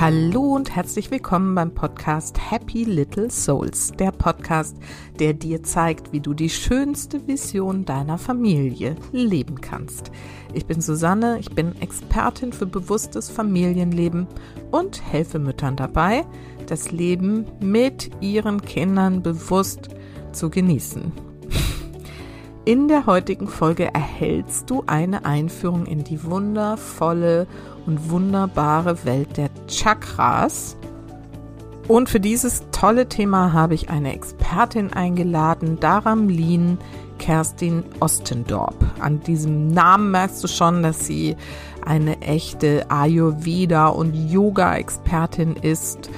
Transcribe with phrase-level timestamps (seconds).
[0.00, 4.78] Hallo und herzlich willkommen beim Podcast Happy Little Souls, der Podcast,
[5.18, 10.10] der dir zeigt, wie du die schönste Vision deiner Familie leben kannst.
[10.54, 14.26] Ich bin Susanne, ich bin Expertin für bewusstes Familienleben
[14.70, 16.24] und helfe Müttern dabei,
[16.66, 19.90] das Leben mit ihren Kindern bewusst
[20.32, 21.12] zu genießen.
[22.64, 27.46] In der heutigen Folge erhältst du eine Einführung in die wundervolle
[27.86, 30.76] und wunderbare Welt der Chakras.
[31.88, 36.78] Und für dieses tolle Thema habe ich eine Expertin eingeladen, Daramlin
[37.18, 38.76] Kerstin Ostendorp.
[39.00, 41.36] An diesem Namen merkst du schon, dass sie
[41.84, 46.10] eine echte Ayurveda- und Yoga-Expertin ist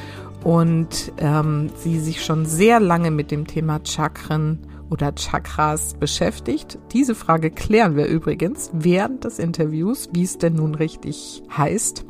[0.45, 4.59] und ähm, sie sich schon sehr lange mit dem Thema Chakren
[4.92, 6.78] oder Chakras beschäftigt?
[6.92, 12.05] Diese Frage klären wir übrigens während des Interviews, wie es denn nun richtig heißt.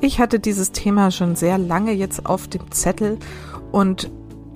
[0.00, 3.18] Ich hatte dieses Thema schon sehr lange jetzt auf dem Zettel
[3.72, 4.10] und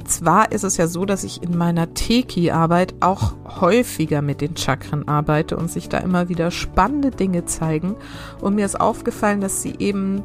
[0.05, 5.07] zwar ist es ja so, dass ich in meiner Teki-Arbeit auch häufiger mit den Chakren
[5.07, 7.95] arbeite und sich da immer wieder spannende Dinge zeigen.
[8.41, 10.23] Und mir ist aufgefallen, dass sie eben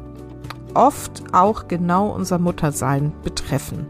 [0.74, 3.86] oft auch genau unser Muttersein betreffen.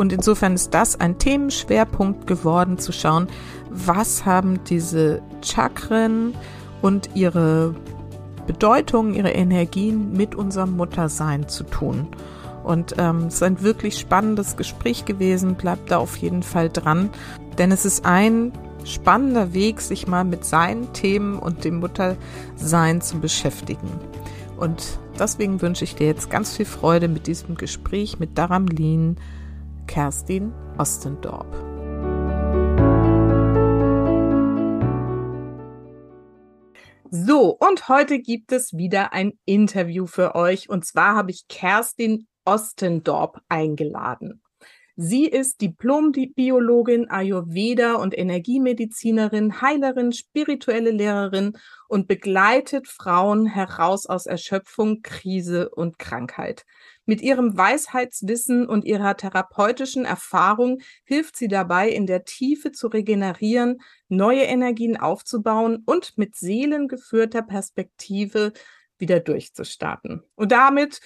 [0.00, 3.26] Und insofern ist das ein Themenschwerpunkt geworden, zu schauen,
[3.68, 6.32] was haben diese Chakren
[6.80, 7.74] und ihre
[8.46, 12.08] Bedeutung, ihre Energien mit unserem Muttersein zu tun.
[12.64, 15.56] Und ähm, es ist ein wirklich spannendes Gespräch gewesen.
[15.56, 17.10] Bleibt da auf jeden Fall dran,
[17.58, 18.52] denn es ist ein
[18.86, 23.90] spannender Weg, sich mal mit seinen Themen und dem Muttersein zu beschäftigen.
[24.56, 29.18] Und deswegen wünsche ich dir jetzt ganz viel Freude mit diesem Gespräch mit Daramlin
[29.90, 31.52] Kerstin Ostendorp.
[37.10, 40.68] So, und heute gibt es wieder ein Interview für euch.
[40.68, 44.40] Und zwar habe ich Kerstin Ostendorp eingeladen.
[44.94, 51.58] Sie ist Diplom-Biologin, Ayurveda und Energiemedizinerin, Heilerin, spirituelle Lehrerin
[51.88, 56.64] und begleitet Frauen heraus aus Erschöpfung, Krise und Krankheit.
[57.06, 63.80] Mit ihrem Weisheitswissen und ihrer therapeutischen Erfahrung hilft sie dabei, in der Tiefe zu regenerieren,
[64.08, 68.52] neue Energien aufzubauen und mit seelengeführter Perspektive
[68.98, 70.22] wieder durchzustarten.
[70.36, 71.00] Und damit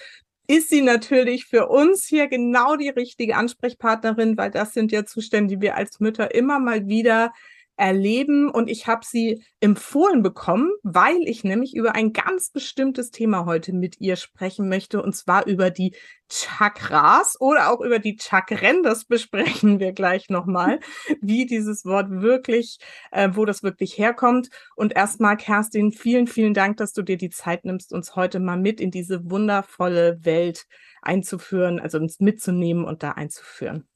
[0.47, 5.55] ist sie natürlich für uns hier genau die richtige Ansprechpartnerin, weil das sind ja Zustände,
[5.55, 7.31] die wir als Mütter immer mal wieder
[7.77, 8.49] erleben.
[8.49, 13.73] Und ich habe sie empfohlen bekommen, weil ich nämlich über ein ganz bestimmtes Thema heute
[13.73, 15.95] mit ihr sprechen möchte, und zwar über die
[16.29, 18.83] Chakras oder auch über die Chakren.
[18.83, 20.79] Das besprechen wir gleich nochmal,
[21.21, 22.79] wie dieses Wort wirklich,
[23.11, 24.49] äh, wo das wirklich herkommt.
[24.75, 28.57] Und erstmal, Kerstin, vielen, vielen Dank, dass du dir die Zeit nimmst, uns heute mal
[28.57, 30.65] mit in diese wundervolle Welt
[31.01, 33.87] einzuführen, also uns mitzunehmen und da einzuführen.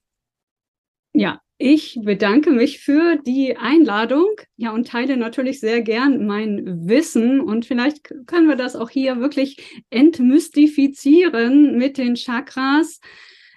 [1.13, 4.27] Ja, ich bedanke mich für die Einladung.
[4.55, 7.41] Ja, und teile natürlich sehr gern mein Wissen.
[7.41, 13.01] Und vielleicht können wir das auch hier wirklich entmystifizieren mit den Chakras.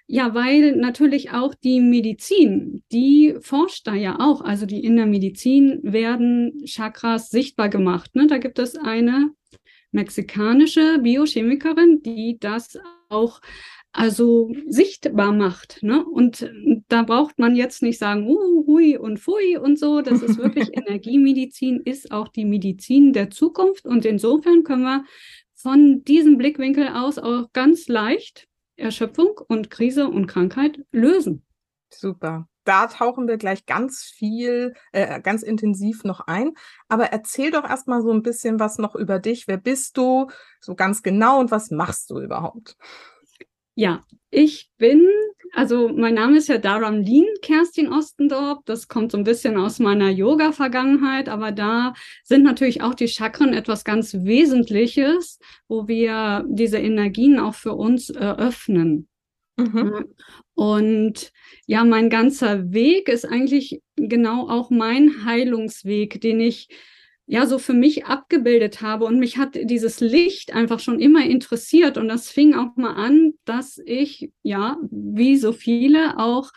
[0.08, 4.40] Ja, weil natürlich auch die Medizin, die forscht da ja auch.
[4.40, 8.14] Also die in der Medizin werden Chakras sichtbar gemacht.
[8.16, 8.26] Ne?
[8.26, 9.30] Da gibt es eine
[9.92, 13.40] mexikanische Biochemikerin, die das auch
[13.92, 15.82] also sichtbar macht.
[15.82, 16.04] Ne?
[16.04, 16.50] Und
[16.88, 20.00] da braucht man jetzt nicht sagen, uh, hui und fui und so.
[20.00, 23.84] Das ist wirklich Energiemedizin, ist auch die Medizin der Zukunft.
[23.84, 25.04] Und insofern können wir
[25.54, 31.44] von diesem Blickwinkel aus auch ganz leicht Erschöpfung und Krise und Krankheit lösen.
[31.90, 32.48] Super.
[32.64, 36.52] Da tauchen wir gleich ganz viel, äh, ganz intensiv noch ein.
[36.88, 39.48] Aber erzähl doch erstmal so ein bisschen was noch über dich.
[39.48, 40.28] Wer bist du
[40.60, 42.76] so ganz genau und was machst du überhaupt?
[43.74, 45.06] Ja, ich bin,
[45.52, 48.64] also mein Name ist ja Daram Lean, Kerstin Ostendorp.
[48.66, 53.52] Das kommt so ein bisschen aus meiner Yoga-Vergangenheit, aber da sind natürlich auch die Chakren
[53.52, 55.38] etwas ganz Wesentliches,
[55.68, 59.08] wo wir diese Energien auch für uns eröffnen.
[59.56, 60.14] Mhm.
[60.54, 61.32] Und
[61.66, 66.68] ja, mein ganzer Weg ist eigentlich genau auch mein Heilungsweg, den ich
[67.26, 69.04] ja so für mich abgebildet habe.
[69.04, 71.98] Und mich hat dieses Licht einfach schon immer interessiert.
[71.98, 76.50] Und das fing auch mal an, dass ich, ja, wie so viele auch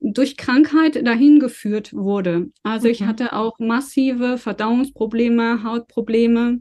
[0.00, 2.50] durch Krankheit dahin geführt wurde.
[2.62, 3.06] Also ich mhm.
[3.06, 6.60] hatte auch massive Verdauungsprobleme, Hautprobleme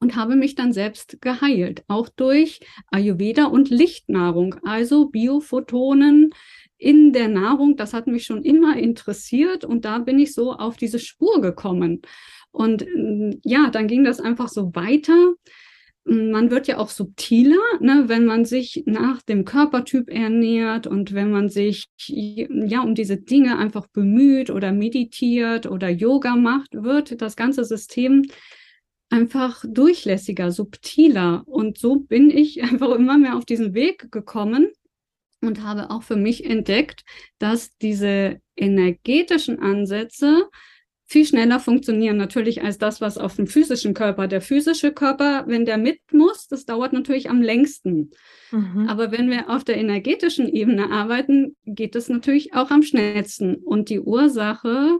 [0.00, 2.60] und habe mich dann selbst geheilt, auch durch
[2.90, 6.30] Ayurveda und Lichtnahrung, also Biophotonen
[6.84, 7.76] in der Nahrung.
[7.76, 12.02] Das hat mich schon immer interessiert und da bin ich so auf diese Spur gekommen.
[12.52, 15.34] Und mm, ja, dann ging das einfach so weiter.
[16.04, 21.30] man wird ja auch subtiler, ne, wenn man sich nach dem Körpertyp ernährt und wenn
[21.30, 27.36] man sich ja um diese Dinge einfach bemüht oder meditiert oder Yoga macht, wird das
[27.36, 28.26] ganze System
[29.08, 31.44] einfach durchlässiger, subtiler.
[31.46, 34.70] Und so bin ich einfach immer mehr auf diesen Weg gekommen
[35.44, 37.04] und habe auch für mich entdeckt,
[37.38, 40.48] dass diese energetischen Ansätze
[41.06, 44.26] viel schneller funktionieren natürlich als das, was auf dem physischen Körper.
[44.26, 48.10] Der physische Körper, wenn der mit muss, das dauert natürlich am längsten.
[48.50, 48.88] Mhm.
[48.88, 53.56] Aber wenn wir auf der energetischen Ebene arbeiten, geht es natürlich auch am schnellsten.
[53.56, 54.98] Und die Ursache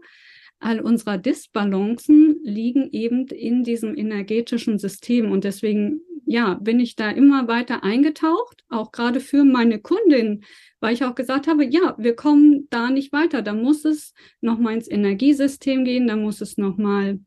[0.65, 5.31] all unserer Disbalancen liegen eben in diesem energetischen System.
[5.31, 10.45] Und deswegen, ja, bin ich da immer weiter eingetaucht, auch gerade für meine Kundin,
[10.81, 13.43] weil ich auch gesagt habe, ja, wir kommen da nicht weiter.
[13.43, 17.21] Da muss es nochmal ins Energiesystem gehen, da muss es nochmal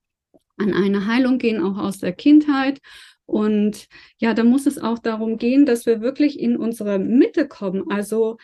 [0.58, 2.80] an eine Heilung gehen, auch aus der Kindheit.
[3.28, 3.88] Und
[4.18, 8.38] ja, da muss es auch darum gehen, dass wir wirklich in unsere Mitte kommen, also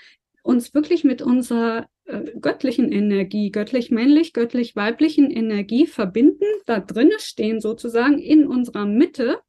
[0.44, 8.48] uns wirklich mit unserer göttlichen Energie, göttlich-männlich, göttlich-weiblichen Energie verbinden, da drinnen stehen sozusagen in
[8.48, 9.40] unserer Mitte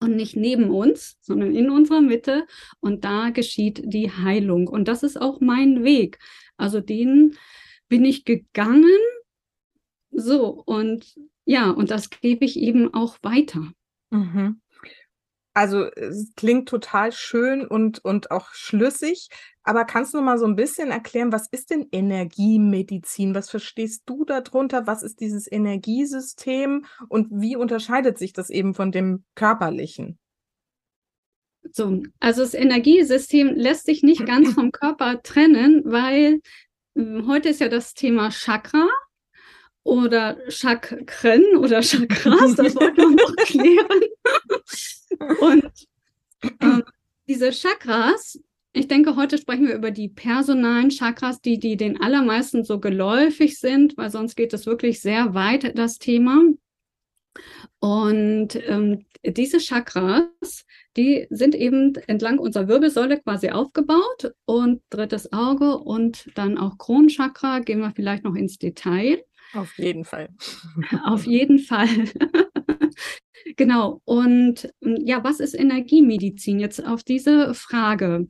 [0.00, 2.46] und nicht neben uns, sondern in unserer Mitte.
[2.80, 4.68] Und da geschieht die Heilung.
[4.68, 6.18] Und das ist auch mein Weg.
[6.56, 7.36] Also den
[7.88, 8.98] bin ich gegangen.
[10.10, 13.72] So, und ja, und das gebe ich eben auch weiter.
[14.10, 14.60] Mhm.
[15.56, 19.30] Also es klingt total schön und, und auch schlüssig.
[19.62, 23.34] Aber kannst du mal so ein bisschen erklären, was ist denn Energiemedizin?
[23.34, 24.86] Was verstehst du darunter?
[24.86, 30.18] Was ist dieses Energiesystem und wie unterscheidet sich das eben von dem körperlichen?
[31.72, 36.42] So, also das Energiesystem lässt sich nicht ganz vom Körper trennen, weil
[36.96, 38.90] äh, heute ist ja das Thema Chakra
[39.84, 44.00] oder Chakren oder Chakras, das wollte man noch klären.
[45.40, 45.70] Und
[46.60, 46.82] ähm,
[47.26, 48.38] diese Chakras
[48.76, 53.58] ich denke, heute sprechen wir über die personalen Chakras, die, die den allermeisten so geläufig
[53.58, 56.42] sind, weil sonst geht es wirklich sehr weit, das Thema.
[57.78, 65.78] Und ähm, diese Chakras, die sind eben entlang unserer Wirbelsäule quasi aufgebaut und drittes Auge
[65.78, 69.24] und dann auch Kronenchakra, gehen wir vielleicht noch ins Detail.
[69.56, 70.28] Auf jeden Fall.
[71.04, 71.88] Auf jeden Fall.
[73.56, 74.00] genau.
[74.04, 76.60] Und ja, was ist Energiemedizin?
[76.60, 78.26] Jetzt auf diese Frage.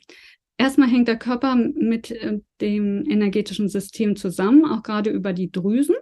[0.59, 5.97] Erstmal hängt der Körper mit äh, dem energetischen System zusammen, auch gerade über die Drüsen.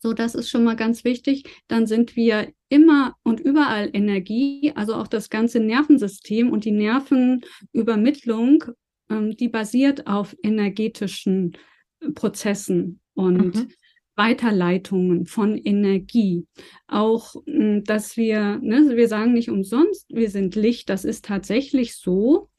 [0.00, 1.44] So, das ist schon mal ganz wichtig.
[1.66, 8.64] Dann sind wir immer und überall Energie, also auch das ganze Nervensystem und die Nervenübermittlung,
[9.10, 11.56] ähm, die basiert auf energetischen
[12.14, 13.68] Prozessen und mhm.
[14.18, 16.46] Weiterleitungen von Energie.
[16.86, 20.90] Auch, hm, dass wir, ne, wir sagen nicht umsonst, wir sind Licht.
[20.90, 22.50] Das ist tatsächlich so.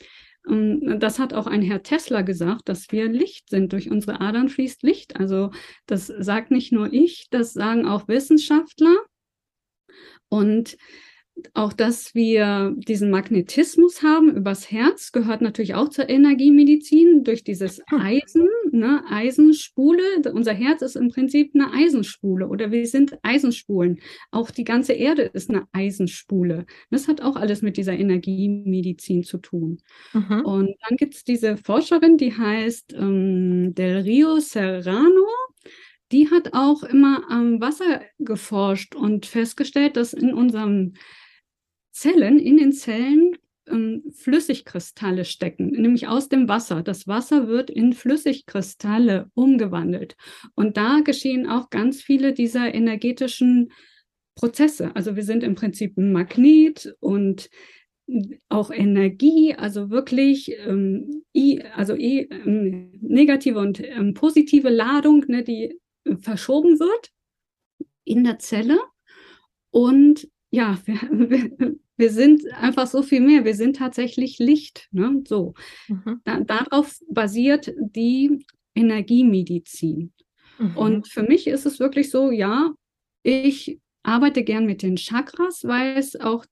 [0.48, 3.74] Ähm, das hat auch ein Herr Tesla gesagt, dass wir Licht sind.
[3.74, 5.18] Durch unsere Adern fließt Licht.
[5.18, 5.52] Also
[5.86, 8.96] das sagt nicht nur ich, das sagen auch Wissenschaftler.
[10.30, 10.78] Und
[11.54, 17.82] auch, dass wir diesen Magnetismus haben übers Herz, gehört natürlich auch zur Energiemedizin durch dieses.
[17.92, 20.04] Eisen, ne, Eisenspule.
[20.34, 24.00] Unser Herz ist im Prinzip eine Eisenspule oder wir sind Eisenspulen.
[24.32, 26.66] Auch die ganze Erde ist eine Eisenspule.
[26.92, 29.80] Das hat auch alles mit dieser Energiemedizin zu tun.
[30.14, 30.42] Mhm.
[30.46, 35.28] Und dann gibt es diese Forscherin, die heißt ähm, Del Rio Serrano
[36.12, 40.94] die hat auch immer am Wasser geforscht und festgestellt, dass in unserem
[42.00, 43.38] Zellen, in den Zellen
[43.68, 46.82] ähm, Flüssigkristalle stecken, nämlich aus dem Wasser.
[46.82, 50.16] Das Wasser wird in Flüssigkristalle umgewandelt.
[50.56, 53.72] Und da geschehen auch ganz viele dieser energetischen
[54.36, 54.96] Prozesse.
[54.96, 57.50] Also wir sind im Prinzip ein Magnet und
[58.48, 65.44] auch Energie, also wirklich ähm, i, also i, ähm, negative und ähm, positive Ladung, ne,
[65.44, 67.12] die äh, verschoben wird
[68.06, 68.80] in der Zelle.
[69.70, 73.46] Und ja, wir, wir, wir, sind einfach so viel mehr.
[73.46, 74.88] Wir sind tatsächlich Licht.
[74.92, 75.22] Ne?
[75.28, 75.54] So.
[75.88, 76.22] Mhm.
[76.24, 80.14] Da, darauf basiert die Energiemedizin.
[80.58, 80.78] Mhm.
[80.78, 82.74] Und für mich ist es wirklich so, ja,
[83.24, 86.46] ich arbeite gern mit den Chakras, weil es auch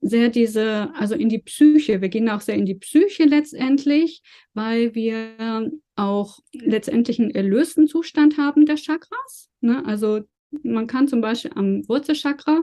[0.00, 4.94] sehr diese, also in die Psyche, wir gehen auch sehr in die Psyche letztendlich, weil
[4.94, 9.48] wir auch letztendlich einen erlösten Zustand haben der Chakras.
[9.60, 9.84] Ne?
[9.86, 10.20] Also
[10.62, 12.62] man kann zum Beispiel am Wurzelchakra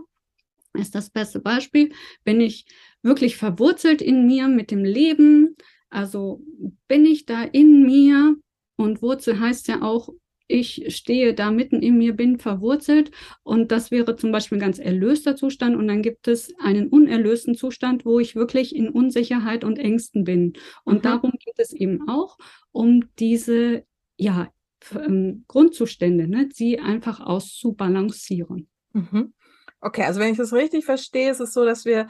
[0.74, 1.92] ist das beste Beispiel.
[2.24, 2.66] Bin ich
[3.02, 5.56] wirklich verwurzelt in mir mit dem Leben?
[5.90, 6.42] Also
[6.88, 8.36] bin ich da in mir?
[8.76, 10.10] Und Wurzel heißt ja auch
[10.52, 13.12] ich stehe da mitten in mir, bin verwurzelt
[13.44, 17.56] und das wäre zum Beispiel ein ganz erlöster Zustand und dann gibt es einen unerlösten
[17.56, 20.54] Zustand, wo ich wirklich in Unsicherheit und Ängsten bin.
[20.84, 21.02] Und mhm.
[21.02, 22.38] darum geht es eben auch
[22.72, 23.86] um diese,
[24.18, 24.52] ja,
[24.94, 28.68] ähm, Grundzustände, ne, sie einfach auszubalancieren.
[28.94, 29.34] Mhm.
[29.82, 32.08] Okay, also wenn ich das richtig verstehe, ist es so, dass wir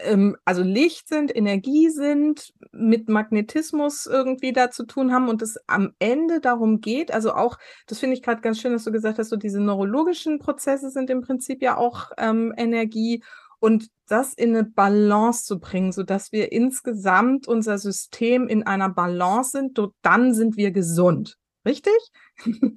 [0.00, 5.58] ähm, also Licht sind, Energie sind, mit Magnetismus irgendwie da zu tun haben und es
[5.66, 9.18] am Ende darum geht, also auch, das finde ich gerade ganz schön, dass du gesagt
[9.18, 13.22] hast, so diese neurologischen Prozesse sind im Prinzip ja auch ähm, Energie
[13.60, 19.50] und das in eine Balance zu bringen, sodass wir insgesamt unser System in einer Balance
[19.52, 21.38] sind, dann sind wir gesund.
[21.64, 21.94] Richtig?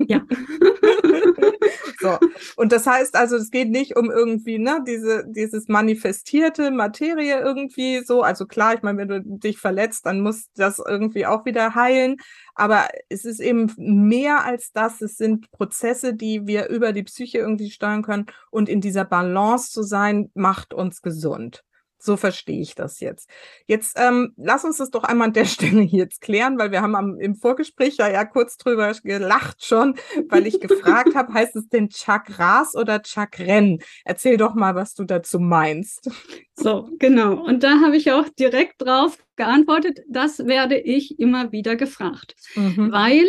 [0.08, 0.22] Ja.
[2.00, 2.18] so.
[2.56, 8.04] Und das heißt also, es geht nicht um irgendwie, ne, diese, dieses manifestierte Materie irgendwie
[8.06, 8.22] so.
[8.22, 12.18] Also klar, ich meine, wenn du dich verletzt, dann muss das irgendwie auch wieder heilen.
[12.54, 15.02] Aber es ist eben mehr als das.
[15.02, 18.28] Es sind Prozesse, die wir über die Psyche irgendwie steuern können.
[18.52, 21.64] Und in dieser Balance zu sein, macht uns gesund.
[21.98, 23.30] So verstehe ich das jetzt.
[23.66, 26.96] Jetzt ähm, lass uns das doch einmal an der Stelle jetzt klären, weil wir haben
[26.96, 29.96] am, im Vorgespräch ja, ja kurz drüber gelacht schon,
[30.30, 33.80] weil ich gefragt habe, heißt es denn Chakras oder Chakren?
[34.04, 36.10] Erzähl doch mal, was du dazu meinst.
[36.56, 37.44] So, genau.
[37.44, 42.92] Und da habe ich auch direkt drauf geantwortet, das werde ich immer wieder gefragt, mhm.
[42.92, 43.26] weil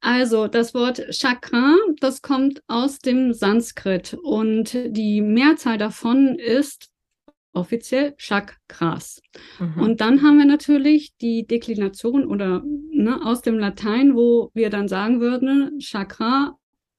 [0.00, 6.89] also das Wort Chakra, das kommt aus dem Sanskrit und die Mehrzahl davon ist
[7.52, 9.20] offiziell Chakras.
[9.58, 9.82] Mhm.
[9.82, 14.88] Und dann haben wir natürlich die Deklination oder ne, aus dem Latein, wo wir dann
[14.88, 16.56] sagen würden, Chakra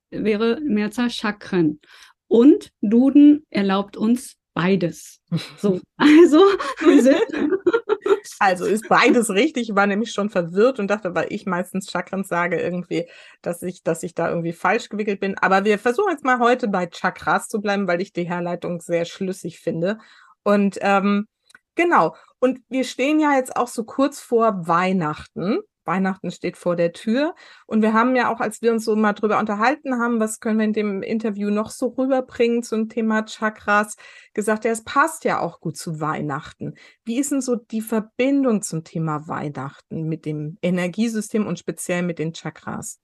[0.09, 1.79] wäre Mehrzahl Chakren.
[2.27, 5.19] Und Duden erlaubt uns beides.
[5.57, 6.43] So, also.
[8.39, 9.69] also ist beides richtig.
[9.69, 13.07] Ich war nämlich schon verwirrt und dachte, weil ich meistens Chakren sage, irgendwie,
[13.41, 15.37] dass ich, dass ich da irgendwie falsch gewickelt bin.
[15.37, 19.05] Aber wir versuchen jetzt mal heute bei Chakras zu bleiben, weil ich die Herleitung sehr
[19.05, 19.99] schlüssig finde.
[20.43, 21.27] Und ähm,
[21.75, 25.59] genau, und wir stehen ja jetzt auch so kurz vor Weihnachten.
[25.85, 27.35] Weihnachten steht vor der Tür.
[27.67, 30.59] Und wir haben ja auch, als wir uns so mal drüber unterhalten haben, was können
[30.59, 33.95] wir in dem Interview noch so rüberbringen zum Thema Chakras,
[34.33, 36.75] gesagt, ja, es passt ja auch gut zu Weihnachten.
[37.03, 42.19] Wie ist denn so die Verbindung zum Thema Weihnachten mit dem Energiesystem und speziell mit
[42.19, 42.99] den Chakras?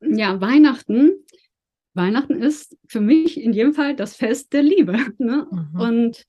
[0.00, 1.24] Ja, Weihnachten
[1.94, 4.96] Weihnachten ist für mich in jedem Fall das Fest der Liebe.
[5.18, 5.46] Ne?
[5.50, 5.80] Mhm.
[5.80, 6.26] Und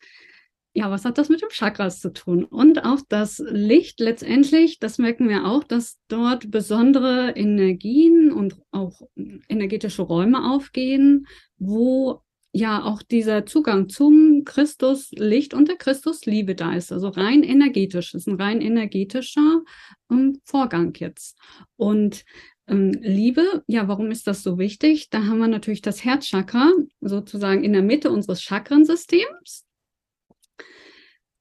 [0.74, 2.46] ja, was hat das mit dem Chakras zu tun?
[2.46, 9.02] Und auch das Licht letztendlich, das merken wir auch, dass dort besondere Energien und auch
[9.50, 11.28] energetische Räume aufgehen,
[11.58, 12.22] wo
[12.54, 16.92] ja auch dieser Zugang zum Christuslicht und der Christusliebe da ist.
[16.92, 19.62] Also rein energetisch, ist ein rein energetischer
[20.08, 21.38] um, Vorgang jetzt.
[21.78, 22.26] Und ähm,
[22.72, 25.10] Liebe, ja, warum ist das so wichtig?
[25.10, 29.66] Da haben wir natürlich das Herzchakra sozusagen in der Mitte unseres Chakrensystems.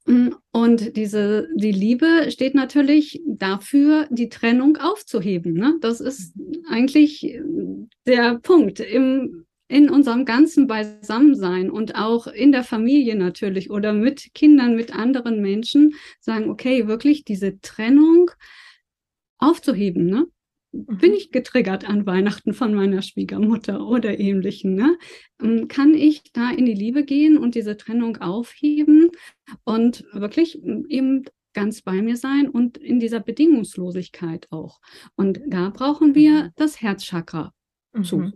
[0.07, 5.53] Mm, und diese, die Liebe steht natürlich dafür, die Trennung aufzuheben.
[5.53, 5.77] Ne?
[5.81, 6.35] Das ist
[6.69, 7.41] eigentlich äh,
[8.07, 14.35] der Punkt im, in unserem ganzen Beisammensein und auch in der Familie natürlich oder mit
[14.35, 18.33] Kindern, mit anderen Menschen sagen, okay, wirklich diese Trennung
[19.39, 20.07] aufzuheben.
[20.07, 20.27] Ne?
[20.73, 21.17] Bin mhm.
[21.17, 24.99] ich getriggert an Weihnachten von meiner Schwiegermutter oder ähnlichen, ne?
[25.43, 29.11] Ähm, kann ich da in die Liebe gehen und diese Trennung aufheben
[29.65, 34.81] und wirklich ähm, eben ganz bei mir sein und in dieser Bedingungslosigkeit auch.
[35.17, 36.51] Und da brauchen wir mhm.
[36.57, 37.53] das Herzchakra
[37.93, 38.05] mhm.
[38.05, 38.33] zu.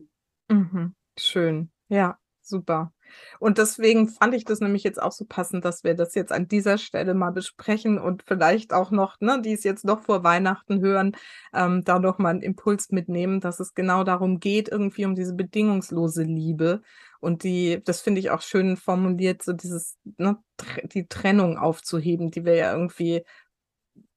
[0.48, 0.94] Mhm.
[1.16, 2.93] Schön, ja, super.
[3.38, 6.48] Und deswegen fand ich das nämlich jetzt auch so passend, dass wir das jetzt an
[6.48, 10.80] dieser Stelle mal besprechen und vielleicht auch noch, ne, die es jetzt noch vor Weihnachten
[10.80, 11.16] hören,
[11.52, 15.34] ähm, da noch mal einen Impuls mitnehmen, dass es genau darum geht, irgendwie um diese
[15.34, 16.82] bedingungslose Liebe.
[17.20, 20.38] Und die, das finde ich auch schön formuliert, so dieses, ne,
[20.84, 23.24] die Trennung aufzuheben, die wir ja irgendwie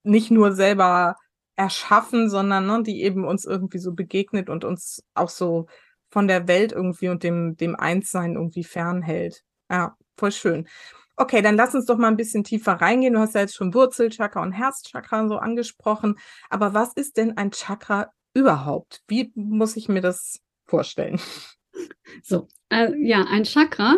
[0.03, 1.15] nicht nur selber
[1.55, 5.67] erschaffen, sondern ne, die eben uns irgendwie so begegnet und uns auch so
[6.09, 9.43] von der Welt irgendwie und dem, dem Einssein irgendwie fernhält.
[9.69, 10.67] Ja, voll schön.
[11.15, 13.13] Okay, dann lass uns doch mal ein bisschen tiefer reingehen.
[13.13, 16.15] Du hast ja jetzt schon Wurzelchakra und Herzchakra so angesprochen.
[16.49, 19.01] Aber was ist denn ein Chakra überhaupt?
[19.07, 21.19] Wie muss ich mir das vorstellen?
[22.23, 23.97] So, äh, ja, ein Chakra,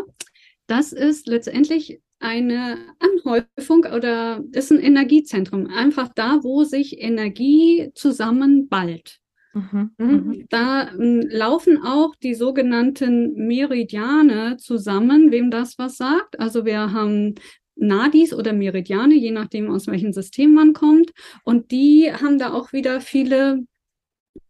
[0.67, 5.67] das ist letztendlich eine Anhäufung oder ist ein Energiezentrum.
[5.67, 9.19] Einfach da, wo sich Energie zusammenballt.
[9.53, 10.07] Mhm, mhm.
[10.07, 10.45] Mhm.
[10.49, 16.39] Da ähm, laufen auch die sogenannten Meridiane zusammen, wem das was sagt.
[16.39, 17.35] Also wir haben
[17.75, 21.11] Nadis oder Meridiane, je nachdem, aus welchem System man kommt.
[21.43, 23.65] Und die haben da auch wieder viele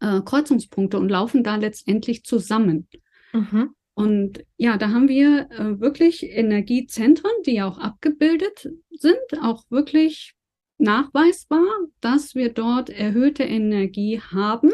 [0.00, 2.88] äh, Kreuzungspunkte und laufen da letztendlich zusammen.
[3.32, 3.70] Mhm.
[3.94, 10.34] Und ja, da haben wir äh, wirklich Energiezentren, die auch abgebildet sind, auch wirklich
[10.78, 11.66] nachweisbar,
[12.00, 14.72] dass wir dort erhöhte Energie haben.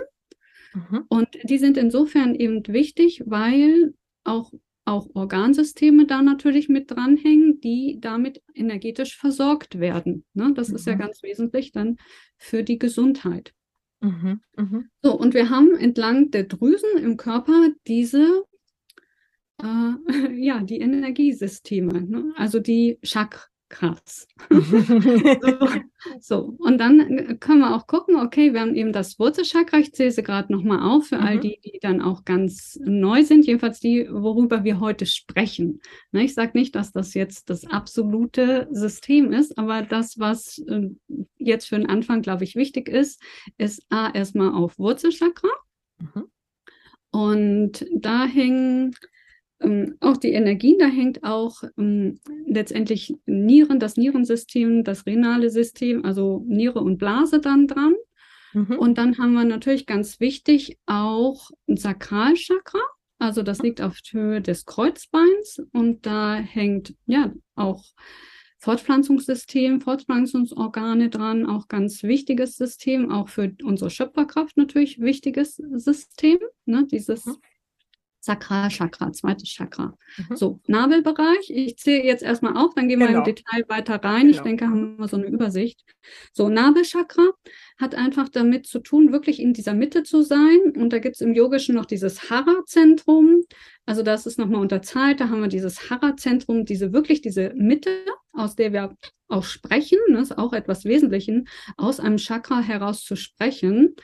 [0.76, 1.04] Mhm.
[1.08, 4.52] Und die sind insofern eben wichtig, weil auch,
[4.84, 10.24] auch Organsysteme da natürlich mit dranhängen, die damit energetisch versorgt werden.
[10.34, 10.52] Ne?
[10.54, 10.76] Das mhm.
[10.76, 10.98] ist ja mhm.
[10.98, 11.96] ganz wesentlich dann
[12.36, 13.54] für die Gesundheit.
[14.00, 14.40] Mhm.
[14.56, 14.90] Mhm.
[15.02, 18.44] So, und wir haben entlang der Drüsen im Körper diese
[19.62, 19.92] äh,
[20.36, 22.34] ja, die Energiesysteme, ne?
[22.36, 24.28] also die Chakren krass.
[24.50, 25.68] so,
[26.20, 29.92] so, und dann äh, können wir auch gucken, okay, wir haben eben das Wurzelchakra, ich
[29.92, 31.22] zähle sie gerade nochmal auf für mhm.
[31.22, 35.80] all die, die dann auch ganz neu sind, jedenfalls die, worüber wir heute sprechen.
[36.12, 40.90] Ne, ich sage nicht, dass das jetzt das absolute System ist, aber das, was äh,
[41.38, 43.20] jetzt für den Anfang, glaube ich, wichtig ist,
[43.58, 45.50] ist A, erstmal auf Wurzelchakra.
[45.98, 46.24] Mhm.
[47.10, 48.94] Und da hängen
[49.60, 56.04] ähm, auch die Energien, da hängt auch ähm, letztendlich Nieren, das Nierensystem, das renale System,
[56.04, 57.94] also Niere und Blase dann dran.
[58.52, 58.78] Mhm.
[58.78, 62.80] Und dann haben wir natürlich ganz wichtig auch ein Sakralchakra.
[63.18, 67.82] Also das liegt auf Höhe des Kreuzbeins und da hängt ja auch
[68.58, 76.86] Fortpflanzungssystem, Fortpflanzungsorgane dran, auch ganz wichtiges System, auch für unsere Schöpferkraft natürlich wichtiges System, ne,
[76.90, 77.36] dieses mhm.
[78.26, 79.96] Sakralchakra, zweites Chakra.
[80.16, 80.36] Mhm.
[80.36, 81.48] So, Nabelbereich.
[81.48, 83.12] Ich zähle jetzt erstmal auf, dann gehen genau.
[83.12, 83.36] wir im genau.
[83.36, 84.22] Detail weiter rein.
[84.22, 84.30] Genau.
[84.32, 85.80] Ich denke, haben wir so eine Übersicht.
[86.32, 87.22] So, Nabelchakra
[87.80, 90.72] hat einfach damit zu tun, wirklich in dieser Mitte zu sein.
[90.76, 93.44] Und da gibt es im Yogischen noch dieses Hara-Zentrum.
[93.86, 95.20] Also das ist nochmal unterzahlt.
[95.20, 97.90] Da haben wir dieses Hara-Zentrum, diese wirklich diese Mitte,
[98.32, 98.96] aus der wir
[99.28, 99.98] auch sprechen.
[100.10, 101.42] Das ist auch etwas Wesentliches,
[101.76, 103.94] aus einem Chakra heraus zu sprechen.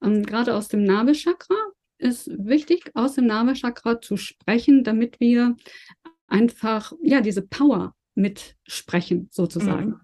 [0.00, 1.56] Ähm, gerade aus dem Nabelchakra
[1.98, 5.56] ist wichtig, aus dem Nabelchakra zu sprechen, damit wir
[6.26, 9.86] einfach ja diese Power mitsprechen, sozusagen.
[9.86, 10.00] Mhm.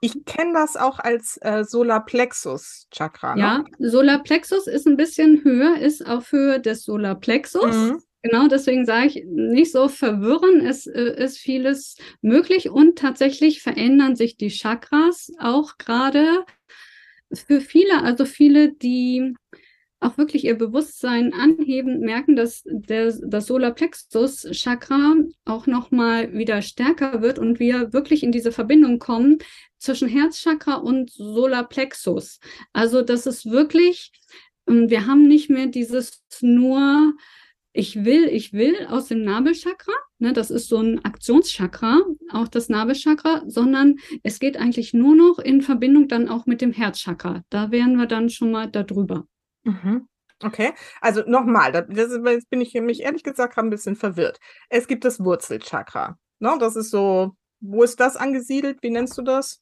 [0.00, 3.36] Ich kenne das auch als äh, Solarplexus-Chakra.
[3.36, 3.40] Ne?
[3.40, 7.76] Ja, Solarplexus ist ein bisschen höher, ist auf Höhe des Solarplexus.
[7.76, 8.02] Mhm.
[8.22, 10.64] Genau, deswegen sage ich nicht so verwirren.
[10.64, 16.44] Es äh, ist vieles möglich und tatsächlich verändern sich die Chakras auch gerade
[17.32, 19.34] für viele, also viele, die
[20.02, 27.38] auch wirklich ihr Bewusstsein anheben, merken, dass der, das Solarplexus-Chakra auch nochmal wieder stärker wird
[27.38, 29.38] und wir wirklich in diese Verbindung kommen
[29.78, 32.40] zwischen Herzchakra und Solarplexus.
[32.72, 34.12] Also das ist wirklich,
[34.68, 37.14] ähm, wir haben nicht mehr dieses nur
[37.74, 42.68] ich will, ich will aus dem Nabelchakra, ne, das ist so ein Aktionschakra, auch das
[42.68, 47.42] Nabelchakra, sondern es geht eigentlich nur noch in Verbindung dann auch mit dem Herzchakra.
[47.48, 49.26] Da wären wir dann schon mal darüber.
[49.64, 50.08] Mhm.
[50.44, 54.38] Okay, also nochmal, das, jetzt bin ich mich ehrlich gesagt ein bisschen verwirrt.
[54.68, 56.18] Es gibt das Wurzelchakra.
[56.40, 56.56] Ne?
[56.58, 58.82] Das ist so, wo ist das angesiedelt?
[58.82, 59.60] Wie nennst du das?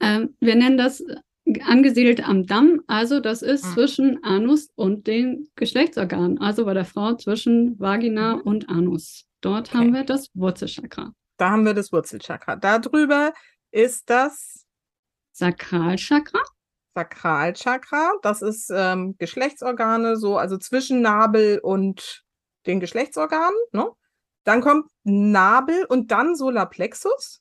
[0.00, 2.80] Ähm, wir nennen das äh, angesiedelt am Damm.
[2.86, 3.72] Also das ist mhm.
[3.74, 6.38] zwischen Anus und den Geschlechtsorganen.
[6.40, 8.42] Also bei der Frau zwischen Vagina mhm.
[8.42, 9.26] und Anus.
[9.42, 9.78] Dort okay.
[9.78, 11.12] haben wir das Wurzelchakra.
[11.36, 12.56] Da haben wir das Wurzelchakra.
[12.56, 13.34] Darüber
[13.70, 14.64] ist das
[15.32, 16.40] Sakralchakra.
[16.94, 18.12] Sakralchakra.
[18.22, 22.24] Das ist ähm, Geschlechtsorgane, so, also zwischen Nabel und
[22.66, 23.58] den Geschlechtsorganen.
[23.72, 23.88] Ne?
[24.44, 27.40] Dann kommt Nabel und dann Solarplexus.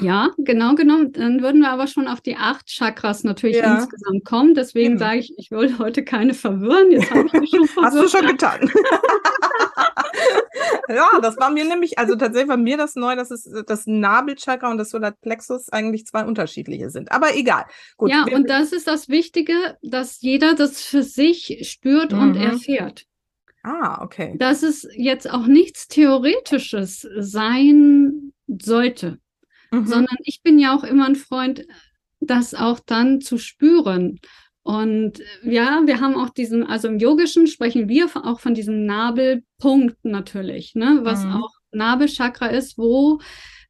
[0.00, 1.12] Ja, genau genommen.
[1.12, 3.74] Dann würden wir aber schon auf die acht Chakras natürlich ja.
[3.74, 4.54] insgesamt kommen.
[4.54, 6.90] Deswegen sage ich, ich will heute keine verwirren.
[6.90, 7.94] Jetzt habe ich mich schon verwirrt.
[7.94, 8.60] Hast du schon getan.
[10.88, 14.70] ja, das war mir nämlich, also tatsächlich war mir das neu, dass es das Nabelchakra
[14.70, 17.12] und das Solarplexus eigentlich zwei unterschiedliche sind.
[17.12, 17.64] Aber egal.
[17.96, 22.18] Gut, ja, und das ist das Wichtige, dass jeder das für sich spürt mhm.
[22.18, 23.06] und erfährt.
[23.62, 24.34] Ah, okay.
[24.38, 29.18] Dass es jetzt auch nichts Theoretisches sein sollte.
[29.72, 29.86] Mhm.
[29.86, 31.66] sondern ich bin ja auch immer ein Freund,
[32.20, 34.20] das auch dann zu spüren.
[34.64, 40.04] Und ja, wir haben auch diesen, also im Yogischen sprechen wir auch von diesem Nabelpunkt
[40.04, 41.32] natürlich, ne, was mhm.
[41.32, 43.20] auch Nabelchakra ist, wo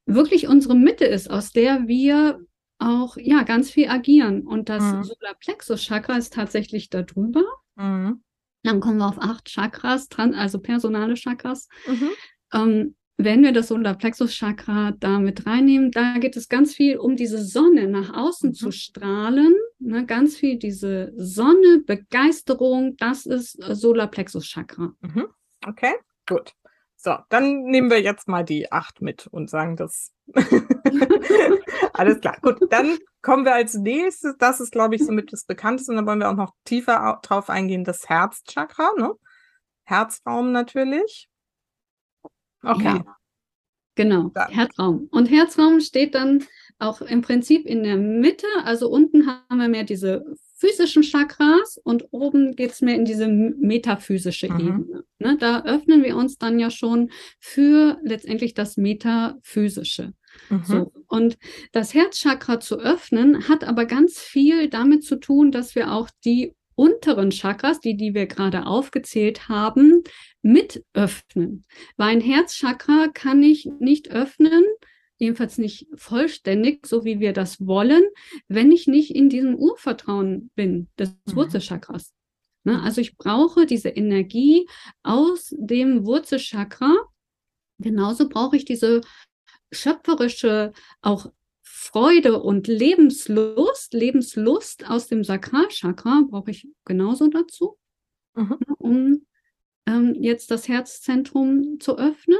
[0.04, 2.40] wirklich unsere Mitte ist, aus der wir
[2.78, 4.42] auch ja ganz viel agieren.
[4.42, 5.04] Und das mhm.
[5.04, 7.44] Solarplexus-Chakra ist tatsächlich darüber.
[7.76, 8.22] Mhm.
[8.64, 11.68] Dann kommen wir auf acht Chakras, also personale Chakras.
[11.86, 12.10] Mhm.
[12.52, 17.42] Ähm, wenn wir das Solarplexus-Chakra da mit reinnehmen, da geht es ganz viel um diese
[17.42, 18.54] Sonne nach außen mhm.
[18.54, 19.54] zu strahlen.
[19.84, 24.94] Ne, ganz viel diese Sonne, Begeisterung, das ist Solarplexus-Chakra.
[25.00, 25.26] Mhm.
[25.66, 25.94] Okay,
[26.28, 26.52] gut.
[26.96, 30.12] So, dann nehmen wir jetzt mal die acht mit und sagen das.
[31.94, 32.36] Alles klar.
[32.42, 36.06] Gut, dann kommen wir als nächstes, das ist, glaube ich, somit das Bekannteste, und dann
[36.06, 39.12] wollen wir auch noch tiefer drauf eingehen, das Herzchakra, ne?
[39.82, 41.28] Herzraum natürlich.
[42.62, 42.84] Okay.
[42.84, 43.16] Ja,
[43.94, 44.50] genau, dann.
[44.50, 45.08] Herzraum.
[45.10, 46.44] Und Herzraum steht dann
[46.78, 48.46] auch im Prinzip in der Mitte.
[48.64, 50.24] Also unten haben wir mehr diese
[50.56, 54.60] physischen Chakras und oben geht es mehr in diese metaphysische mhm.
[54.60, 55.04] Ebene.
[55.18, 60.12] Ne, da öffnen wir uns dann ja schon für letztendlich das Metaphysische.
[60.50, 60.62] Mhm.
[60.64, 60.92] So.
[61.08, 61.36] Und
[61.72, 66.54] das Herzchakra zu öffnen, hat aber ganz viel damit zu tun, dass wir auch die
[66.74, 70.02] unteren Chakras, die, die wir gerade aufgezählt haben,
[70.42, 71.64] mit öffnen.
[71.96, 74.64] Weil ein Herzchakra kann ich nicht öffnen,
[75.18, 78.02] jedenfalls nicht vollständig, so wie wir das wollen,
[78.48, 81.36] wenn ich nicht in diesem Urvertrauen bin, des mhm.
[81.36, 82.12] Wurzelchakras.
[82.64, 82.80] Ne?
[82.82, 84.66] Also ich brauche diese Energie
[85.02, 86.92] aus dem Wurzelchakra.
[87.78, 89.00] Genauso brauche ich diese
[89.72, 91.26] schöpferische auch
[91.82, 97.76] Freude und Lebenslust, Lebenslust aus dem Sakralchakra brauche ich genauso dazu,
[98.34, 98.56] mhm.
[98.66, 99.26] Ne, um
[99.86, 102.38] ähm, jetzt das Herzzentrum zu öffnen.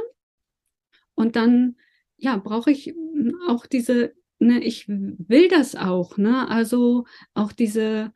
[1.15, 1.75] Und dann
[2.15, 6.47] ja, brauche ich hm, auch diese, ne, ich will das auch, ne?
[6.47, 7.03] Also
[7.33, 8.13] auch diese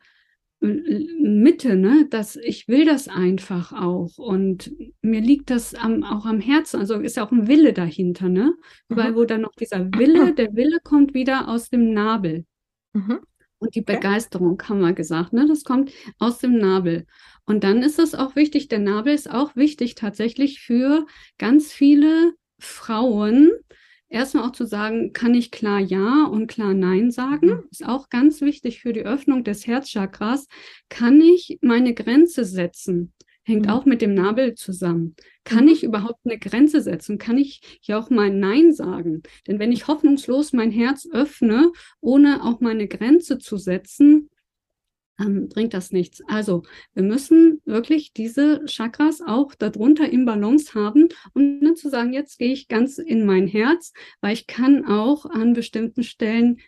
[0.59, 4.17] Mitte, ne, dass ich will das einfach auch.
[4.17, 8.27] Und mir liegt das am, auch am Herzen, also ist ja auch ein Wille dahinter,
[8.27, 8.53] ne,
[8.89, 9.15] weil mhm.
[9.15, 12.45] wo dann noch dieser Wille, der Wille kommt wieder aus dem Nabel.
[12.93, 13.19] Mhm.
[13.59, 17.05] und die Begeisterung, haben wir gesagt, ne, das kommt aus dem Nabel.
[17.45, 21.05] Und dann ist es auch wichtig, der Nabel ist auch wichtig tatsächlich für
[21.37, 23.51] ganz viele Frauen,
[24.09, 27.47] erstmal auch zu sagen, kann ich klar Ja und klar Nein sagen?
[27.47, 27.63] Mhm.
[27.71, 30.47] Ist auch ganz wichtig für die Öffnung des Herzchakras.
[30.89, 33.13] Kann ich meine Grenze setzen?
[33.43, 33.71] Hängt mhm.
[33.71, 35.15] auch mit dem Nabel zusammen.
[35.43, 35.71] Kann mhm.
[35.71, 37.17] ich überhaupt eine Grenze setzen?
[37.17, 39.23] Kann ich hier auch mal Nein sagen?
[39.47, 44.29] Denn wenn ich hoffnungslos mein Herz öffne, ohne auch meine Grenze zu setzen,
[45.19, 46.21] ähm, bringt das nichts.
[46.27, 52.13] Also wir müssen wirklich diese Chakras auch darunter im Balance haben, um dann zu sagen,
[52.13, 56.59] jetzt gehe ich ganz in mein Herz, weil ich kann auch an bestimmten Stellen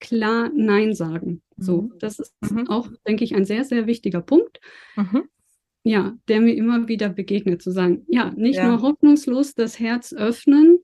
[0.00, 1.42] klar Nein sagen.
[1.56, 1.92] So, mhm.
[1.98, 2.68] das ist mhm.
[2.68, 4.60] auch, denke ich, ein sehr, sehr wichtiger Punkt.
[4.96, 5.28] Mhm.
[5.84, 8.68] Ja, der mir immer wieder begegnet, zu sagen, ja, nicht ja.
[8.68, 10.78] nur hoffnungslos das Herz öffnen,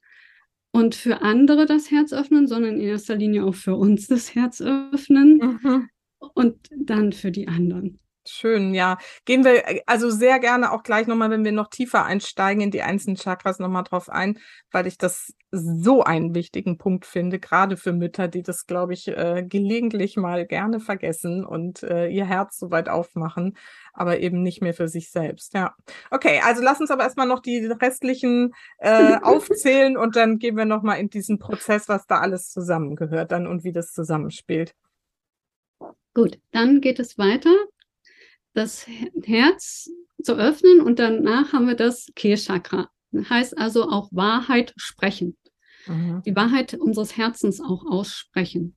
[0.70, 4.60] und für andere das Herz öffnen, sondern in erster Linie auch für uns das Herz
[4.60, 5.38] öffnen.
[5.38, 5.88] Mhm
[6.34, 7.98] und dann für die anderen.
[8.30, 8.98] Schön, ja.
[9.24, 12.70] Gehen wir äh, also sehr gerne auch gleich nochmal, wenn wir noch tiefer einsteigen in
[12.70, 14.38] die einzelnen Chakras, nochmal drauf ein,
[14.70, 19.08] weil ich das so einen wichtigen Punkt finde, gerade für Mütter, die das, glaube ich,
[19.08, 23.56] äh, gelegentlich mal gerne vergessen und äh, ihr Herz so weit aufmachen,
[23.94, 25.54] aber eben nicht mehr für sich selbst.
[25.54, 25.74] Ja.
[26.10, 30.66] Okay, also lass uns aber erstmal noch die restlichen äh, aufzählen und dann gehen wir
[30.66, 34.74] nochmal in diesen Prozess, was da alles zusammengehört dann und wie das zusammenspielt.
[36.18, 37.54] Gut, dann geht es weiter,
[38.52, 38.88] das
[39.22, 39.88] Herz
[40.20, 42.90] zu öffnen und danach haben wir das Kehlchakra.
[43.14, 45.36] Heißt also auch Wahrheit sprechen.
[45.86, 46.24] Mhm.
[46.26, 48.74] Die Wahrheit unseres Herzens auch aussprechen.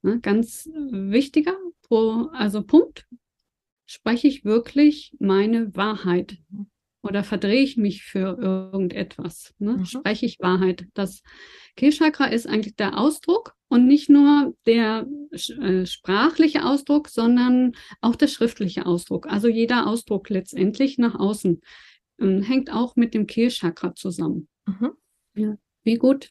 [0.00, 3.06] Ne, ganz wichtiger pro, also Punkt.
[3.84, 6.38] Spreche ich wirklich meine Wahrheit?
[7.02, 9.54] Oder verdrehe ich mich für irgendetwas?
[9.58, 9.78] Ne?
[9.78, 9.84] Mhm.
[9.86, 10.86] Spreche ich Wahrheit?
[10.94, 11.22] Das
[11.76, 18.28] Kehlchakra ist eigentlich der Ausdruck und nicht nur der äh, sprachliche Ausdruck, sondern auch der
[18.28, 19.26] schriftliche Ausdruck.
[19.26, 21.60] Also jeder Ausdruck letztendlich nach außen
[22.18, 24.48] äh, hängt auch mit dem Kehlchakra zusammen.
[24.66, 24.92] Mhm.
[25.34, 25.56] Ja.
[25.82, 26.30] Wie gut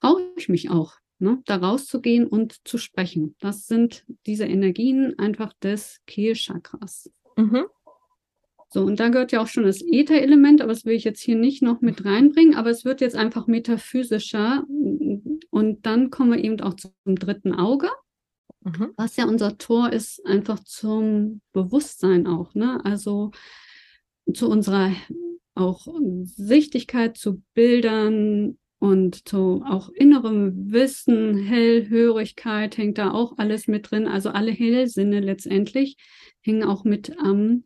[0.00, 3.36] traue ich mich auch, ne, da rauszugehen und zu sprechen.
[3.38, 7.10] Das sind diese Energien einfach des Kehlchakras.
[7.36, 7.66] Mhm.
[8.74, 11.36] So, und da gehört ja auch schon das Äther-Element, aber das will ich jetzt hier
[11.36, 14.64] nicht noch mit reinbringen, aber es wird jetzt einfach metaphysischer.
[15.50, 17.88] Und dann kommen wir eben auch zum dritten Auge,
[18.62, 18.90] mhm.
[18.96, 22.84] was ja unser Tor ist, einfach zum Bewusstsein auch, ne?
[22.84, 23.30] Also
[24.34, 24.90] zu unserer
[25.54, 25.86] auch
[26.24, 34.08] Sichtigkeit zu Bildern und zu auch innerem Wissen, Hellhörigkeit hängt da auch alles mit drin.
[34.08, 35.96] Also alle Hellsinne letztendlich
[36.40, 37.62] hängen auch mit am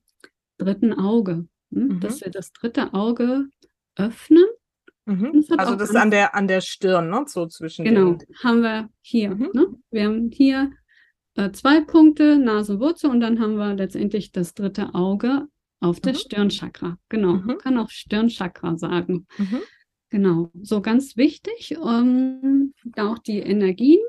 [0.58, 1.88] dritten Auge, hm?
[1.88, 2.00] mhm.
[2.00, 3.46] dass wir das dritte Auge
[3.96, 4.44] öffnen.
[5.06, 5.44] Mhm.
[5.48, 7.24] Das also das ist an der, an der Stirn, ne?
[7.26, 8.28] so zwischen Genau, den...
[8.42, 9.30] haben wir hier.
[9.30, 9.50] Mhm.
[9.54, 9.66] Ne?
[9.90, 10.70] Wir haben hier
[11.34, 15.48] äh, zwei Punkte, Nasenwurzel und dann haben wir letztendlich das dritte Auge
[15.80, 16.18] auf der mhm.
[16.18, 16.98] Stirnchakra.
[17.08, 17.58] Genau, man mhm.
[17.58, 19.26] kann auch Stirnchakra sagen.
[19.38, 19.60] Mhm.
[20.10, 24.00] Genau, so ganz wichtig, ähm, auch die Energien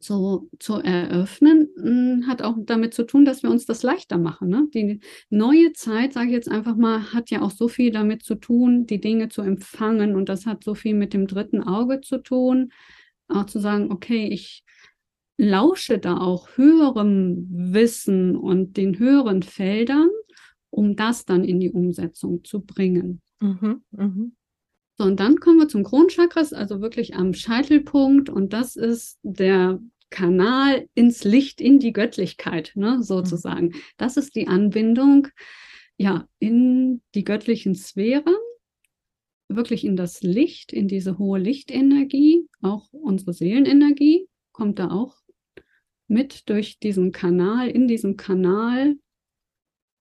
[0.00, 4.48] zu, zu eröffnen, hm, hat auch damit zu tun, dass wir uns das leichter machen.
[4.48, 4.68] Ne?
[4.72, 8.36] Die neue Zeit, sage ich jetzt einfach mal, hat ja auch so viel damit zu
[8.36, 10.14] tun, die Dinge zu empfangen.
[10.14, 12.72] Und das hat so viel mit dem dritten Auge zu tun.
[13.28, 14.64] Auch zu sagen, okay, ich
[15.36, 20.08] lausche da auch höherem Wissen und den höheren Feldern,
[20.70, 23.20] um das dann in die Umsetzung zu bringen.
[23.40, 24.30] Mhm, mh.
[24.98, 28.28] So, und dann kommen wir zum Kronchakras, also wirklich am Scheitelpunkt.
[28.28, 33.68] Und das ist der Kanal ins Licht, in die Göttlichkeit, ne, sozusagen.
[33.68, 33.74] Mhm.
[33.96, 35.28] Das ist die Anbindung
[35.96, 38.34] ja, in die göttlichen Sphären,
[39.48, 45.16] wirklich in das Licht, in diese hohe Lichtenergie, auch unsere Seelenenergie kommt da auch
[46.08, 48.96] mit durch diesen Kanal, in diesem Kanal.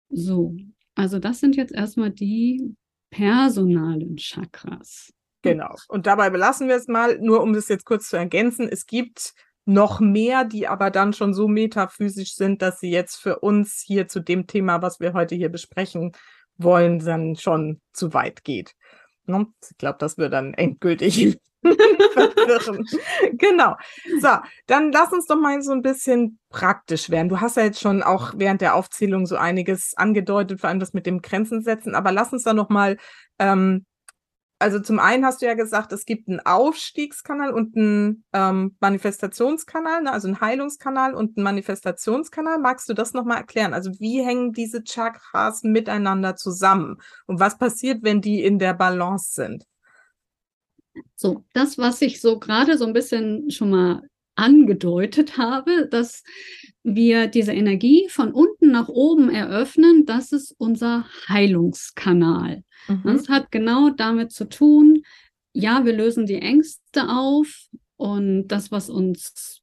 [0.10, 0.56] So,
[0.96, 2.76] also das sind jetzt erstmal die
[3.12, 5.14] personalen Chakras.
[5.44, 5.76] Genau.
[5.88, 8.68] Und dabei belassen wir es mal, nur um das jetzt kurz zu ergänzen.
[8.70, 9.34] Es gibt
[9.66, 14.08] noch mehr, die aber dann schon so metaphysisch sind, dass sie jetzt für uns hier
[14.08, 16.14] zu dem Thema, was wir heute hier besprechen
[16.58, 18.74] wollen, dann schon zu weit geht.
[19.26, 19.48] Ne?
[19.70, 22.86] Ich glaube, das wird dann endgültig verwirren.
[23.34, 23.76] genau.
[24.20, 24.30] So,
[24.68, 27.30] dann lass uns doch mal so ein bisschen praktisch werden.
[27.30, 30.94] Du hast ja jetzt schon auch während der Aufzählung so einiges angedeutet, vor allem das
[30.94, 32.98] mit dem Grenzen setzen, aber lass uns da noch mal
[33.40, 33.86] ähm,
[34.62, 40.04] also zum einen hast du ja gesagt, es gibt einen Aufstiegskanal und einen ähm, Manifestationskanal,
[40.04, 40.12] ne?
[40.12, 42.60] also einen Heilungskanal und einen Manifestationskanal.
[42.60, 43.74] Magst du das nochmal erklären?
[43.74, 49.34] Also wie hängen diese Chakras miteinander zusammen und was passiert, wenn die in der Balance
[49.34, 49.66] sind?
[51.16, 54.02] So, das, was ich so gerade so ein bisschen schon mal
[54.36, 56.24] angedeutet habe, dass
[56.84, 62.64] wir diese Energie von unten nach oben eröffnen, das ist unser Heilungskanal.
[62.88, 63.02] Mhm.
[63.04, 65.04] Das hat genau damit zu tun,
[65.54, 69.61] ja, wir lösen die Ängste auf und das, was uns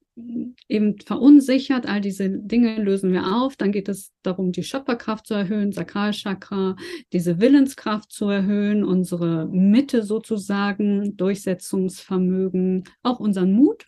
[0.68, 3.56] eben verunsichert, all diese Dinge lösen wir auf.
[3.56, 6.76] Dann geht es darum, die Schöpferkraft zu erhöhen, Sakralchakra,
[7.12, 13.86] diese Willenskraft zu erhöhen, unsere Mitte sozusagen, Durchsetzungsvermögen, auch unseren Mut.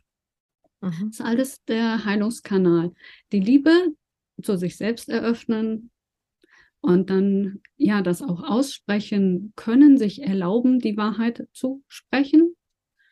[0.81, 0.91] Mhm.
[0.91, 2.93] Das ist alles der Heilungskanal.
[3.33, 3.73] Die Liebe
[4.43, 5.91] zu sich selbst eröffnen,
[6.83, 12.57] und dann ja das auch aussprechen können, sich erlauben, die Wahrheit zu sprechen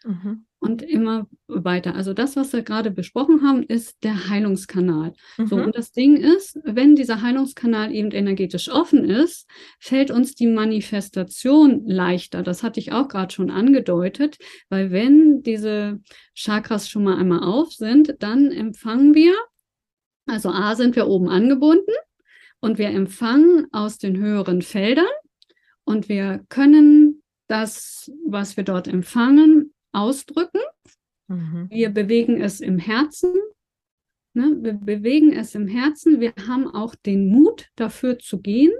[0.04, 0.46] mhm.
[0.60, 1.94] Und immer weiter.
[1.94, 5.12] Also das, was wir gerade besprochen haben, ist der Heilungskanal.
[5.36, 5.46] Mhm.
[5.46, 10.48] So und das Ding ist, wenn dieser Heilungskanal eben energetisch offen ist, fällt uns die
[10.48, 12.42] Manifestation leichter.
[12.42, 16.00] Das hatte ich auch gerade schon angedeutet, weil wenn diese
[16.34, 19.34] Chakras schon mal einmal auf sind, dann empfangen wir
[20.28, 21.92] also A sind wir oben angebunden
[22.60, 25.06] und wir empfangen aus den höheren Feldern
[25.84, 29.67] und wir können das, was wir dort empfangen,
[29.98, 30.60] ausdrücken.
[31.28, 31.68] Mhm.
[31.70, 33.34] Wir bewegen es im Herzen.
[34.34, 34.56] Ne?
[34.60, 36.20] Wir bewegen es im Herzen.
[36.20, 38.72] Wir haben auch den Mut dafür zu gehen.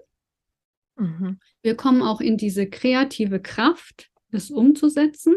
[0.96, 1.38] Mhm.
[1.62, 5.36] Wir kommen auch in diese kreative Kraft, es umzusetzen.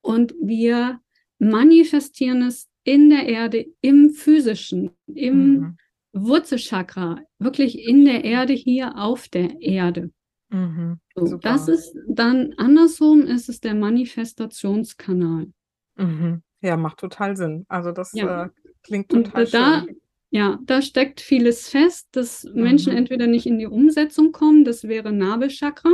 [0.00, 1.00] Und wir
[1.38, 5.76] manifestieren es in der Erde, im physischen, im mhm.
[6.12, 10.12] Wurzelchakra, wirklich in der Erde, hier auf der Erde.
[10.50, 15.48] Mhm, so, das ist dann andersrum, ist es der Manifestationskanal.
[15.96, 16.42] Mhm.
[16.60, 17.64] Ja, macht total Sinn.
[17.68, 18.44] Also das ja.
[18.44, 18.48] äh,
[18.82, 20.00] klingt total Und da, schön.
[20.30, 22.62] Ja, da steckt vieles fest, dass mhm.
[22.62, 25.90] Menschen entweder nicht in die Umsetzung kommen, das wäre Nabelchakra,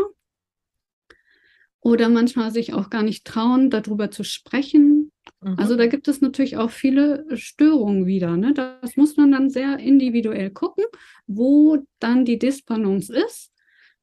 [1.81, 5.13] oder manchmal sich auch gar nicht trauen, darüber zu sprechen.
[5.41, 5.59] Mhm.
[5.59, 8.37] Also da gibt es natürlich auch viele Störungen wieder.
[8.37, 8.53] Ne?
[8.55, 10.85] Das muss man dann sehr individuell gucken,
[11.27, 13.50] wo dann die Disbalance ist.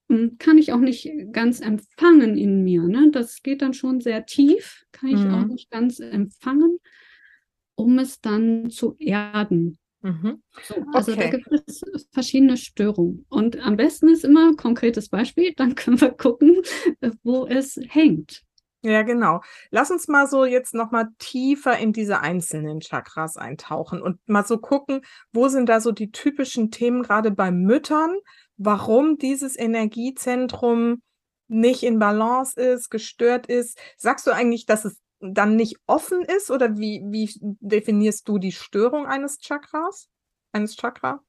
[0.09, 2.83] Hm, kann ich auch nicht ganz empfangen in mir.
[2.83, 3.09] Ne?
[3.11, 5.33] Das geht dann schon sehr tief, kann ich mhm.
[5.33, 6.79] auch nicht ganz empfangen,
[7.75, 9.77] um es dann zu erden.
[10.01, 10.41] Mhm.
[10.63, 11.31] So, also okay.
[11.31, 13.25] da gibt es verschiedene Störungen.
[13.29, 16.61] Und am besten ist immer ein konkretes Beispiel, dann können wir gucken,
[17.23, 18.43] wo es hängt.
[18.87, 19.41] Ja, genau.
[19.69, 24.59] Lass uns mal so jetzt nochmal tiefer in diese einzelnen Chakras eintauchen und mal so
[24.59, 25.01] gucken,
[25.33, 28.15] wo sind da so die typischen Themen gerade bei Müttern,
[28.55, 31.01] warum dieses Energiezentrum
[31.49, 33.77] nicht in Balance ist, gestört ist.
[33.97, 38.53] Sagst du eigentlich, dass es dann nicht offen ist oder wie, wie definierst du die
[38.53, 40.07] Störung eines Chakras?
[40.53, 41.21] Eines Chakra?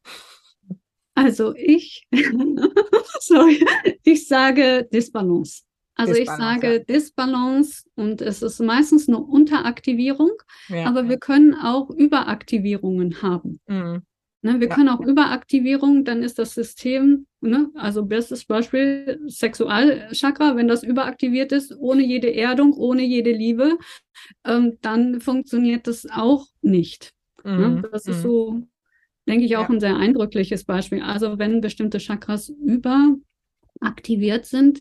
[1.17, 2.07] Also ich,
[3.19, 3.67] sorry,
[4.05, 5.65] ich sage Disbalance.
[5.99, 6.85] Also Disbalance, ich sage.
[6.89, 10.31] Disbalance und es ist meistens eine Unteraktivierung,
[10.69, 11.09] ja, aber ja.
[11.11, 13.61] wir können auch Überaktivierungen haben.
[13.67, 14.03] Mhm.
[14.41, 14.75] Ne, wir Ja.
[14.77, 21.51] können auch Überaktivierung, dann ist das System, ne, also bestes Beispiel Sexualchakra, wenn das überaktiviert
[21.51, 23.77] ist, ohne jede Erdung, ohne jede Liebe,
[24.45, 27.13] ähm, dann funktioniert das auch nicht.
[27.45, 27.79] Ne?
[27.79, 27.83] Mhm.
[27.91, 28.23] Das ist Mhm.
[28.23, 28.63] so,
[29.29, 31.03] denke ich, auch ein sehr eindrückliches Beispiel.
[31.03, 34.81] Also wenn bestimmte Chakras überaktiviert sind,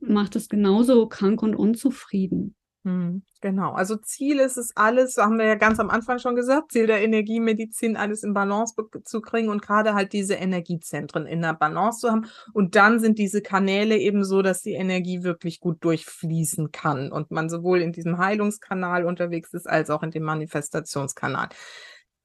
[0.00, 2.54] macht es genauso krank und unzufrieden.
[2.84, 6.70] Hm, Genau, also Ziel ist es alles, haben wir ja ganz am Anfang schon gesagt,
[6.70, 11.52] Ziel der Energiemedizin, alles in Balance zu kriegen und gerade halt diese Energiezentren in der
[11.52, 12.26] Balance zu haben.
[12.52, 17.32] Und dann sind diese Kanäle eben so, dass die Energie wirklich gut durchfließen kann und
[17.32, 21.48] man sowohl in diesem Heilungskanal unterwegs ist, als auch in dem Manifestationskanal.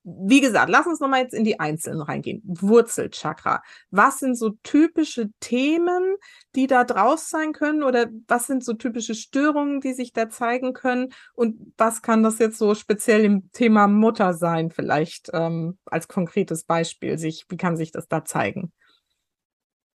[0.09, 2.41] Wie gesagt, lass uns nochmal jetzt in die Einzelnen reingehen.
[2.45, 3.61] Wurzelchakra.
[3.91, 6.15] Was sind so typische Themen,
[6.55, 7.83] die da drauf sein können?
[7.83, 11.09] Oder was sind so typische Störungen, die sich da zeigen können?
[11.33, 16.63] Und was kann das jetzt so speziell im Thema Mutter sein, vielleicht ähm, als konkretes
[16.63, 17.17] Beispiel?
[17.17, 18.71] Sich, wie kann sich das da zeigen?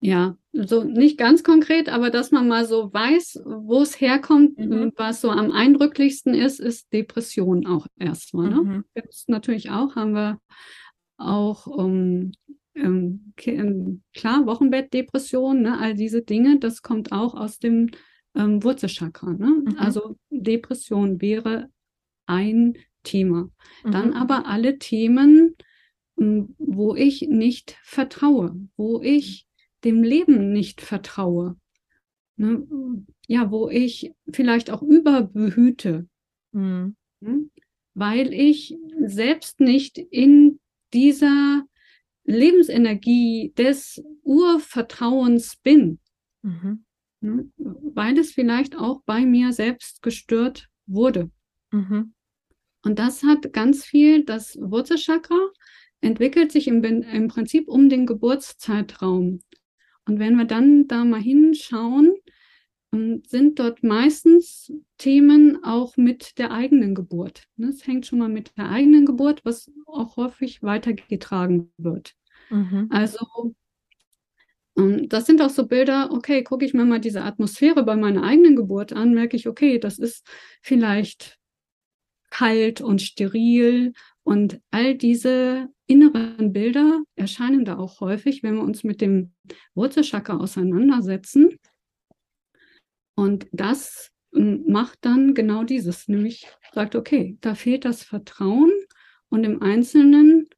[0.04, 4.92] Ja, so nicht ganz konkret, aber dass man mal so weiß, wo es herkommt, Mhm.
[4.96, 8.50] was so am eindrücklichsten ist, ist Depression auch erstmal.
[8.50, 8.56] Ne?
[8.62, 8.84] Mhm.
[8.96, 10.40] Gibt's natürlich auch, haben wir
[11.18, 12.32] auch ähm,
[12.74, 15.78] ähm, ähm, klar, Wochenbettdepression, ne?
[15.78, 17.90] all diese Dinge, das kommt auch aus dem
[18.34, 19.34] ähm, Wurzelchakra.
[19.34, 19.62] Ne?
[19.66, 19.76] Mhm.
[19.78, 21.68] Also Depression wäre
[22.26, 23.50] ein Thema.
[23.84, 24.14] Dann Mhm.
[24.14, 25.54] aber alle Themen,
[26.16, 29.46] m, wo ich nicht vertraue, wo ich
[29.84, 31.56] dem Leben nicht vertraue.
[32.36, 32.66] Ne?
[33.26, 36.08] Ja, wo ich vielleicht auch überbehüte,
[36.52, 36.96] Mhm.
[37.22, 37.50] hm?
[37.94, 40.60] weil ich selbst nicht in
[40.92, 41.64] dieser
[42.24, 45.98] Lebensenergie des Urvertrauens bin,
[46.42, 46.84] Mhm.
[47.20, 47.50] ne?
[47.58, 51.30] weil es vielleicht auch bei mir selbst gestört wurde.
[51.70, 52.14] Mhm.
[52.84, 55.50] Und das hat ganz viel, das Wurzelchakra
[56.00, 59.40] entwickelt sich im, im Prinzip um den Geburtszeitraum.
[60.06, 62.14] Und wenn wir dann da mal hinschauen,
[62.92, 67.44] ähm, sind dort meistens Themen auch mit der eigenen Geburt.
[67.56, 72.14] Ne, Es hängt schon mal mit der eigenen Geburt, was auch häufig weitergetragen wird.
[72.50, 72.88] Mhm.
[72.90, 73.54] Also
[74.76, 78.24] ähm, das sind auch so Bilder, okay, gucke ich mir mal diese Atmosphäre bei meiner
[78.24, 80.26] eigenen Geburt an, merke ich, okay, das ist
[80.62, 81.38] vielleicht
[82.30, 88.82] kalt und steril und all diese inneren Bilder erscheinen da auch häufig, wenn wir uns
[88.82, 89.32] mit dem
[89.74, 91.58] Wurzelchakra auseinandersetzen.
[93.14, 98.72] Und das ähm, macht dann genau dieses, nämlich sagt, okay, da fehlt das Vertrauen
[99.28, 100.48] und im Einzelnen,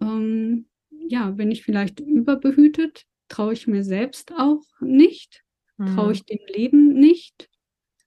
[0.00, 0.68] ähm,
[1.08, 5.42] ja, bin ich vielleicht überbehütet, traue ich mir selbst auch nicht,
[5.94, 7.48] traue ich dem Leben nicht.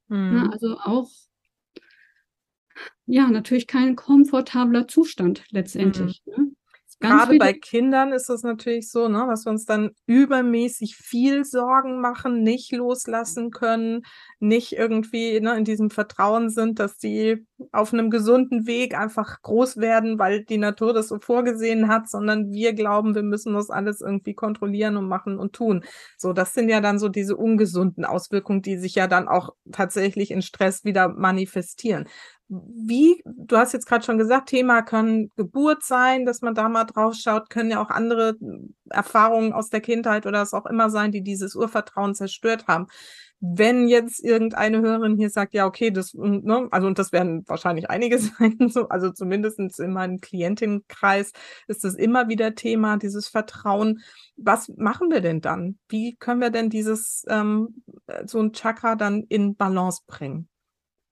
[0.07, 0.33] Mhm.
[0.33, 0.49] Ne?
[0.51, 1.09] Also auch,
[3.05, 6.21] ja, natürlich kein komfortabler Zustand letztendlich.
[6.25, 6.51] Ne?
[7.01, 11.99] Gerade bei Kindern ist es natürlich so, ne, dass wir uns dann übermäßig viel Sorgen
[11.99, 14.03] machen, nicht loslassen können,
[14.39, 19.77] nicht irgendwie ne, in diesem Vertrauen sind, dass die auf einem gesunden Weg einfach groß
[19.77, 24.01] werden, weil die Natur das so vorgesehen hat, sondern wir glauben, wir müssen das alles
[24.01, 25.83] irgendwie kontrollieren und machen und tun.
[26.17, 30.31] So, das sind ja dann so diese ungesunden Auswirkungen, die sich ja dann auch tatsächlich
[30.31, 32.07] in Stress wieder manifestieren.
[32.53, 36.83] Wie, du hast jetzt gerade schon gesagt, Thema kann Geburt sein, dass man da mal
[36.83, 38.35] drauf schaut, können ja auch andere
[38.89, 42.87] Erfahrungen aus der Kindheit oder was auch immer sein, die dieses Urvertrauen zerstört haben.
[43.39, 47.89] Wenn jetzt irgendeine Hörerin hier sagt, ja, okay, das, ne, also und das werden wahrscheinlich
[47.89, 51.31] einige sein, so, also zumindestens in meinem Klientinnenkreis
[51.67, 54.01] ist das immer wieder Thema, dieses Vertrauen.
[54.35, 55.79] Was machen wir denn dann?
[55.87, 57.81] Wie können wir denn dieses, ähm,
[58.25, 60.49] so ein Chakra dann in Balance bringen?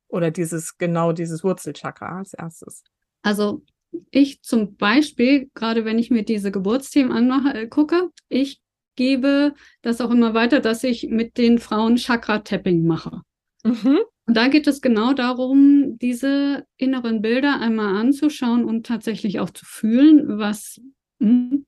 [0.10, 2.84] Oder dieses, genau dieses Wurzelchakra als erstes.
[3.22, 3.63] Also
[4.12, 8.62] ich zum Beispiel, gerade wenn ich mir diese Geburtsthemen anmache, äh, gucke, ich
[8.95, 13.22] gebe das auch immer weiter, dass ich mit den Frauen Chakra-Tapping mache.
[13.63, 14.00] Mhm.
[14.28, 19.65] Und da geht es genau darum, diese inneren Bilder einmal anzuschauen und tatsächlich auch zu
[19.65, 20.80] fühlen, was,
[21.19, 21.65] hm,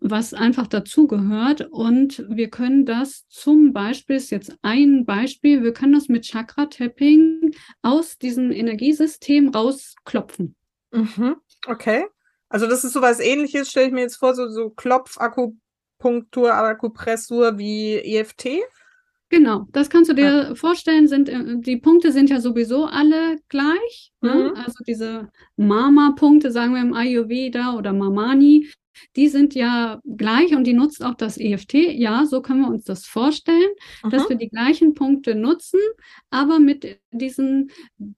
[0.00, 1.68] was einfach dazugehört.
[1.70, 7.54] Und wir können das zum Beispiel, ist jetzt ein Beispiel, wir können das mit Chakra-Tapping
[7.82, 10.56] aus diesem Energiesystem rausklopfen.
[10.90, 11.36] Mhm.
[11.66, 12.06] Okay.
[12.48, 17.96] Also das ist sowas ähnliches, stelle ich mir jetzt vor, so, so Klopfakupunktur, Akupressur wie
[17.96, 18.62] EFT.
[19.28, 24.12] Genau, das kannst du dir vorstellen, sind, äh, die Punkte sind ja sowieso alle gleich.
[24.20, 24.50] Ne?
[24.50, 24.56] Mhm.
[24.56, 28.68] Also diese Mama-Punkte, sagen wir im Ayurveda oder Mamani,
[29.16, 31.74] die sind ja gleich und die nutzt auch das EFT.
[31.74, 33.70] Ja, so können wir uns das vorstellen,
[34.10, 34.28] dass Mhm.
[34.30, 35.80] wir die gleichen Punkte nutzen,
[36.30, 37.70] aber mit diesen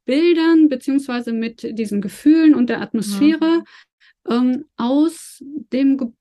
[0.05, 3.64] Bildern beziehungsweise mit diesen Gefühlen und der Atmosphäre
[4.29, 5.43] ähm, aus
[5.73, 6.14] dem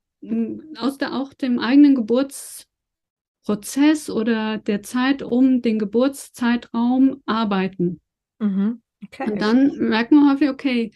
[0.78, 8.00] aus der, auch dem eigenen Geburtsprozess oder der Zeit um den Geburtszeitraum arbeiten.
[8.38, 8.82] Mhm.
[9.04, 9.32] Okay.
[9.32, 10.92] Und dann merken wir häufig, okay,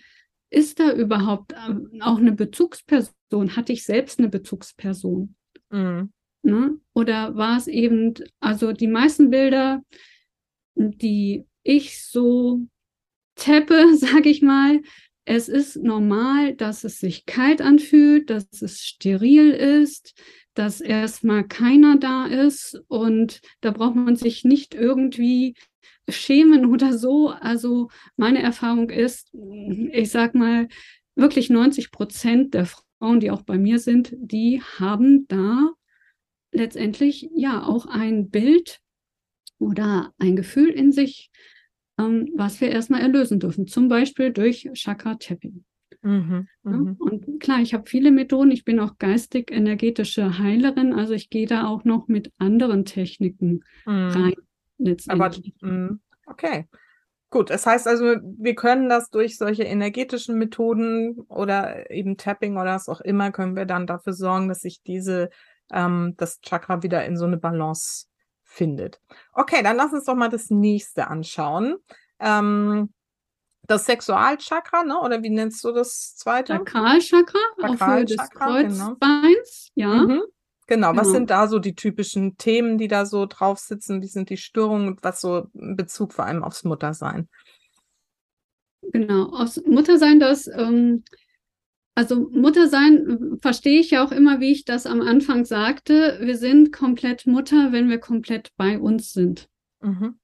[0.57, 3.57] ist da überhaupt ähm, auch eine Bezugsperson?
[3.57, 5.35] Hatte ich selbst eine Bezugsperson?
[5.71, 6.13] Mhm.
[6.43, 6.81] Ne?
[6.95, 9.83] Oder war es eben, also die meisten Bilder,
[10.75, 12.63] die ich so
[13.35, 14.81] tappe, sage ich mal,
[15.27, 20.15] es ist normal, dass es sich kalt anfühlt, dass es steril ist,
[20.55, 25.55] dass erstmal keiner da ist und da braucht man sich nicht irgendwie
[26.09, 27.29] schämen oder so.
[27.29, 30.69] Also meine Erfahrung ist, ich sag mal,
[31.15, 35.71] wirklich 90 Prozent der Frauen, die auch bei mir sind, die haben da
[36.53, 38.81] letztendlich ja auch ein Bild
[39.59, 41.31] oder ein Gefühl in sich,
[41.99, 45.65] ähm, was wir erstmal erlösen dürfen, zum Beispiel durch Chakra-Tapping.
[46.03, 46.97] Mhm, ja, mhm.
[46.99, 48.51] und klar, ich habe viele Methoden.
[48.51, 54.09] Ich bin auch geistig-energetische Heilerin, also ich gehe da auch noch mit anderen Techniken mhm.
[54.09, 54.35] rein.
[55.09, 56.69] Aber, mhm, okay.
[57.31, 62.77] Gut, das heißt also, wir können das durch solche energetischen Methoden oder eben Tapping oder
[62.77, 65.31] was auch immer, können wir dann dafür sorgen, dass sich diese,
[65.73, 68.07] ähm, das Chakra wieder in so eine Balance
[68.45, 69.01] findet.
[69.33, 71.77] Okay, dann lass uns doch mal das nächste anschauen.
[72.21, 72.93] Ähm,
[73.67, 75.01] das Sexualchakra, ne?
[75.01, 76.53] oder wie nennst du das zweite?
[76.53, 79.95] Sakralchakra, auf Höhe des Kreuzbeins, genau.
[79.95, 80.03] ja.
[80.03, 80.23] Mhm.
[80.67, 81.15] Genau, was genau.
[81.15, 84.03] sind da so die typischen Themen, die da so drauf sitzen?
[84.03, 87.29] Wie sind die Störungen und was so in Bezug vor allem aufs Muttersein?
[88.93, 91.05] Genau, aufs Muttersein, das ähm,
[91.97, 96.19] also Muttersein äh, verstehe ich ja auch immer, wie ich das am Anfang sagte.
[96.21, 99.49] Wir sind komplett Mutter, wenn wir komplett bei uns sind.
[99.81, 100.19] Mhm.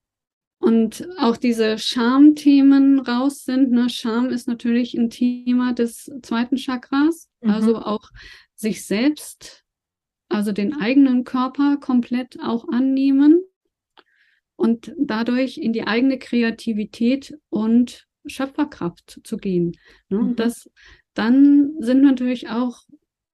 [0.59, 3.73] Und auch diese Schamthemen raus sind.
[3.73, 3.89] Ne?
[3.89, 7.29] Scham ist natürlich ein Thema des zweiten Chakras.
[7.41, 7.51] Mhm.
[7.51, 8.11] Also auch
[8.55, 9.62] sich selbst,
[10.33, 13.43] also den eigenen Körper komplett auch annehmen
[14.57, 19.73] und dadurch in die eigene Kreativität und Schöpferkraft zu gehen.
[20.09, 20.19] Ne?
[20.19, 20.37] Mhm.
[20.37, 20.71] Das
[21.15, 22.83] dann sind natürlich auch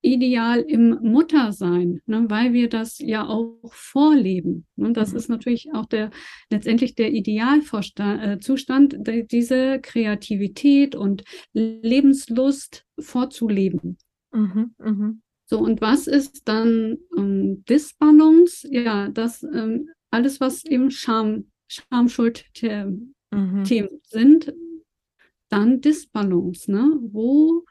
[0.01, 4.65] ideal im Muttersein, ne, weil wir das ja auch vorleben.
[4.75, 5.17] Ne, das mhm.
[5.17, 6.09] ist natürlich auch der
[6.49, 11.23] letztendlich der Idealzustand, äh, diese Kreativität und
[11.53, 13.97] Lebenslust vorzuleben.
[14.31, 15.13] Mhm, mh.
[15.49, 18.67] So, und was ist dann ähm, Disbalance?
[18.71, 23.99] Ja, das ähm, alles, was eben Scham, Schamschuld-Themen mhm.
[24.03, 24.53] sind,
[25.49, 26.99] dann Disbalance, ne?
[27.01, 27.65] Wo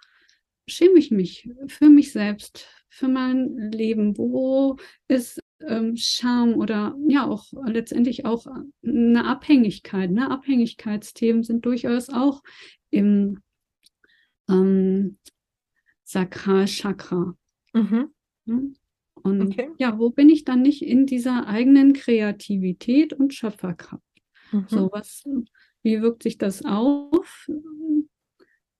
[0.66, 4.18] schäme ich mich für mich selbst, für mein Leben?
[4.18, 4.76] Wo
[5.06, 8.44] ist ähm, Scham oder ja auch letztendlich auch
[8.84, 10.10] eine Abhängigkeit?
[10.10, 10.28] Ne?
[10.28, 12.42] Abhängigkeitsthemen sind durchaus auch
[12.90, 13.40] im
[14.50, 15.18] ähm,
[16.02, 17.36] Sakralchakra.
[18.44, 18.74] Mhm.
[19.14, 19.70] Und okay.
[19.78, 24.02] ja, wo bin ich dann nicht in dieser eigenen Kreativität und Schöpferkraft?
[24.52, 24.66] Mhm.
[24.68, 25.24] So was
[25.82, 27.48] wie wirkt sich das auf?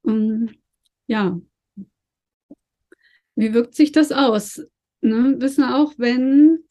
[0.07, 0.51] Ähm,
[1.07, 1.41] ja,
[3.35, 4.67] wie wirkt sich das aus?
[5.01, 5.37] Ne?
[5.39, 6.65] Wissen wir auch, wenn,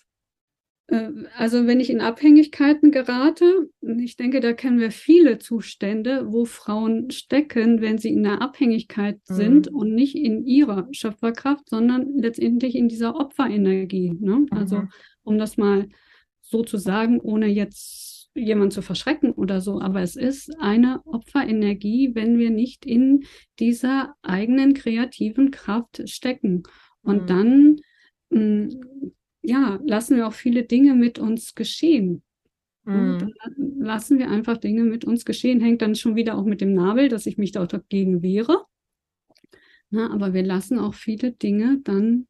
[0.89, 3.69] also wenn ich in Abhängigkeiten gerate,
[3.99, 9.19] ich denke, da kennen wir viele Zustände, wo Frauen stecken, wenn sie in der Abhängigkeit
[9.27, 9.33] mhm.
[9.33, 14.15] sind und nicht in ihrer Schöpferkraft, sondern letztendlich in dieser Opferenergie.
[14.17, 14.45] Ne?
[14.51, 14.89] Also, mhm.
[15.23, 15.89] um das mal
[16.41, 22.11] so zu sagen, ohne jetzt jemand zu verschrecken oder so, aber es ist eine Opferenergie,
[22.13, 23.25] wenn wir nicht in
[23.59, 26.63] dieser eigenen kreativen Kraft stecken.
[27.01, 27.27] Und mhm.
[27.27, 27.75] dann,
[28.29, 28.69] mm,
[29.47, 32.21] ja, lassen wir auch viele Dinge mit uns geschehen.
[32.83, 33.33] Mhm.
[33.79, 35.59] lassen wir einfach Dinge mit uns geschehen.
[35.59, 38.65] Hängt dann schon wieder auch mit dem Nabel, dass ich mich dagegen wehre.
[39.89, 42.27] Na, aber wir lassen auch viele Dinge dann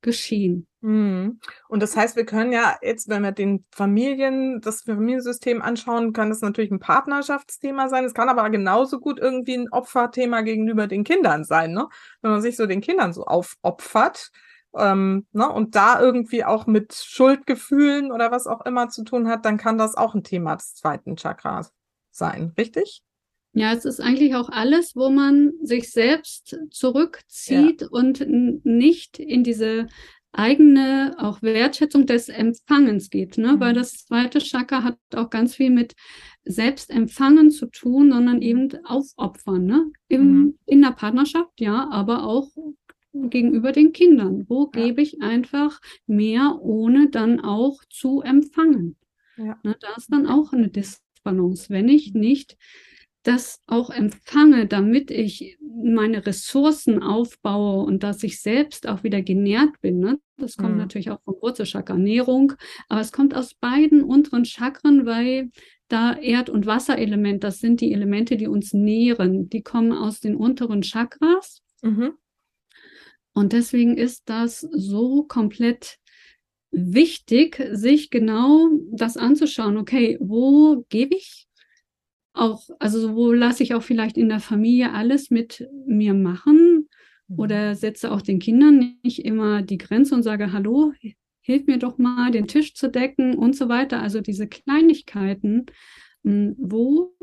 [0.00, 0.66] geschehen.
[0.80, 1.40] Mhm.
[1.68, 6.30] Und das heißt, wir können ja jetzt, wenn wir den Familien, das Familiensystem anschauen, kann
[6.30, 8.04] das natürlich ein Partnerschaftsthema sein.
[8.04, 11.88] Es kann aber genauso gut irgendwie ein Opferthema gegenüber den Kindern sein, ne?
[12.22, 14.30] Wenn man sich so den Kindern so aufopfert,
[14.76, 15.48] ähm, ne?
[15.48, 19.78] Und da irgendwie auch mit Schuldgefühlen oder was auch immer zu tun hat, dann kann
[19.78, 21.72] das auch ein Thema des zweiten Chakras
[22.10, 23.02] sein, richtig?
[23.52, 27.88] Ja, es ist eigentlich auch alles, wo man sich selbst zurückzieht ja.
[27.90, 28.24] und
[28.64, 29.88] nicht in diese
[30.32, 33.54] eigene auch Wertschätzung des Empfangens geht, ne?
[33.54, 33.60] Mhm.
[33.60, 35.94] weil das zweite Chakra hat auch ganz viel mit
[36.44, 39.90] Selbstempfangen zu tun, sondern eben aufopfern, ne?
[40.08, 40.58] Im, mhm.
[40.66, 42.48] in der Partnerschaft, ja, aber auch
[43.12, 44.44] gegenüber den Kindern.
[44.48, 48.96] Wo gebe ich einfach mehr, ohne dann auch zu empfangen?
[49.36, 49.58] Ja.
[49.62, 49.76] Ne?
[49.80, 52.56] Da ist dann auch eine Disbalance, wenn ich nicht
[53.22, 59.80] das auch empfange, damit ich meine Ressourcen aufbaue und dass ich selbst auch wieder genährt
[59.82, 59.98] bin.
[59.98, 60.18] Ne?
[60.36, 60.78] Das kommt mhm.
[60.78, 62.54] natürlich auch vom Wurzelchakra Ernährung,
[62.88, 65.50] aber es kommt aus beiden unteren Chakren, weil
[65.88, 69.50] da Erd- und Wasserelement, das sind die Elemente, die uns nähren.
[69.50, 71.62] Die kommen aus den unteren Chakras.
[71.82, 72.12] Mhm.
[73.32, 75.98] Und deswegen ist das so komplett
[76.72, 79.76] wichtig, sich genau das anzuschauen.
[79.76, 81.46] Okay, wo gebe ich
[82.32, 86.88] auch, also wo lasse ich auch vielleicht in der Familie alles mit mir machen
[87.36, 87.74] oder mhm.
[87.74, 90.92] setze auch den Kindern nicht immer die Grenze und sage, hallo,
[91.40, 94.00] hilf mir doch mal, den Tisch zu decken und so weiter.
[94.00, 95.66] Also diese Kleinigkeiten,
[96.24, 97.14] hm, wo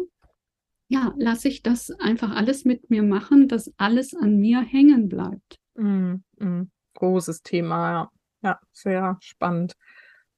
[0.89, 5.59] ja, lasse ich das einfach alles mit mir machen, dass alles an mir hängen bleibt.
[5.77, 6.71] Mm, mm.
[6.95, 8.09] Großes Thema, ja.
[8.43, 9.73] Ja, sehr spannend.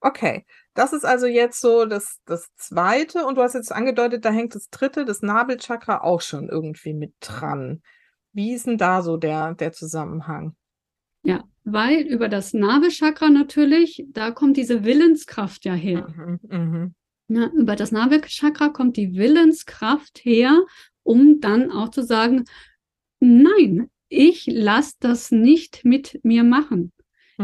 [0.01, 4.31] Okay, das ist also jetzt so das, das zweite und du hast jetzt angedeutet, da
[4.31, 7.81] hängt das dritte, das Nabelchakra auch schon irgendwie mit dran.
[8.31, 10.55] Wie ist denn da so der, der Zusammenhang?
[11.23, 16.07] Ja, weil über das Nabelchakra natürlich, da kommt diese Willenskraft ja her.
[16.15, 16.91] Mhm, mh.
[17.27, 20.63] ja, über das Nabelchakra kommt die Willenskraft her,
[21.03, 22.45] um dann auch zu sagen,
[23.19, 26.91] nein, ich lasse das nicht mit mir machen.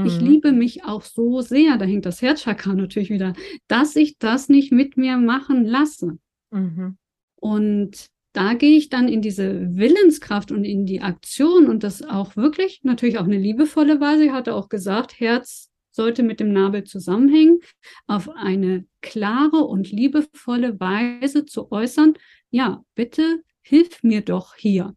[0.04, 0.28] Ich mhm.
[0.28, 3.34] liebe mich auch so sehr, da hängt das Herzchakra natürlich wieder,
[3.70, 6.18] dass ich das nicht mit mir machen lasse.
[6.52, 6.98] Mhm.
[7.38, 12.36] Und da gehe ich dann in diese Willenskraft und in die Aktion und das auch
[12.36, 14.26] wirklich, natürlich auch eine liebevolle Weise.
[14.26, 17.60] Ich hatte auch gesagt, Herz sollte mit dem Nabel zusammenhängen,
[18.06, 22.16] auf eine klare und liebevolle Weise zu äußern,
[22.50, 24.94] ja, bitte hilf mir doch hier.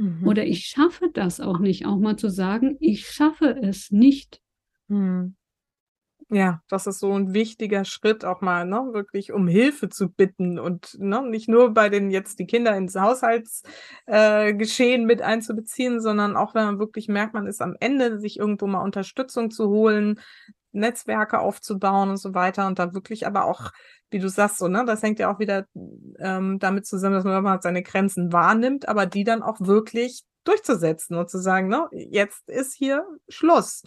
[0.00, 0.26] Mhm.
[0.26, 4.40] Oder ich schaffe das auch nicht, auch mal zu sagen, ich schaffe es nicht.
[4.88, 5.36] Mhm.
[6.30, 10.58] Ja, das ist so ein wichtiger Schritt auch mal, ne, wirklich um Hilfe zu bitten
[10.58, 16.36] und ne, nicht nur bei den jetzt die Kinder ins Haushaltsgeschehen äh, mit einzubeziehen, sondern
[16.36, 20.20] auch wenn man wirklich merkt, man ist am Ende, sich irgendwo mal Unterstützung zu holen,
[20.72, 23.70] Netzwerke aufzubauen und so weiter und da wirklich aber auch,
[24.10, 25.66] wie du sagst, so, ne, das hängt ja auch wieder
[26.18, 31.16] ähm, damit zusammen, dass man halt seine Grenzen wahrnimmt, aber die dann auch wirklich durchzusetzen
[31.16, 33.82] und zu sagen, ne, jetzt ist hier Schluss.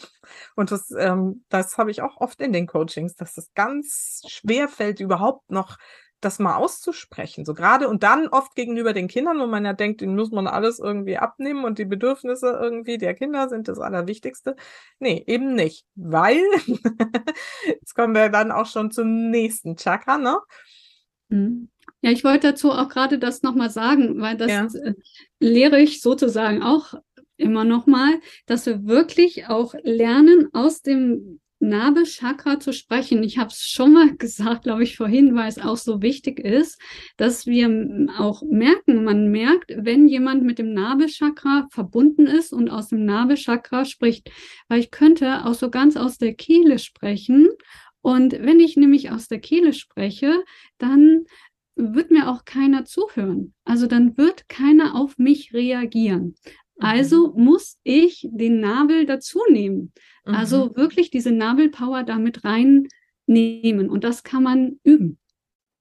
[0.56, 4.68] Und das, ähm, das habe ich auch oft in den Coachings, dass es ganz schwer
[4.68, 5.78] fällt, überhaupt noch
[6.26, 7.46] das mal auszusprechen.
[7.46, 10.48] So gerade und dann oft gegenüber den Kindern, wo man ja denkt, denen muss man
[10.48, 14.56] alles irgendwie abnehmen und die Bedürfnisse irgendwie der Kinder sind das Allerwichtigste.
[15.00, 15.86] Nee, eben nicht.
[15.96, 16.42] Weil,
[17.68, 20.38] jetzt kommen wir dann auch schon zum nächsten Chakra, ne?
[21.30, 21.70] Mhm.
[22.02, 24.82] Ja, ich wollte dazu auch gerade das nochmal sagen, weil das ja.
[24.82, 24.94] Äh,
[25.40, 26.94] lehre ich sozusagen auch
[27.38, 33.24] immer nochmal, dass wir wirklich auch lernen, aus dem Nabelchakra zu sprechen.
[33.24, 36.80] Ich habe es schon mal gesagt, glaube ich, vorhin, weil es auch so wichtig ist,
[37.18, 42.90] dass wir auch merken, man merkt, wenn jemand mit dem Nabelchakra verbunden ist und aus
[42.90, 44.30] dem Nabelchakra spricht,
[44.68, 47.50] weil ich könnte auch so ganz aus der Kehle sprechen.
[48.02, 50.44] Und wenn ich nämlich aus der Kehle spreche,
[50.78, 51.24] dann
[51.76, 53.54] wird mir auch keiner zuhören.
[53.66, 56.36] Also dann wird keiner auf mich reagieren.
[56.78, 56.86] Mhm.
[56.86, 59.92] Also muss ich den Nabel dazu nehmen.
[60.26, 60.76] Also mhm.
[60.78, 63.90] wirklich diese Nabelpower damit reinnehmen.
[63.90, 65.20] Und das kann man üben.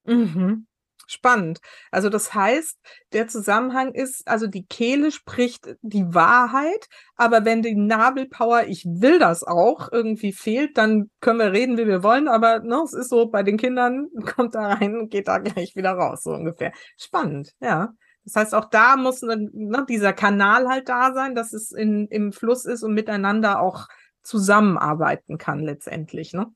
[0.04, 0.66] Mhm.
[1.12, 1.60] Spannend.
[1.90, 2.78] Also das heißt,
[3.12, 9.18] der Zusammenhang ist, also die Kehle spricht die Wahrheit, aber wenn die Nabelpower, ich will
[9.18, 13.10] das auch, irgendwie fehlt, dann können wir reden, wie wir wollen, aber ne, es ist
[13.10, 16.72] so, bei den Kindern kommt da rein und geht da gleich wieder raus, so ungefähr.
[16.96, 17.92] Spannend, ja.
[18.24, 22.32] Das heißt, auch da muss ne, dieser Kanal halt da sein, dass es in, im
[22.32, 23.88] Fluss ist und miteinander auch
[24.22, 26.52] zusammenarbeiten kann letztendlich, ne?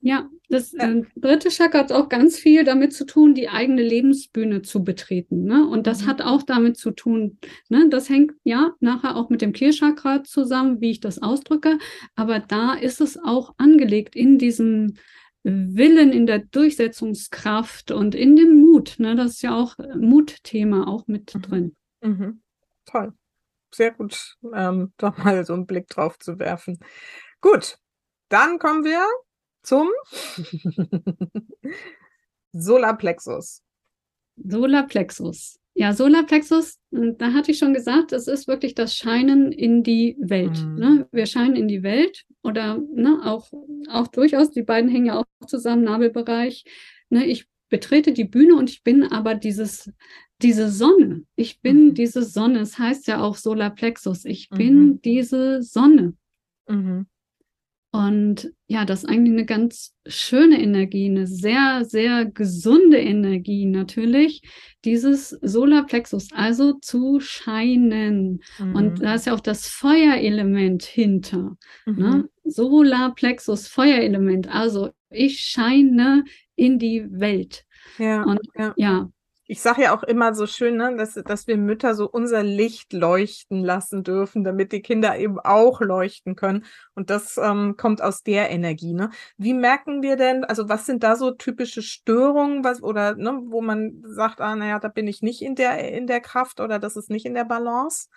[0.00, 4.62] Ja, das äh, dritte Chakra hat auch ganz viel damit zu tun, die eigene Lebensbühne
[4.62, 5.44] zu betreten.
[5.44, 5.66] Ne?
[5.66, 6.06] Und das mhm.
[6.06, 7.38] hat auch damit zu tun,
[7.70, 7.88] ne?
[7.88, 11.78] das hängt ja nachher auch mit dem Kehlchakra zusammen, wie ich das ausdrücke.
[12.14, 14.94] Aber da ist es auch angelegt in diesem
[15.48, 18.96] Willen, in der Durchsetzungskraft und in dem Mut.
[18.98, 19.14] Ne?
[19.14, 21.42] Das ist ja auch Mutthema auch mit mhm.
[21.42, 21.76] drin.
[22.00, 22.42] Mhm.
[22.84, 23.12] Toll.
[23.72, 26.78] Sehr gut, ähm, doch mal so einen Blick drauf zu werfen.
[27.40, 27.78] Gut,
[28.28, 29.04] dann kommen wir
[29.62, 29.88] zum
[32.52, 33.62] Solarplexus.
[34.36, 35.58] Solarplexus.
[35.78, 40.64] Ja, Solarplexus, da hatte ich schon gesagt, es ist wirklich das Scheinen in die Welt.
[40.64, 40.74] Mhm.
[40.76, 41.08] Ne?
[41.12, 43.50] Wir scheinen in die Welt oder ne, auch,
[43.90, 46.64] auch durchaus, die beiden hängen ja auch zusammen, Nabelbereich.
[47.10, 47.26] Ne?
[47.26, 49.92] Ich betrete die Bühne und ich bin aber dieses,
[50.40, 51.24] diese Sonne.
[51.36, 51.94] Ich bin mhm.
[51.94, 52.60] diese Sonne.
[52.60, 54.24] Es heißt ja auch Solarplexus.
[54.24, 55.00] Ich bin mhm.
[55.02, 56.14] diese Sonne.
[56.66, 57.06] Mhm.
[57.96, 64.42] Und ja, das ist eigentlich eine ganz schöne Energie, eine sehr, sehr gesunde Energie natürlich,
[64.84, 68.42] dieses Solarplexus, also zu scheinen.
[68.58, 68.74] Mhm.
[68.76, 71.56] Und da ist ja auch das Feuerelement hinter.
[71.86, 71.92] Ne?
[71.92, 71.98] Mhm.
[71.98, 72.28] Ne?
[72.44, 74.54] Solarplexus, Feuerelement.
[74.54, 76.24] Also ich scheine
[76.54, 77.64] in die Welt.
[77.98, 78.74] Ja, und ja.
[78.76, 79.10] ja,
[79.48, 82.92] ich sage ja auch immer so schön, ne, dass, dass wir Mütter so unser Licht
[82.92, 86.64] leuchten lassen dürfen, damit die Kinder eben auch leuchten können.
[86.94, 88.92] Und das ähm, kommt aus der Energie.
[88.92, 89.10] Ne?
[89.36, 93.60] Wie merken wir denn, also was sind da so typische Störungen, was, oder ne, wo
[93.60, 96.96] man sagt, ah, naja, da bin ich nicht in der, in der Kraft oder das
[96.96, 98.08] ist nicht in der Balance?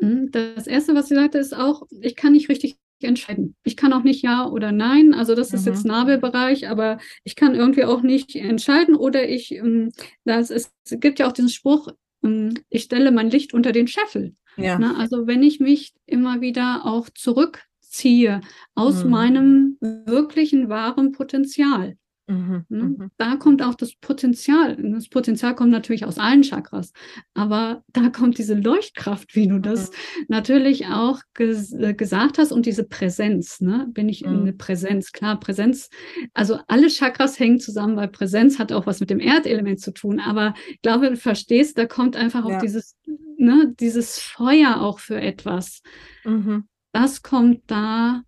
[0.00, 3.54] Mhm, das erste, was sie sagte, ist auch, ich kann nicht richtig entscheiden.
[3.64, 5.14] Ich kann auch nicht ja oder nein.
[5.14, 5.72] Also das ist mhm.
[5.72, 9.90] jetzt Nabelbereich, aber ich kann irgendwie auch nicht entscheiden oder ich, ähm,
[10.24, 11.88] das, es gibt ja auch diesen Spruch,
[12.22, 14.34] ähm, ich stelle mein Licht unter den Scheffel.
[14.56, 14.78] Ja.
[14.78, 18.40] Na, also wenn ich mich immer wieder auch zurückziehe
[18.74, 19.10] aus mhm.
[19.10, 21.96] meinem wirklichen wahren Potenzial.
[22.28, 22.84] Mhm, ne?
[22.84, 24.76] mhm, Da kommt auch das Potenzial.
[24.76, 26.92] Das Potenzial kommt natürlich aus allen Chakras,
[27.32, 30.24] aber da kommt diese Leuchtkraft, wie du das mhm.
[30.28, 33.60] natürlich auch ges äh, gesagt hast, und diese Präsenz.
[33.62, 33.86] Ne?
[33.92, 34.40] Bin ich in mhm.
[34.42, 35.12] eine Präsenz?
[35.12, 35.88] Klar, Präsenz.
[36.34, 40.20] Also alle Chakras hängen zusammen, weil Präsenz hat auch was mit dem Erdelement zu tun.
[40.20, 42.56] Aber ich glaube, du verstehst, da kommt einfach ja.
[42.56, 42.94] auch dieses,
[43.38, 45.80] ne, dieses Feuer auch für etwas.
[46.24, 46.68] Mhm.
[46.92, 48.22] Das kommt da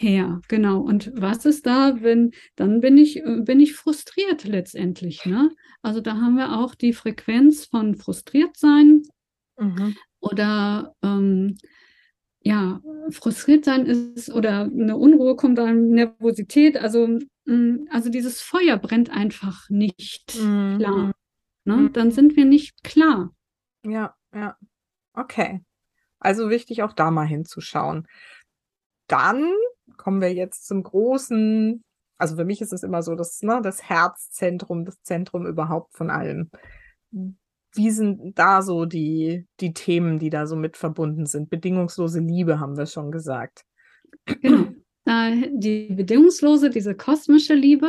[0.00, 0.40] her.
[0.48, 0.80] Genau.
[0.80, 5.24] Und was ist da, wenn, dann bin ich, äh, bin ich frustriert letztendlich.
[5.26, 5.50] Ne?
[5.82, 9.02] Also da haben wir auch die Frequenz von frustriert sein
[9.58, 9.96] mhm.
[10.20, 11.56] oder ähm,
[12.42, 12.80] ja,
[13.10, 16.76] frustriert sein ist oder eine Unruhe kommt dann, Nervosität.
[16.76, 20.78] Also, mh, mm, also dieses Feuer brennt einfach nicht mhm.
[20.78, 21.12] klar.
[21.64, 21.76] Ne?
[21.76, 21.92] Mhm.
[21.92, 23.34] Dann sind wir nicht klar.
[23.84, 24.56] Ja, ja.
[25.12, 25.64] Okay.
[26.20, 28.06] Also wichtig, auch da mal hinzuschauen.
[29.08, 29.52] Dann
[29.96, 31.82] kommen wir jetzt zum großen,
[32.16, 36.10] also für mich ist es immer so, das, ne, das Herzzentrum, das Zentrum überhaupt von
[36.10, 36.50] allem.
[37.74, 41.50] Wie sind da so die, die Themen, die da so mit verbunden sind?
[41.50, 43.64] Bedingungslose Liebe haben wir schon gesagt.
[44.42, 44.68] Genau.
[45.06, 47.88] die bedingungslose, diese kosmische Liebe.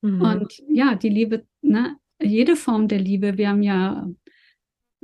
[0.00, 0.20] Mhm.
[0.20, 3.36] Und ja, die Liebe, ne, jede Form der Liebe.
[3.36, 4.06] Wir haben ja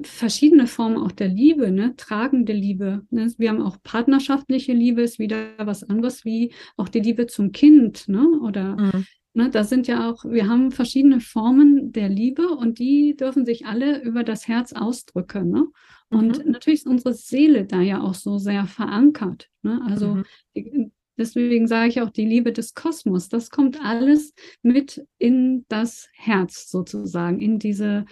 [0.03, 1.95] verschiedene Formen auch der Liebe, ne?
[1.97, 3.07] tragende Liebe.
[3.11, 3.33] Ne?
[3.39, 8.09] Wir haben auch partnerschaftliche Liebe, ist wieder was anderes wie auch die Liebe zum Kind,
[8.09, 8.27] ne?
[8.43, 9.07] Oder mhm.
[9.35, 13.67] ne, da sind ja auch, wir haben verschiedene Formen der Liebe und die dürfen sich
[13.67, 15.51] alle über das Herz ausdrücken.
[15.51, 15.67] Ne?
[16.11, 16.53] Und mhm.
[16.53, 19.49] natürlich ist unsere Seele da ja auch so sehr verankert.
[19.63, 19.81] Ne?
[19.87, 20.17] Also
[20.55, 20.93] mhm.
[21.17, 23.29] Deswegen sage ich auch die Liebe des Kosmos.
[23.29, 28.05] Das kommt alles mit in das Herz sozusagen, in diese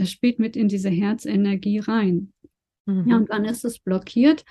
[0.00, 2.32] es spielt mit in diese Herzenergie rein.
[2.86, 3.08] Mhm.
[3.08, 4.44] Ja, und wann ist es blockiert?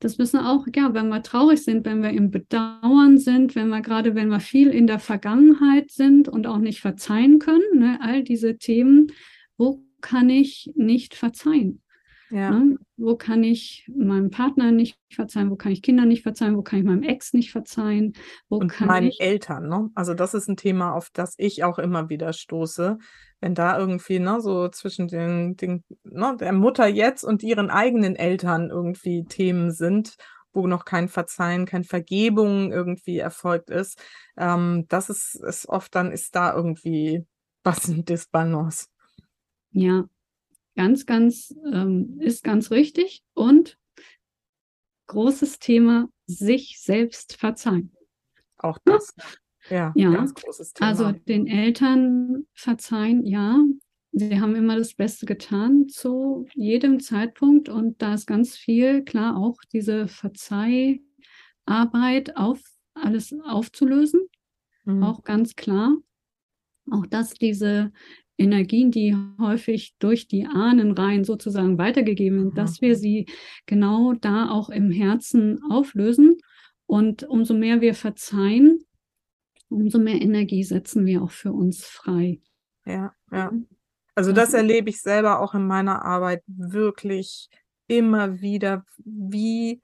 [0.00, 3.80] Das müssen auch, ja, wenn wir traurig sind, wenn wir im Bedauern sind, wenn wir
[3.80, 8.22] gerade, wenn wir viel in der Vergangenheit sind und auch nicht verzeihen können, ne, all
[8.22, 9.12] diese Themen,
[9.56, 11.82] wo kann ich nicht verzeihen?
[12.30, 12.50] Ja.
[12.50, 12.76] Ne?
[12.96, 15.50] Wo kann ich meinem Partner nicht verzeihen?
[15.50, 16.56] Wo kann ich Kindern nicht verzeihen?
[16.56, 18.14] Wo kann ich meinem Ex nicht verzeihen?
[18.48, 19.20] Wo und kann meinen ich...
[19.20, 19.90] Eltern, ne?
[19.94, 22.98] Also das ist ein Thema, auf das ich auch immer wieder stoße.
[23.40, 28.16] Wenn da irgendwie, ne, so zwischen den, den ne, der Mutter jetzt und ihren eigenen
[28.16, 30.16] Eltern irgendwie Themen sind,
[30.52, 34.02] wo noch kein Verzeihen, kein Vergebung irgendwie erfolgt ist,
[34.38, 37.26] ähm, das ist, ist oft dann ist da irgendwie
[37.62, 38.86] was ein Disbalance.
[39.70, 40.04] Ja,
[40.76, 43.24] Ganz, ganz, ähm, ist ganz richtig.
[43.34, 43.78] Und
[45.06, 47.92] großes Thema, sich selbst verzeihen.
[48.58, 49.14] Auch das.
[49.70, 50.12] Ja, ja.
[50.12, 50.88] ganz großes Thema.
[50.88, 53.64] Also den Eltern verzeihen, ja.
[54.12, 59.36] Sie haben immer das Beste getan zu jedem Zeitpunkt und da ist ganz viel, klar,
[59.36, 62.62] auch diese Verzeiharbeit auf
[62.94, 64.22] alles aufzulösen.
[64.84, 65.02] Mhm.
[65.02, 65.96] Auch ganz klar.
[66.90, 67.92] Auch dass diese
[68.38, 73.26] Energien, die häufig durch die Ahnenreihen sozusagen weitergegeben werden, dass wir sie
[73.64, 76.36] genau da auch im Herzen auflösen.
[76.86, 78.84] Und umso mehr wir verzeihen,
[79.68, 82.40] umso mehr Energie setzen wir auch für uns frei.
[82.84, 83.52] Ja, ja.
[84.14, 87.50] Also das erlebe ich selber auch in meiner Arbeit wirklich
[87.86, 89.82] immer wieder, wie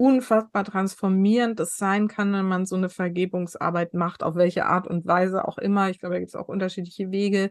[0.00, 5.06] unfassbar transformierend es sein kann, wenn man so eine Vergebungsarbeit macht, auf welche Art und
[5.06, 5.90] Weise auch immer.
[5.90, 7.50] Ich glaube, da gibt es auch unterschiedliche Wege,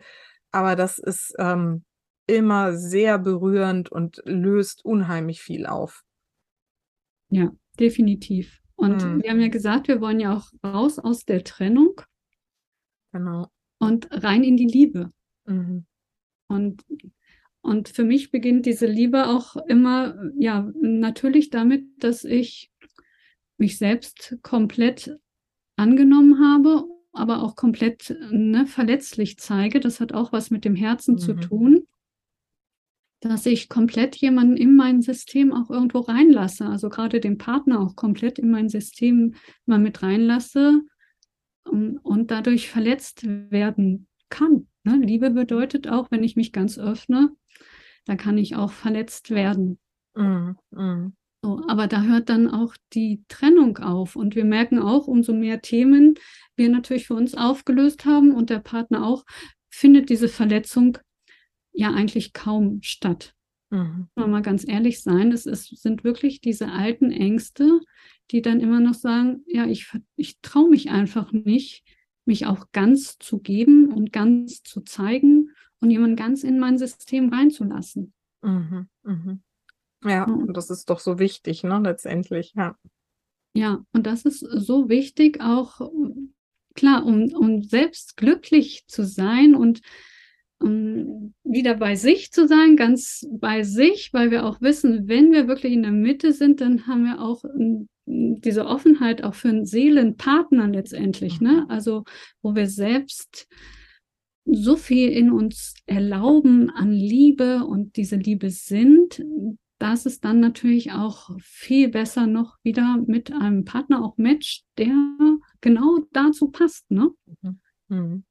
[0.51, 1.85] aber das ist ähm,
[2.25, 6.03] immer sehr berührend und löst unheimlich viel auf.
[7.29, 8.61] Ja, definitiv.
[8.75, 9.21] Und hm.
[9.21, 12.01] wir haben ja gesagt, wir wollen ja auch raus aus der Trennung.
[13.11, 13.47] Genau.
[13.77, 15.11] Und rein in die Liebe.
[15.45, 15.85] Mhm.
[16.47, 16.83] Und
[17.61, 22.71] und für mich beginnt diese Liebe auch immer, ja, natürlich damit, dass ich
[23.57, 25.17] mich selbst komplett
[25.75, 29.79] angenommen habe, aber auch komplett ne, verletzlich zeige.
[29.79, 31.19] Das hat auch was mit dem Herzen mhm.
[31.19, 31.87] zu tun,
[33.19, 37.95] dass ich komplett jemanden in mein System auch irgendwo reinlasse, also gerade den Partner auch
[37.95, 39.35] komplett in mein System
[39.65, 40.81] mal mit reinlasse
[41.65, 44.67] und, und dadurch verletzt werden kann.
[44.83, 44.97] Ne?
[44.97, 47.31] Liebe bedeutet auch, wenn ich mich ganz öffne,
[48.05, 49.79] da kann ich auch verletzt werden.
[50.15, 50.57] Mhm.
[50.71, 51.13] Mhm.
[51.41, 54.15] So, aber da hört dann auch die Trennung auf.
[54.15, 56.15] Und wir merken auch, umso mehr Themen
[56.55, 59.23] wir natürlich für uns aufgelöst haben und der Partner auch,
[59.69, 60.97] findet diese Verletzung
[61.71, 63.33] ja eigentlich kaum statt.
[63.69, 64.09] Mhm.
[64.15, 67.79] Mal ganz ehrlich sein, es ist, sind wirklich diese alten Ängste,
[68.31, 71.83] die dann immer noch sagen, ja, ich, ich traue mich einfach nicht,
[72.29, 75.49] mich auch ganz zu geben und ganz zu zeigen
[75.81, 78.13] und jemanden ganz in mein System reinzulassen.
[78.41, 78.87] Mhm.
[79.03, 79.41] Mhm.
[80.05, 82.77] Ja, und das ist doch so wichtig, ne, letztendlich, ja.
[83.53, 85.81] Ja, und das ist so wichtig, auch
[86.75, 89.81] klar, um, um selbst glücklich zu sein und
[90.59, 95.47] um wieder bei sich zu sein, ganz bei sich, weil wir auch wissen, wenn wir
[95.47, 97.43] wirklich in der Mitte sind, dann haben wir auch
[98.09, 101.63] diese Offenheit auch für einen Seelenpartner letztendlich, ne?
[101.63, 101.69] Mhm.
[101.69, 102.03] Also,
[102.41, 103.47] wo wir selbst
[104.45, 109.23] so viel in uns erlauben an Liebe und diese Liebe sind,
[109.77, 114.93] dass es dann natürlich auch viel besser noch wieder mit einem Partner auch matcht, der
[115.61, 117.11] genau dazu passt, ne?
[117.41, 117.59] Mhm.
[117.89, 118.23] mhm.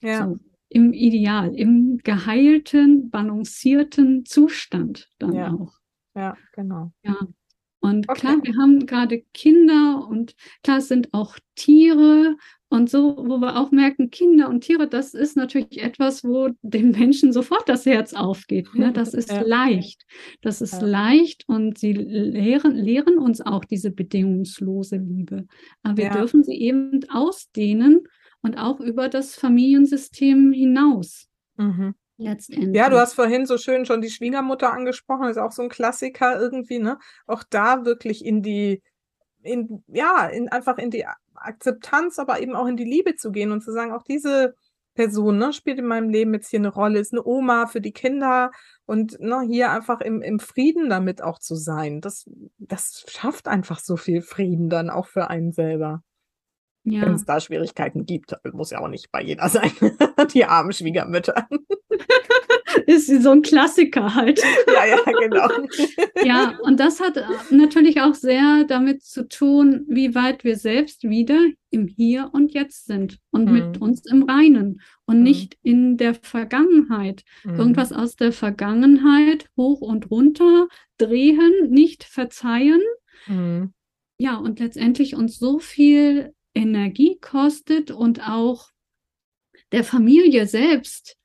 [0.00, 0.26] Ja.
[0.26, 0.38] So,
[0.68, 5.52] Im Ideal, im geheilten, balancierten Zustand dann ja.
[5.52, 5.74] auch.
[6.16, 6.92] Ja, genau.
[7.04, 7.16] Ja.
[7.82, 8.20] Und okay.
[8.20, 12.36] klar, wir haben gerade Kinder und klar, es sind auch Tiere
[12.68, 16.92] und so, wo wir auch merken, Kinder und Tiere, das ist natürlich etwas, wo dem
[16.92, 18.72] Menschen sofort das Herz aufgeht.
[18.74, 18.92] Ne?
[19.02, 19.42] Das ist ja.
[19.42, 20.06] leicht.
[20.42, 20.86] Das ist ja.
[20.86, 25.46] leicht und sie lehren, lehren uns auch diese bedingungslose Liebe.
[25.82, 26.12] Aber wir ja.
[26.12, 28.04] dürfen sie eben ausdehnen
[28.42, 31.28] und auch über das Familiensystem hinaus.
[31.56, 31.94] Mhm.
[32.22, 32.74] Letztendlich.
[32.74, 36.40] Ja, du hast vorhin so schön schon die Schwiegermutter angesprochen, ist auch so ein Klassiker
[36.40, 36.98] irgendwie, ne?
[37.26, 38.82] Auch da wirklich in die,
[39.42, 43.52] in, ja, in, einfach in die Akzeptanz, aber eben auch in die Liebe zu gehen
[43.52, 44.54] und zu sagen, auch diese
[44.94, 47.92] Person ne, spielt in meinem Leben jetzt hier eine Rolle, ist eine Oma für die
[47.92, 48.50] Kinder
[48.84, 52.00] und ne, hier einfach im, im Frieden damit auch zu sein.
[52.00, 56.02] Das, das schafft einfach so viel Frieden dann auch für einen selber.
[56.84, 57.02] Ja.
[57.02, 59.72] Wenn es da Schwierigkeiten gibt, muss ja auch nicht bei jeder sein.
[60.34, 61.48] die armen Schwiegermütter.
[62.86, 64.40] ist so ein Klassiker halt.
[64.66, 65.48] Ja, ja, genau.
[66.24, 71.04] ja, und das hat äh, natürlich auch sehr damit zu tun, wie weit wir selbst
[71.04, 71.38] wieder
[71.70, 73.52] im Hier und Jetzt sind und mhm.
[73.52, 75.22] mit uns im Reinen und mhm.
[75.22, 77.22] nicht in der Vergangenheit.
[77.44, 77.54] Mhm.
[77.56, 80.68] Irgendwas aus der Vergangenheit hoch und runter
[80.98, 82.82] drehen, nicht verzeihen.
[83.26, 83.72] Mhm.
[84.18, 88.70] Ja, und letztendlich uns so viel Energie kostet und auch
[89.72, 91.16] der Familie selbst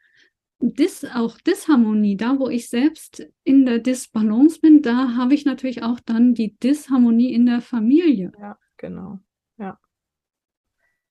[0.59, 5.83] Dis, auch Disharmonie, da wo ich selbst in der Disbalance bin, da habe ich natürlich
[5.83, 8.31] auch dann die Disharmonie in der Familie.
[8.39, 9.19] Ja, genau.
[9.57, 9.77] Ja.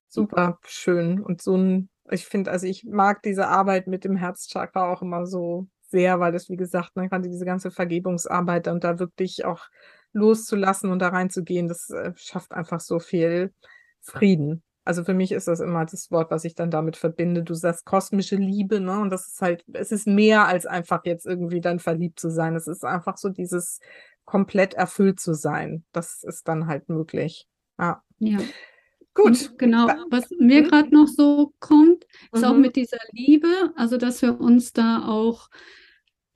[0.09, 1.21] Super schön.
[1.21, 5.25] Und so ein, ich finde, also ich mag diese Arbeit mit dem Herzchakra auch immer
[5.25, 9.67] so sehr, weil das, wie gesagt, man kann diese ganze Vergebungsarbeit und da wirklich auch
[10.11, 13.53] loszulassen und da reinzugehen, das äh, schafft einfach so viel
[14.11, 14.63] Frieden.
[14.83, 17.43] Also für mich ist das immer das Wort, was ich dann damit verbinde.
[17.43, 18.99] Du sagst kosmische Liebe, ne?
[18.99, 22.55] Und das ist halt, es ist mehr als einfach jetzt irgendwie dann verliebt zu sein.
[22.55, 23.81] Es ist einfach so dieses
[24.23, 25.83] komplett erfüllt zu sein.
[25.91, 27.47] Das ist dann halt möglich.
[27.77, 28.01] Ja.
[28.19, 28.39] Ja.
[29.13, 29.25] Gut.
[29.25, 30.67] Und genau, was mir mhm.
[30.67, 32.47] gerade noch so kommt, ist mhm.
[32.47, 35.49] auch mit dieser Liebe, also dass wir uns da auch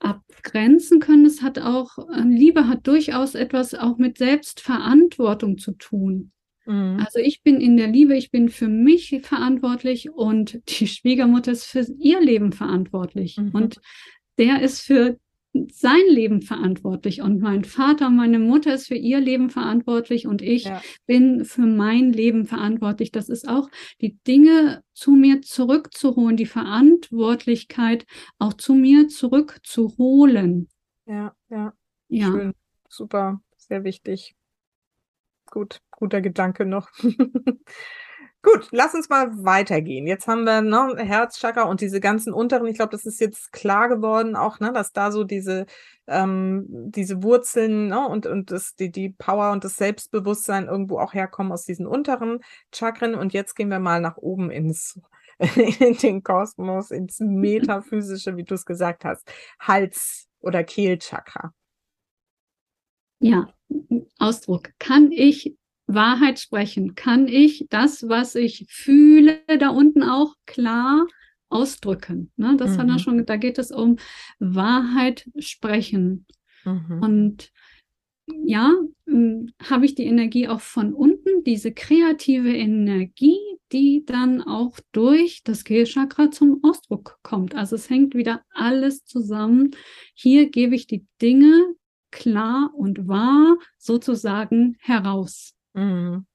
[0.00, 1.24] abgrenzen können.
[1.24, 6.32] Es hat auch, äh, Liebe hat durchaus etwas auch mit Selbstverantwortung zu tun.
[6.66, 7.00] Mhm.
[7.04, 11.64] Also ich bin in der Liebe, ich bin für mich verantwortlich und die Schwiegermutter ist
[11.64, 13.36] für ihr Leben verantwortlich.
[13.38, 13.50] Mhm.
[13.52, 13.80] Und
[14.38, 15.18] der ist für
[15.70, 20.40] sein Leben verantwortlich und mein Vater und meine Mutter ist für ihr Leben verantwortlich und
[20.40, 20.80] ich ja.
[21.06, 23.12] bin für mein Leben verantwortlich.
[23.12, 23.68] Das ist auch
[24.00, 28.06] die Dinge zu mir zurückzuholen, die Verantwortlichkeit
[28.38, 30.68] auch zu mir zurückzuholen.
[31.04, 31.74] Ja, ja.
[32.08, 32.26] Ja.
[32.26, 32.52] Schön.
[32.88, 34.34] Super, sehr wichtig.
[35.50, 36.90] Gut guter Gedanke noch.
[38.42, 40.08] Gut, lass uns mal weitergehen.
[40.08, 42.66] Jetzt haben wir ne, Herzchakra und diese ganzen unteren.
[42.66, 45.64] Ich glaube, das ist jetzt klar geworden auch, ne, dass da so diese,
[46.08, 51.14] ähm, diese Wurzeln ne, und, und das, die, die Power und das Selbstbewusstsein irgendwo auch
[51.14, 52.40] herkommen aus diesen unteren
[52.74, 53.14] Chakren.
[53.14, 55.00] Und jetzt gehen wir mal nach oben ins,
[55.38, 59.30] in den Kosmos, ins Metaphysische, wie du es gesagt hast.
[59.60, 61.54] Hals- oder Kehlchakra.
[63.20, 63.46] Ja,
[64.18, 64.72] Ausdruck.
[64.80, 65.54] Kann ich
[65.86, 66.94] Wahrheit sprechen?
[66.94, 71.06] Kann ich das, was ich fühle, da unten auch klar
[71.48, 72.32] ausdrücken?
[72.36, 72.56] Ne?
[72.56, 72.78] Das mhm.
[72.78, 73.96] hat er schon, da geht es um
[74.38, 76.26] Wahrheit sprechen.
[76.64, 77.02] Mhm.
[77.02, 77.52] Und
[78.44, 78.72] ja,
[79.06, 83.38] hm, habe ich die Energie auch von unten, diese kreative Energie,
[83.72, 87.54] die dann auch durch das Kehlchakra zum Ausdruck kommt.
[87.54, 89.70] Also es hängt wieder alles zusammen.
[90.14, 91.74] Hier gebe ich die Dinge
[92.10, 95.54] klar und wahr sozusagen heraus.
[95.74, 96.26] Mhm.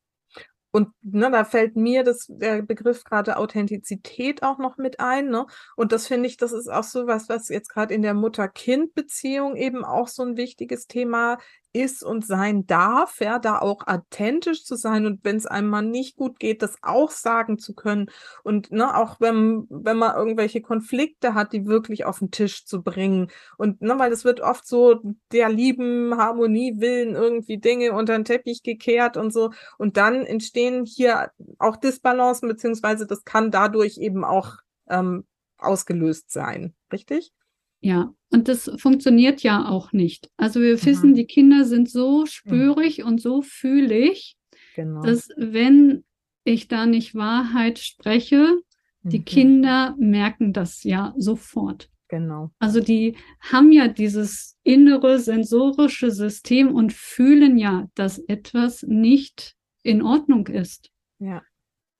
[0.71, 5.29] Und ne, da fällt mir das, der Begriff gerade Authentizität auch noch mit ein.
[5.29, 5.47] Ne?
[5.75, 9.55] Und das finde ich, das ist auch so was, was jetzt gerade in der Mutter-Kind-Beziehung
[9.55, 11.39] eben auch so ein wichtiges Thema
[11.77, 15.83] ist und sein darf, ja, da auch authentisch zu sein und wenn es einem mal
[15.83, 18.09] nicht gut geht, das auch sagen zu können
[18.43, 22.81] und ne, auch wenn, wenn man irgendwelche Konflikte hat, die wirklich auf den Tisch zu
[22.81, 25.01] bringen und ne, weil es wird oft so
[25.31, 30.85] der lieben Harmonie willen irgendwie Dinge unter den Teppich gekehrt und so und dann entstehen
[30.85, 34.57] hier auch Disbalancen beziehungsweise das kann dadurch eben auch
[34.89, 35.25] ähm,
[35.57, 37.31] ausgelöst sein, richtig?
[37.79, 40.29] Ja, und das funktioniert ja auch nicht.
[40.37, 41.15] Also wir wissen, mhm.
[41.15, 43.05] die Kinder sind so spürig mhm.
[43.05, 44.35] und so fühlig,
[44.75, 45.03] genau.
[45.03, 46.03] dass wenn
[46.43, 48.59] ich da nicht Wahrheit spreche,
[49.03, 49.09] mhm.
[49.09, 51.89] die Kinder merken das ja sofort.
[52.09, 52.51] Genau.
[52.59, 60.01] Also die haben ja dieses innere sensorische System und fühlen ja, dass etwas nicht in
[60.01, 60.89] Ordnung ist.
[61.19, 61.41] Ja.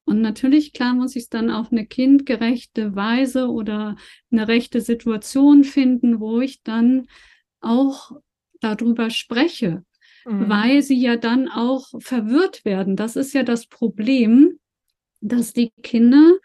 [0.08, 3.98] Und natürlich, klar, muss ich es dann auf eine kindgerechte Weise oder
[4.32, 7.08] eine rechte Situation finden, wo ich dann
[7.60, 8.14] auch
[8.62, 9.84] darüber spreche,
[10.26, 10.48] mhm.
[10.48, 12.96] weil sie ja dann auch verwirrt werden.
[12.96, 14.60] Das ist ja das Problem,
[15.20, 16.38] dass die Kinder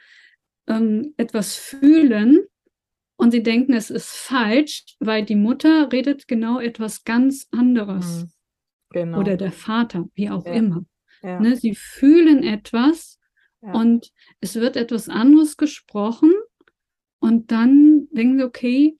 [0.66, 2.40] ähm, etwas fühlen
[3.14, 8.24] und sie denken, es ist falsch, weil die Mutter redet genau etwas ganz anderes.
[8.24, 8.32] Mhm.
[8.90, 9.20] Genau.
[9.20, 10.52] Oder der Vater, wie auch ja.
[10.52, 10.84] immer.
[11.22, 11.38] Ja.
[11.38, 13.20] Ne, sie fühlen etwas
[13.62, 16.32] und es wird etwas anderes gesprochen
[17.20, 18.98] und dann denken sie, okay,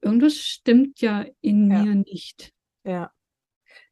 [0.00, 1.82] irgendwas stimmt ja in ja.
[1.82, 2.52] mir nicht.
[2.84, 3.10] Ja.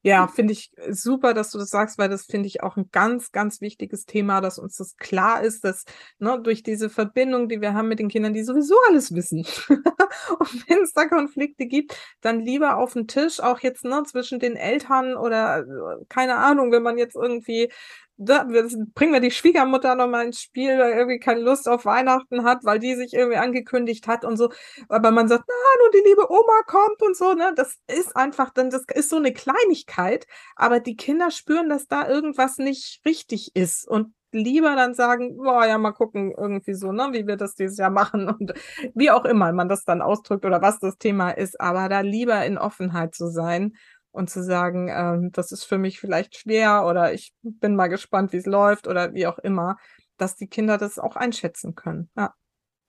[0.06, 3.32] Ja, finde ich super, dass du das sagst, weil das finde ich auch ein ganz,
[3.32, 5.84] ganz wichtiges Thema, dass uns das klar ist, dass
[6.18, 9.46] ne, durch diese Verbindung, die wir haben mit den Kindern, die sowieso alles wissen.
[9.68, 14.40] und wenn es da Konflikte gibt, dann lieber auf den Tisch, auch jetzt ne, zwischen
[14.40, 17.72] den Eltern oder äh, keine Ahnung, wenn man jetzt irgendwie
[18.16, 22.64] da bringen wir die Schwiegermutter nochmal ins Spiel, weil irgendwie keine Lust auf Weihnachten hat,
[22.64, 24.50] weil die sich irgendwie angekündigt hat und so.
[24.88, 27.52] Aber man sagt, na, nur die liebe Oma kommt und so, ne?
[27.56, 32.08] Das ist einfach dann, das ist so eine Kleinigkeit, aber die Kinder spüren, dass da
[32.08, 37.08] irgendwas nicht richtig ist und lieber dann sagen, boah, ja, mal gucken, irgendwie so, ne,
[37.12, 38.52] wie wir das dieses Jahr machen und
[38.94, 42.44] wie auch immer man das dann ausdrückt oder was das Thema ist, aber da lieber
[42.44, 43.74] in Offenheit zu sein
[44.14, 48.32] und zu sagen, ähm, das ist für mich vielleicht schwer oder ich bin mal gespannt,
[48.32, 49.76] wie es läuft oder wie auch immer,
[50.16, 52.08] dass die Kinder das auch einschätzen können.
[52.16, 52.34] Ja.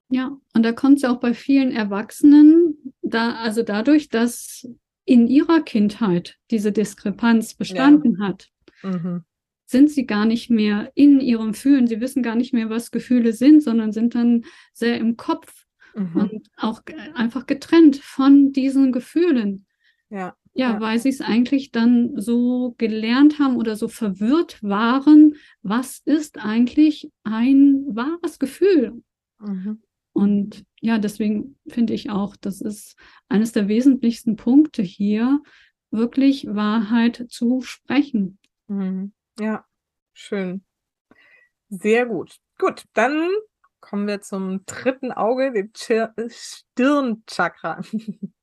[0.09, 4.67] Ja, und da kommt es ja auch bei vielen Erwachsenen, da, also dadurch, dass
[5.03, 8.27] in ihrer Kindheit diese Diskrepanz bestanden ja.
[8.27, 8.49] hat,
[8.83, 9.23] mhm.
[9.65, 11.87] sind sie gar nicht mehr in ihrem Fühlen.
[11.87, 15.65] Sie wissen gar nicht mehr, was Gefühle sind, sondern sind dann sehr im Kopf
[15.95, 16.15] mhm.
[16.15, 16.83] und auch
[17.15, 19.65] einfach getrennt von diesen Gefühlen.
[20.11, 20.35] Ja.
[20.57, 20.79] Ja, ja.
[20.79, 27.11] weil sie es eigentlich dann so gelernt haben oder so verwirrt waren, was ist eigentlich
[27.23, 29.03] ein wahres Gefühl?
[29.39, 29.81] Mhm.
[30.13, 32.95] Und ja, deswegen finde ich auch, das ist
[33.27, 35.41] eines der wesentlichsten Punkte hier,
[35.91, 38.39] wirklich Wahrheit zu sprechen.
[38.67, 39.11] Mhm.
[39.37, 39.65] Ja,
[40.13, 40.63] schön.
[41.67, 42.37] Sehr gut.
[42.57, 43.29] Gut, dann
[43.81, 45.71] kommen wir zum dritten Auge, dem
[46.29, 47.81] Stirnchakra.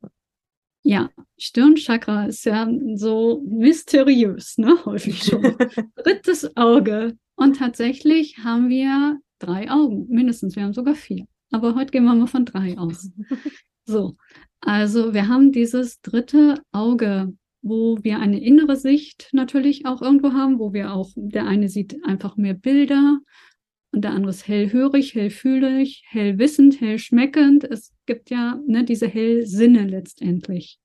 [0.85, 4.77] Ja, Stirnchakra ist ja so mysteriös, ne?
[4.85, 5.43] Häufig schon.
[5.97, 7.17] Drittes Auge.
[7.37, 10.57] Und tatsächlich haben wir drei Augen, mindestens.
[10.57, 11.27] Wir haben sogar vier.
[11.51, 13.11] Aber heute gehen wir mal von drei aus.
[13.85, 14.17] So,
[14.61, 20.61] also wir haben dieses dritte Auge, wo wir eine innere Sicht natürlich auch irgendwo haben,
[20.61, 23.19] wo wir auch, der eine sieht einfach mehr Bilder
[23.93, 27.65] und der andere ist hellhörig, hellfühlig, hellwissend, hellschmeckend.
[27.65, 30.79] Es gibt ja ne, diese Hellsinne letztendlich.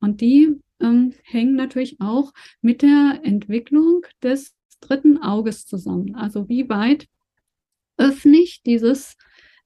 [0.00, 2.32] Und die ähm, hängen natürlich auch
[2.62, 6.14] mit der Entwicklung des dritten Auges zusammen.
[6.14, 7.06] Also wie weit
[7.98, 9.16] öffne ich dieses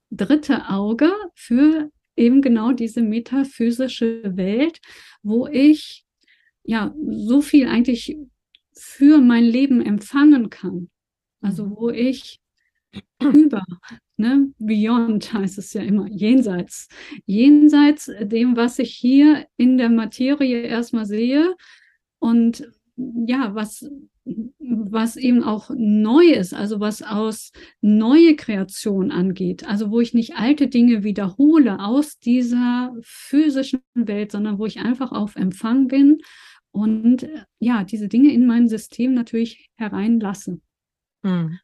[0.09, 4.81] dritte Auge für eben genau diese metaphysische Welt,
[5.21, 6.03] wo ich
[6.63, 8.17] ja so viel eigentlich
[8.75, 10.89] für mein Leben empfangen kann.
[11.41, 12.42] Also wo ich
[13.21, 13.63] über,
[14.17, 14.51] ne?
[14.59, 16.87] Beyond heißt es ja immer, jenseits.
[17.25, 21.55] Jenseits dem, was ich hier in der Materie erstmal sehe
[22.19, 23.89] und ja, was
[24.25, 30.37] was eben auch neu ist, also was aus neue Kreation angeht, also wo ich nicht
[30.37, 36.19] alte Dinge wiederhole aus dieser physischen Welt, sondern wo ich einfach auf Empfang bin
[36.71, 37.27] und
[37.59, 40.59] ja, diese Dinge in mein System natürlich hereinlasse.
[41.21, 41.59] Mhm.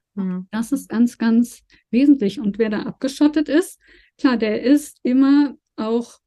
[0.52, 2.40] Das ist ganz, ganz wesentlich.
[2.40, 3.80] Und wer da abgeschottet ist,
[4.18, 6.20] klar, der ist immer auch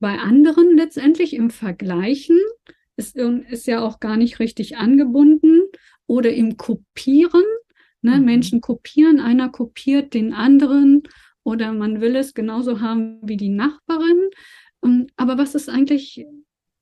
[0.00, 2.38] bei anderen letztendlich im Vergleichen,
[2.96, 5.62] ist, ist ja auch gar nicht richtig angebunden
[6.06, 7.44] oder im Kopieren.
[8.02, 8.18] Ne?
[8.18, 8.24] Mhm.
[8.24, 11.02] Menschen kopieren, einer kopiert den anderen
[11.42, 14.30] oder man will es genauso haben wie die Nachbarin.
[14.84, 16.26] Ähm, aber was ist eigentlich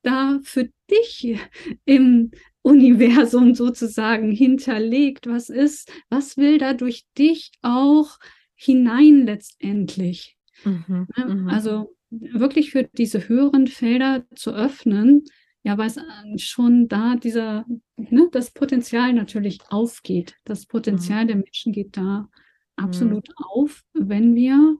[0.01, 1.39] da für dich
[1.85, 2.31] im
[2.63, 5.27] Universum sozusagen hinterlegt?
[5.27, 8.17] Was ist, was will da durch dich auch
[8.55, 10.37] hinein letztendlich?
[10.63, 11.25] Mhm, ne?
[11.25, 11.49] mhm.
[11.49, 15.23] also wirklich für diese höheren Felder zu öffnen,
[15.63, 17.65] ja, weil es äh, schon da dieser,
[17.97, 20.35] ne, das Potenzial natürlich aufgeht.
[20.43, 21.27] Das Potenzial mhm.
[21.27, 22.29] der Menschen geht da
[22.75, 23.45] absolut mhm.
[23.45, 24.77] auf, wenn wir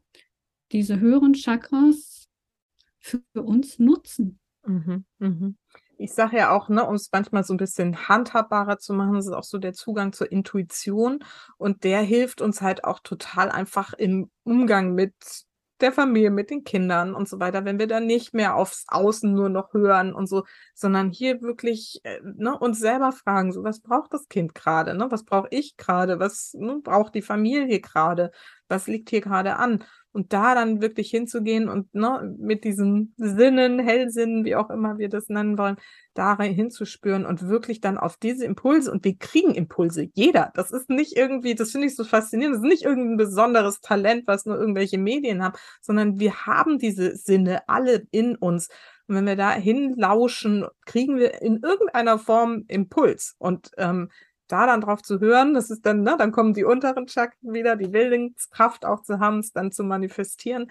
[0.71, 2.27] diese höheren Chakras
[2.99, 4.39] für, für uns nutzen.
[4.65, 5.05] Mhm.
[5.97, 9.29] Ich sage ja auch, ne, um es manchmal so ein bisschen handhabbarer zu machen, ist
[9.29, 11.23] auch so der Zugang zur Intuition
[11.57, 15.13] und der hilft uns halt auch total einfach im Umgang mit
[15.81, 19.33] der Familie, mit den Kindern und so weiter, wenn wir dann nicht mehr aufs Außen
[19.33, 23.81] nur noch hören und so, sondern hier wirklich äh, ne, uns selber fragen, so was
[23.81, 25.07] braucht das Kind gerade, ne?
[25.09, 26.19] Was brauche ich gerade?
[26.19, 28.31] Was ne, braucht die Familie gerade?
[28.67, 29.83] Was liegt hier gerade an?
[30.13, 35.09] Und da dann wirklich hinzugehen und ne, mit diesen Sinnen, Hellsinnen, wie auch immer wir
[35.09, 35.77] das nennen wollen,
[36.13, 40.51] da hinzuspüren und wirklich dann auf diese Impulse, und wir kriegen Impulse, jeder.
[40.55, 44.27] Das ist nicht irgendwie, das finde ich so faszinierend, das ist nicht irgendein besonderes Talent,
[44.27, 48.69] was nur irgendwelche Medien haben, sondern wir haben diese Sinne alle in uns.
[49.07, 53.35] Und wenn wir da hinlauschen, kriegen wir in irgendeiner Form Impuls.
[53.37, 54.09] Und ähm,
[54.47, 57.75] da dann drauf zu hören, das ist dann, ne, dann kommen die unteren Chakren wieder,
[57.75, 60.67] die Willenskraft auch zu haben, es dann zu manifestieren.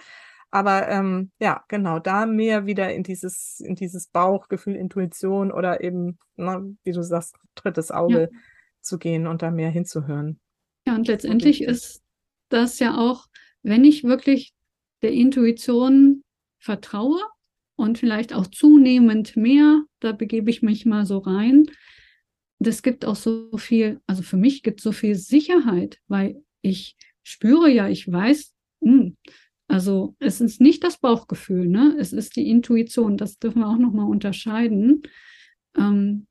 [0.51, 6.19] Aber ähm, ja, genau, da mehr wieder in dieses, in dieses Bauchgefühl, Intuition oder eben,
[6.37, 8.39] ne, wie du sagst, drittes Auge ja.
[8.83, 10.39] zu gehen und da mehr hinzuhören.
[10.87, 12.03] Ja, und letztendlich ist
[12.51, 13.29] das ja auch,
[13.63, 14.53] wenn ich wirklich
[15.01, 16.23] der Intuition
[16.59, 17.21] vertraue
[17.77, 21.65] und vielleicht auch zunehmend mehr, da begebe ich mich mal so rein,
[22.67, 26.97] das gibt auch so viel, also für mich gibt es so viel Sicherheit, weil ich
[27.23, 29.17] spüre ja, ich weiß, mh, hm,
[29.69, 31.97] also es ist nicht das Bauchgefühl, ne?
[31.99, 35.03] es ist die Intuition, das dürfen wir auch nochmal unterscheiden,
[35.77, 36.27] ähm,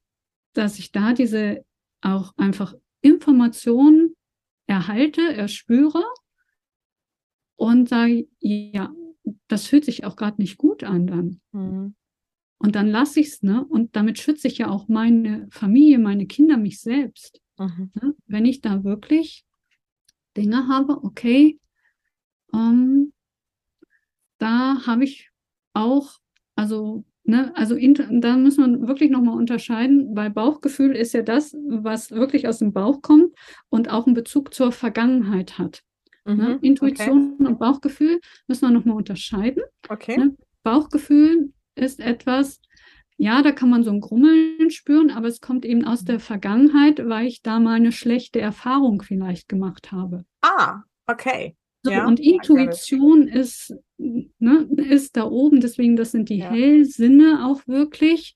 [0.53, 1.65] dass ich da diese
[2.01, 4.15] auch einfach Informationen
[4.67, 6.03] erhalte, erspüre
[7.55, 8.93] und sage, ja,
[9.47, 11.41] das fühlt sich auch gerade nicht gut an dann.
[11.51, 11.95] Mhm.
[12.62, 13.66] Und dann lasse ich es, ne?
[13.66, 17.41] Und damit schütze ich ja auch meine Familie, meine Kinder, mich selbst.
[17.57, 17.91] Mhm.
[17.95, 18.16] Ne?
[18.28, 19.45] Wenn ich da wirklich
[20.38, 21.59] Dinge habe, okay,
[22.53, 23.14] ähm,
[24.38, 25.32] da habe ich
[25.74, 26.20] auch,
[26.55, 32.12] also, ne, also da muss man wirklich nochmal unterscheiden, weil Bauchgefühl ist ja das, was
[32.12, 33.34] wirklich aus dem Bauch kommt
[33.70, 35.82] und auch einen Bezug zur Vergangenheit hat.
[36.26, 36.59] Mhm, ne?
[36.62, 37.47] Intuition okay.
[37.47, 39.64] und Bauchgefühl müssen wir nochmal unterscheiden.
[39.89, 40.16] Okay.
[40.16, 40.38] Ne?
[40.62, 42.59] Bauchgefühl ist etwas,
[43.17, 47.07] ja, da kann man so ein Grummeln spüren, aber es kommt eben aus der Vergangenheit,
[47.07, 50.26] weil ich da mal eine schlechte Erfahrung vielleicht gemacht habe.
[50.41, 51.55] Ah, okay.
[51.84, 56.51] So, ja, und Intuition ist, ne, ist da oben, deswegen das sind die ja.
[56.51, 58.36] Hellsinne auch wirklich,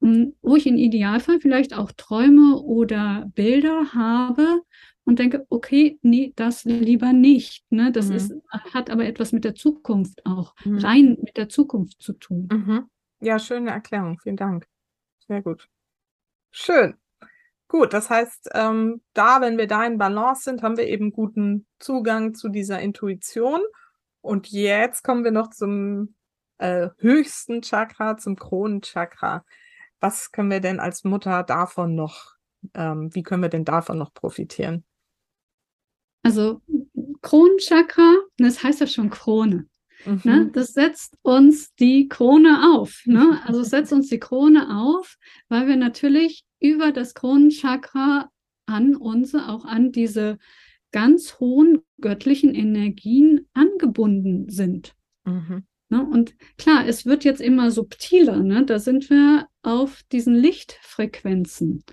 [0.00, 4.62] hm, wo ich im Idealfall vielleicht auch Träume oder Bilder habe
[5.06, 7.64] und denke, okay, nee, das lieber nicht.
[7.70, 7.92] Ne?
[7.92, 8.16] Das mhm.
[8.16, 8.34] ist,
[8.74, 10.78] hat aber etwas mit der Zukunft auch, mhm.
[10.78, 12.48] rein mit der Zukunft zu tun.
[12.52, 12.90] Mhm.
[13.20, 14.18] Ja, schöne Erklärung.
[14.20, 14.66] Vielen Dank.
[15.26, 15.68] Sehr gut.
[16.50, 16.94] Schön.
[17.68, 21.66] Gut, das heißt, ähm, da, wenn wir da in Balance sind, haben wir eben guten
[21.78, 23.60] Zugang zu dieser Intuition.
[24.20, 26.14] Und jetzt kommen wir noch zum
[26.58, 29.44] äh, höchsten Chakra, zum Kronenchakra.
[30.00, 32.34] Was können wir denn als Mutter davon noch,
[32.74, 34.84] ähm, wie können wir denn davon noch profitieren?
[36.26, 36.60] Also
[37.22, 39.66] Kronenchakra, das heißt ja schon Krone.
[40.04, 40.12] Ne?
[40.12, 40.20] Mhm.
[40.24, 40.50] Ne?
[40.52, 43.02] Das setzt uns die Krone auf.
[43.06, 43.40] Ne?
[43.44, 45.16] Also setzt uns die Krone auf,
[45.48, 48.30] weil wir natürlich über das Kronenchakra
[48.66, 50.38] an unsere, auch an diese
[50.92, 54.94] ganz hohen göttlichen Energien angebunden sind.
[55.24, 55.64] Mhm.
[55.88, 56.04] Ne?
[56.04, 58.42] Und klar, es wird jetzt immer subtiler.
[58.42, 58.64] Ne?
[58.64, 61.84] Da sind wir auf diesen Lichtfrequenzen.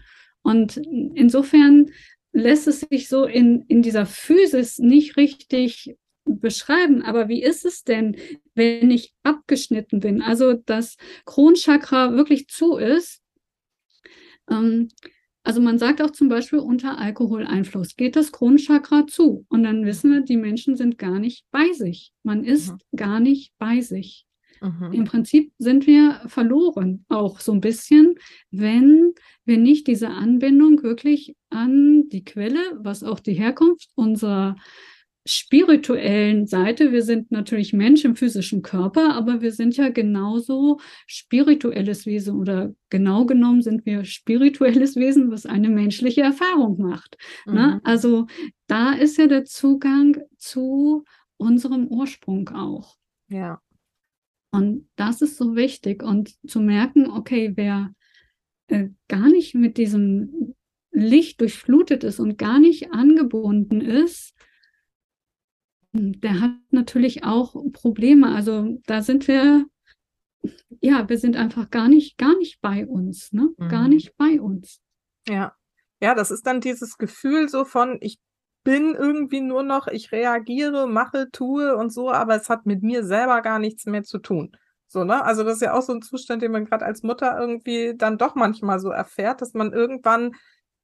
[0.41, 1.91] Und insofern
[2.33, 7.01] lässt es sich so in, in dieser Physis nicht richtig beschreiben.
[7.01, 8.17] Aber wie ist es denn,
[8.55, 10.21] wenn ich abgeschnitten bin?
[10.21, 13.21] Also das Kronchakra wirklich zu ist.
[14.49, 14.89] Ähm,
[15.45, 19.45] Also man sagt auch zum Beispiel, unter Alkoholeinfluss geht das Kronenchakra zu.
[19.49, 22.13] Und dann wissen wir, die Menschen sind gar nicht bei sich.
[22.23, 22.77] Man ist mhm.
[22.95, 24.25] gar nicht bei sich.
[24.63, 24.93] Mhm.
[24.93, 28.15] Im Prinzip sind wir verloren, auch so ein bisschen,
[28.49, 29.13] wenn
[29.45, 34.55] wir nicht diese Anbindung wirklich an die Quelle, was auch die Herkunft unserer
[35.25, 36.91] spirituellen Seite.
[36.91, 42.73] Wir sind natürlich Mensch im physischen Körper, aber wir sind ja genauso spirituelles Wesen oder
[42.89, 47.17] genau genommen sind wir spirituelles Wesen, was eine menschliche Erfahrung macht.
[47.45, 47.51] Ne?
[47.51, 47.57] Mhm.
[47.57, 47.81] Ne?
[47.83, 48.27] Also
[48.67, 51.03] da ist ja der Zugang zu
[51.37, 52.95] unserem Ursprung auch.
[53.29, 53.61] Ja.
[54.53, 57.91] Und das ist so wichtig und zu merken, okay, wer
[58.67, 60.53] äh, gar nicht mit diesem
[60.91, 64.35] Licht durchflutet ist und gar nicht angebunden ist,
[65.91, 68.35] der hat natürlich auch Probleme.
[68.35, 69.65] Also da sind wir,
[70.81, 73.49] ja, wir sind einfach gar nicht, gar nicht bei uns, ne?
[73.57, 73.69] Mhm.
[73.69, 74.81] Gar nicht bei uns.
[75.27, 75.55] Ja.
[75.99, 78.19] Ja, das ist dann dieses Gefühl so von, ich
[78.63, 83.03] bin irgendwie nur noch, ich reagiere, mache, tue und so, aber es hat mit mir
[83.05, 84.55] selber gar nichts mehr zu tun.
[84.87, 85.23] So, ne?
[85.25, 88.17] Also das ist ja auch so ein Zustand, den man gerade als Mutter irgendwie dann
[88.17, 90.35] doch manchmal so erfährt, dass man irgendwann,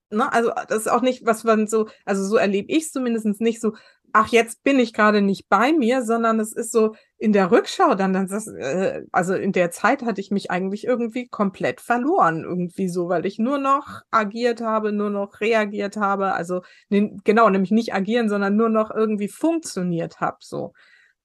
[0.09, 3.25] ne, also das ist auch nicht, was man so, also so erlebe ich es zumindest
[3.41, 3.73] nicht so,
[4.13, 7.95] ach, jetzt bin ich gerade nicht bei mir, sondern es ist so in der Rückschau
[7.95, 12.43] dann, dann das, äh, also in der Zeit hatte ich mich eigentlich irgendwie komplett verloren,
[12.45, 17.49] irgendwie so, weil ich nur noch agiert habe, nur noch reagiert habe, also ne, genau,
[17.49, 20.74] nämlich nicht agieren, sondern nur noch irgendwie funktioniert habe, so.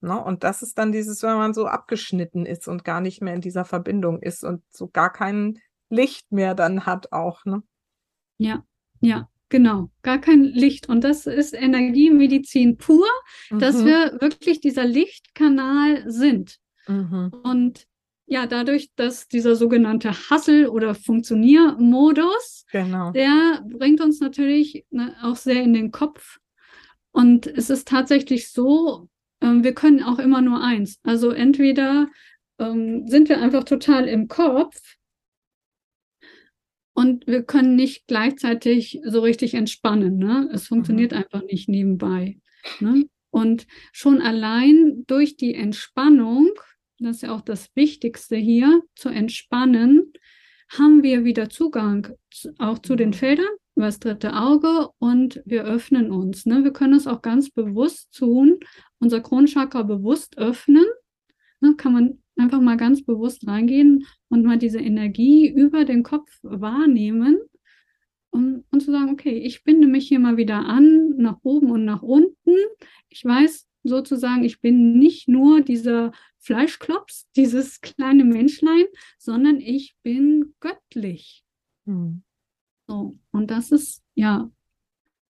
[0.00, 0.22] Ne?
[0.22, 3.40] Und das ist dann dieses, wenn man so abgeschnitten ist und gar nicht mehr in
[3.40, 7.62] dieser Verbindung ist und so gar kein Licht mehr dann hat auch, ne?
[8.36, 8.64] Ja,
[9.00, 10.88] ja, Genau, gar kein Licht.
[10.88, 13.06] Und das ist Energiemedizin pur,
[13.50, 13.60] mhm.
[13.60, 16.58] dass wir wirklich dieser Lichtkanal sind.
[16.88, 17.30] Mhm.
[17.44, 17.86] Und
[18.26, 23.12] ja, dadurch, dass dieser sogenannte Hustle- oder Funktioniermodus, genau.
[23.12, 26.40] der bringt uns natürlich ne, auch sehr in den Kopf.
[27.12, 29.08] Und es ist tatsächlich so,
[29.40, 30.98] ähm, wir können auch immer nur eins.
[31.04, 32.08] Also entweder
[32.58, 34.96] ähm, sind wir einfach total im Kopf
[36.94, 40.16] und wir können nicht gleichzeitig so richtig entspannen.
[40.16, 40.48] Ne?
[40.52, 41.18] Es funktioniert mhm.
[41.18, 42.38] einfach nicht nebenbei.
[42.80, 43.06] Ne?
[43.30, 46.50] Und schon allein durch die Entspannung,
[47.00, 50.12] das ist ja auch das Wichtigste hier, zu entspannen,
[50.68, 52.08] haben wir wieder Zugang
[52.58, 53.14] auch zu den mhm.
[53.14, 56.46] Feldern, über das dritte Auge und wir öffnen uns.
[56.46, 56.62] Ne?
[56.62, 58.60] Wir können es auch ganz bewusst tun,
[59.00, 60.84] unser Kronchakra bewusst öffnen.
[61.60, 61.74] Ne?
[61.76, 67.38] Kann man einfach mal ganz bewusst reingehen und mal diese Energie über den Kopf wahrnehmen
[68.30, 71.84] um, und zu sagen, okay, ich binde mich hier mal wieder an, nach oben und
[71.84, 72.56] nach unten.
[73.08, 78.86] Ich weiß sozusagen, ich bin nicht nur dieser Fleischklops, dieses kleine Menschlein,
[79.18, 81.44] sondern ich bin göttlich.
[81.86, 82.22] Hm.
[82.88, 84.50] So, und das ist ja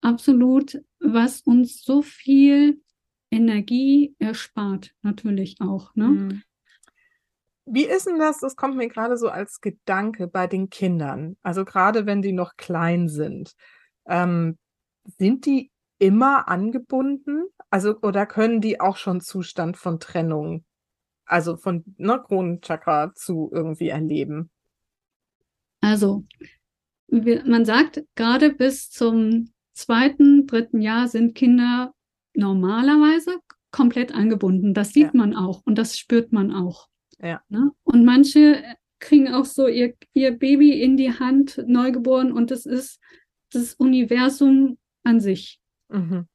[0.03, 2.83] absolut, was uns so viel
[3.31, 5.95] Energie erspart, natürlich auch.
[5.95, 6.07] Ne?
[6.07, 6.43] Hm.
[7.67, 8.39] Wie ist denn das?
[8.39, 11.37] Das kommt mir gerade so als Gedanke bei den Kindern.
[11.43, 13.55] Also gerade wenn die noch klein sind.
[14.07, 14.59] Ähm,
[15.19, 17.45] sind die immer angebunden?
[17.69, 20.65] Also, oder können die auch schon Zustand von Trennung,
[21.25, 24.51] also von ne, Kronenchakra zu irgendwie erleben?
[25.81, 26.25] Also,
[27.09, 31.95] man sagt, gerade bis zum zweiten, dritten Jahr sind Kinder
[32.35, 33.39] normalerweise
[33.71, 34.75] komplett angebunden.
[34.75, 35.15] Das sieht ja.
[35.15, 36.89] man auch und das spürt man auch.
[37.23, 37.43] Ja.
[37.49, 37.71] Ne?
[37.83, 38.62] Und manche
[38.99, 43.01] kriegen auch so ihr, ihr Baby in die Hand, neugeboren, und das ist
[43.53, 45.61] das Universum an sich.
[45.89, 46.27] Mhm.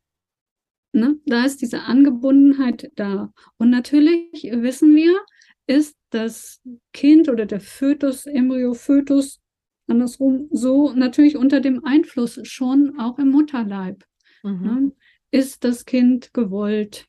[0.92, 1.20] Ne?
[1.26, 3.32] Da ist diese Angebundenheit da.
[3.58, 5.20] Und natürlich wissen wir,
[5.68, 6.62] ist das
[6.94, 9.42] Kind oder der Fötus, Embryo, Fötus,
[9.88, 14.04] andersrum, so natürlich unter dem Einfluss schon auch im Mutterleib.
[14.44, 14.62] Mhm.
[14.62, 14.92] Ne?
[15.32, 17.08] Ist das Kind gewollt?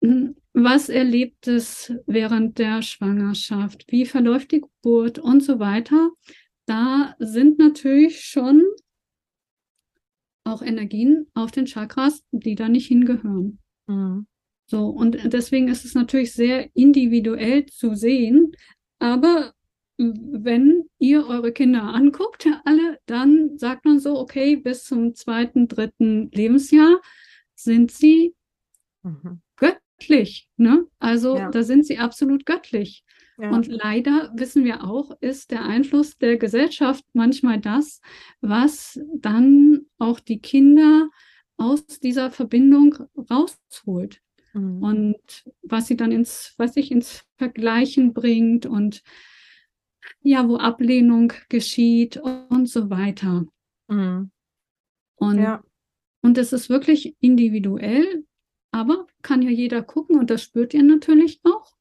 [0.00, 3.84] Was erlebt es während der Schwangerschaft?
[3.88, 6.10] Wie verläuft die Geburt und so weiter?
[6.66, 8.64] Da sind natürlich schon
[10.44, 13.58] auch Energien auf den Chakras, die da nicht hingehören.
[13.86, 14.26] Mhm.
[14.66, 18.52] So, und deswegen ist es natürlich sehr individuell zu sehen.
[18.98, 19.54] Aber
[19.96, 26.30] wenn ihr eure Kinder anguckt, alle, dann sagt man so, okay, bis zum zweiten, dritten
[26.30, 27.00] Lebensjahr
[27.54, 28.34] sind sie
[29.02, 29.40] mhm
[29.98, 30.48] göttlich.
[30.56, 30.86] Ne?
[30.98, 31.50] Also ja.
[31.50, 33.04] da sind sie absolut göttlich.
[33.38, 33.50] Ja.
[33.50, 38.00] Und leider wissen wir auch, ist der Einfluss der Gesellschaft manchmal das,
[38.40, 41.08] was dann auch die Kinder
[41.56, 42.96] aus dieser Verbindung
[43.30, 44.20] rausholt.
[44.54, 44.82] Mhm.
[44.82, 49.02] Und was sie dann ins, was ich ins Vergleichen bringt und
[50.20, 53.46] ja, wo Ablehnung geschieht und so weiter.
[53.88, 54.30] Mhm.
[55.16, 55.62] Und, ja.
[56.22, 58.24] und es ist wirklich individuell,
[58.70, 61.72] aber kann ja jeder gucken und das spürt ihr natürlich auch.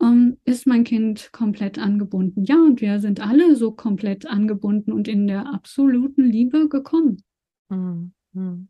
[0.00, 2.44] Ähm, ist mein Kind komplett angebunden?
[2.44, 7.22] Ja, und wir sind alle so komplett angebunden und in der absoluten Liebe gekommen.
[7.68, 8.68] Mhm.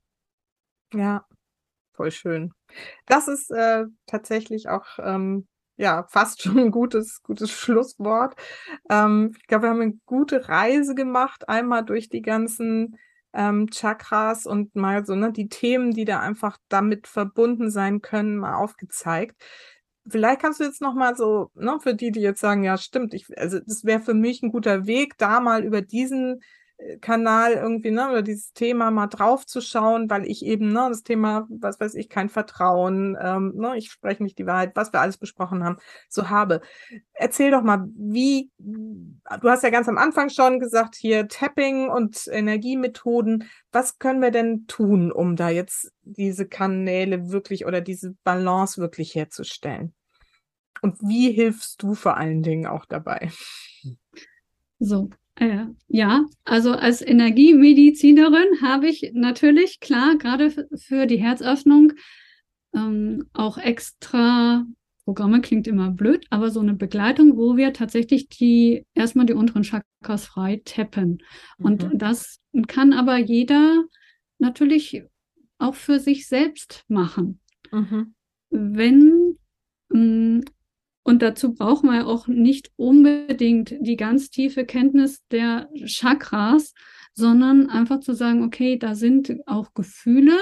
[0.95, 1.27] Ja,
[1.93, 2.53] voll schön.
[3.07, 8.35] Das ist äh, tatsächlich auch ähm, ja fast schon ein gutes, gutes Schlusswort.
[8.89, 12.97] Ähm, ich glaube, wir haben eine gute Reise gemacht, einmal durch die ganzen
[13.33, 18.39] ähm, Chakras und mal so ne, die Themen, die da einfach damit verbunden sein können,
[18.39, 19.37] mal aufgezeigt.
[20.09, 23.15] Vielleicht kannst du jetzt noch mal so, ne, für die, die jetzt sagen, ja, stimmt,
[23.15, 26.41] ich, also das wäre für mich ein guter Weg, da mal über diesen
[27.01, 31.81] Kanal irgendwie, ne, oder dieses Thema mal draufzuschauen, weil ich eben, ne, das Thema, was
[31.81, 35.65] weiß ich, kein Vertrauen, ähm, ne, ich spreche nicht die Wahrheit, was wir alles besprochen
[35.65, 35.79] haben,
[36.09, 36.61] so habe.
[37.15, 42.29] Erzähl doch mal, wie, du hast ja ganz am Anfang schon gesagt, hier Tapping und
[42.31, 48.81] Energiemethoden, was können wir denn tun, um da jetzt diese Kanäle wirklich oder diese Balance
[48.81, 49.95] wirklich herzustellen?
[50.81, 53.33] Und wie hilfst du vor allen Dingen auch dabei?
[54.79, 55.11] So,
[55.89, 61.93] ja, also als Energiemedizinerin habe ich natürlich, klar, gerade für die Herzöffnung
[62.75, 64.67] ähm, auch extra
[65.09, 69.63] Programme, klingt immer blöd, aber so eine Begleitung, wo wir tatsächlich die erstmal die unteren
[69.63, 71.23] Chakras frei tappen.
[71.57, 71.99] Und mhm.
[71.99, 73.85] das kann aber jeder
[74.39, 75.05] natürlich
[75.57, 77.41] auch für sich selbst machen.
[77.73, 78.15] Mhm.
[78.51, 79.39] Wenn
[79.95, 80.45] ähm,
[81.09, 86.75] und dazu brauchen wir auch nicht unbedingt die ganz tiefe Kenntnis der Chakras,
[87.15, 90.39] sondern einfach zu sagen, okay, da sind auch Gefühle,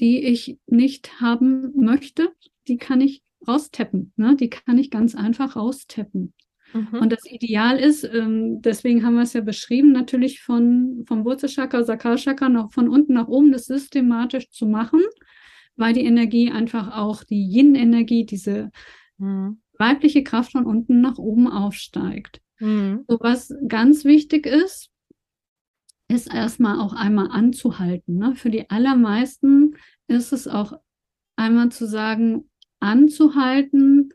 [0.00, 2.32] die ich nicht haben möchte,
[2.66, 4.12] die kann ich raustappen.
[4.16, 4.34] Ne?
[4.34, 6.34] Die kann ich ganz einfach raustappen.
[6.74, 6.98] Mhm.
[7.00, 11.84] Und das Ideal ist, ähm, deswegen haben wir es ja beschrieben, natürlich von, vom Wurzelchakra,
[11.84, 15.02] Sakralchakra noch von unten nach oben das systematisch zu machen
[15.82, 18.70] weil die Energie einfach auch die Yin-Energie, diese
[19.18, 19.60] mhm.
[19.78, 22.40] weibliche Kraft von unten nach oben aufsteigt.
[22.60, 23.04] Mhm.
[23.08, 24.90] So was ganz wichtig ist,
[26.06, 28.16] ist erstmal auch einmal anzuhalten.
[28.16, 28.36] Ne?
[28.36, 29.74] Für die allermeisten
[30.06, 30.74] ist es auch
[31.34, 32.48] einmal zu sagen,
[32.78, 34.10] anzuhalten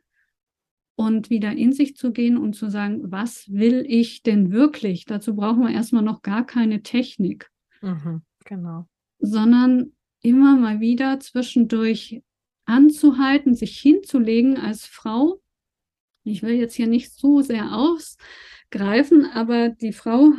[0.95, 5.03] und wieder in sich zu gehen und zu sagen, was will ich denn wirklich?
[5.03, 7.51] Dazu brauchen wir erstmal noch gar keine Technik.
[7.81, 8.87] Mhm, genau.
[9.19, 9.91] Sondern
[10.27, 12.21] immer mal wieder zwischendurch
[12.65, 15.41] anzuhalten, sich hinzulegen als Frau.
[16.25, 20.33] Ich will jetzt hier nicht so sehr ausgreifen, aber die Frau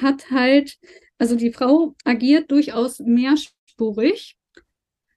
[0.00, 0.78] hat halt,
[1.18, 4.38] also die Frau agiert durchaus mehrspurig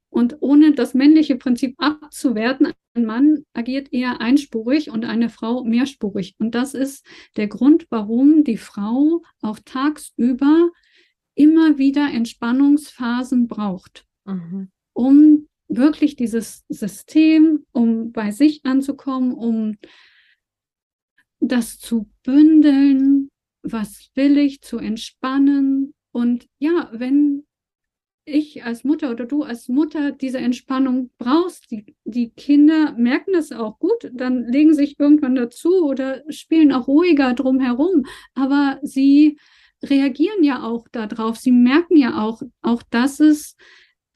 [0.10, 6.36] und ohne das männliche Prinzip abzuwerten, ein Mann agiert eher einspurig und eine Frau mehrspurig.
[6.40, 7.06] Und das ist
[7.38, 10.72] der Grund, warum die Frau auch tagsüber
[11.36, 14.70] immer wieder Entspannungsphasen braucht mhm.
[14.94, 19.78] um wirklich dieses System, um bei sich anzukommen, um
[21.40, 23.30] das zu bündeln,
[23.64, 25.94] was will ich, zu entspannen.
[26.12, 27.46] Und ja, wenn
[28.26, 33.52] ich als Mutter oder du als Mutter diese Entspannung brauchst, die, die Kinder merken das
[33.52, 38.06] auch gut, dann legen sich irgendwann dazu oder spielen auch ruhiger drumherum.
[38.34, 39.38] Aber sie
[39.84, 41.38] reagieren ja auch darauf.
[41.38, 43.56] Sie merken ja auch, auch dass es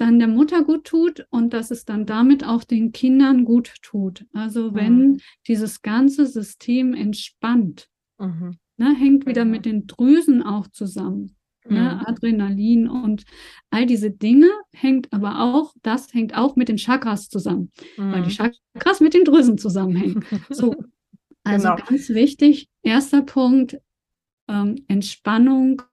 [0.02, 4.26] dann der Mutter gut tut und dass es dann damit auch den Kindern gut tut.
[4.34, 5.20] Also wenn mhm.
[5.48, 7.88] dieses ganze System entspannt,
[8.18, 8.58] mhm.
[8.78, 11.36] ne, hängt wieder mit den Drüsen auch zusammen.
[11.70, 12.08] Ne, mhm.
[12.08, 13.26] Adrenalin und
[13.70, 18.30] all diese Dinge hängt aber auch, das hängt auch mit den Chakras zusammen, weil die
[18.42, 18.52] mhm.
[18.74, 20.26] Chakras mit den Drüsen zusammenhängen.
[20.50, 20.76] So,
[21.44, 21.86] also genau.
[21.86, 23.78] ganz wichtig, erster Punkt,
[24.48, 25.84] ähm, Entspannung,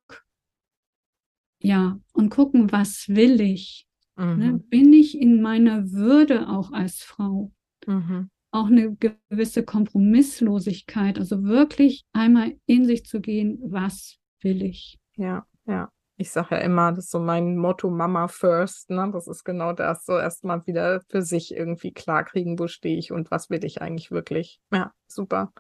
[1.61, 3.88] ja, und gucken, was will ich?
[4.19, 4.39] Ne, mhm.
[4.39, 7.53] Ne, bin ich in meiner Würde auch als Frau?
[7.87, 8.31] Mhm.
[8.51, 14.99] Auch eine gewisse Kompromisslosigkeit, also wirklich einmal in sich zu gehen, was will ich?
[15.17, 15.91] Ja, ja
[16.21, 19.09] ich sage ja immer, das ist so mein Motto Mama first, ne?
[19.13, 23.31] Das ist genau das, so erstmal wieder für sich irgendwie klarkriegen, wo stehe ich und
[23.31, 24.61] was will ich eigentlich wirklich.
[24.73, 25.53] Ja, super.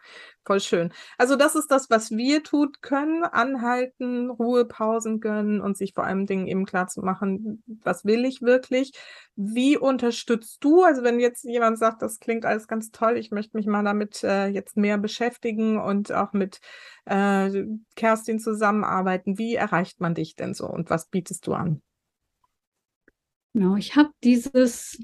[0.44, 0.92] Voll schön.
[1.18, 6.26] Also das ist das, was wir tun können, anhalten, Ruhepausen gönnen und sich vor allem
[6.26, 8.92] Dingen eben klar zu machen, was will ich wirklich?
[9.36, 10.82] Wie unterstützt du?
[10.84, 14.24] Also wenn jetzt jemand sagt, das klingt alles ganz toll, ich möchte mich mal damit
[14.24, 16.60] äh, jetzt mehr beschäftigen und auch mit
[17.04, 17.64] äh,
[17.96, 21.82] Kerstin zusammenarbeiten, wie erreicht man dich denn so und was bietest du an?
[23.54, 25.02] Genau, ich habe dieses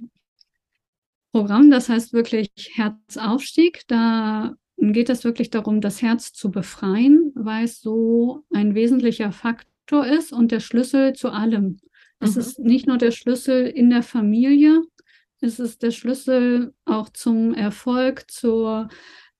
[1.34, 3.82] Programm, das heißt wirklich Herzaufstieg.
[3.88, 10.06] Da geht es wirklich darum, das Herz zu befreien, weil es so ein wesentlicher Faktor
[10.06, 11.64] ist und der Schlüssel zu allem.
[11.64, 11.78] Mhm.
[12.20, 14.80] Es ist nicht nur der Schlüssel in der Familie,
[15.40, 18.88] es ist der Schlüssel auch zum Erfolg, zur,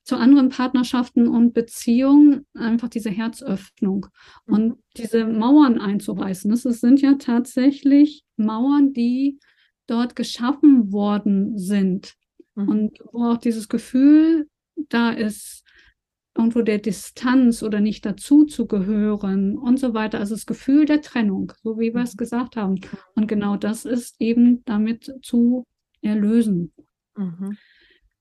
[0.03, 4.09] zu anderen Partnerschaften und Beziehungen, einfach diese Herzöffnung
[4.47, 4.55] mhm.
[4.55, 6.51] und diese Mauern einzureißen.
[6.51, 9.39] Das sind ja tatsächlich Mauern, die
[9.87, 12.15] dort geschaffen worden sind.
[12.55, 12.69] Mhm.
[12.69, 14.49] Und wo auch dieses Gefühl
[14.89, 15.65] da ist,
[16.37, 20.19] irgendwo der Distanz oder nicht dazu zu gehören und so weiter.
[20.19, 22.19] Also das Gefühl der Trennung, so wie wir es mhm.
[22.19, 22.81] gesagt haben.
[23.15, 25.65] Und genau das ist eben damit zu
[26.03, 26.73] erlösen.
[27.17, 27.57] Mhm.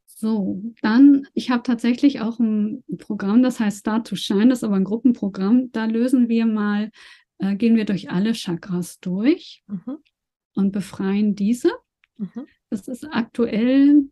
[0.05, 4.63] So, dann, ich habe tatsächlich auch ein Programm, das heißt Start to Shine, das ist
[4.63, 5.71] aber ein Gruppenprogramm.
[5.71, 6.91] Da lösen wir mal,
[7.39, 9.97] äh, gehen wir durch alle Chakras durch mhm.
[10.55, 11.71] Und befreien diese.
[12.17, 12.47] Mhm.
[12.69, 14.09] Das ist aktuell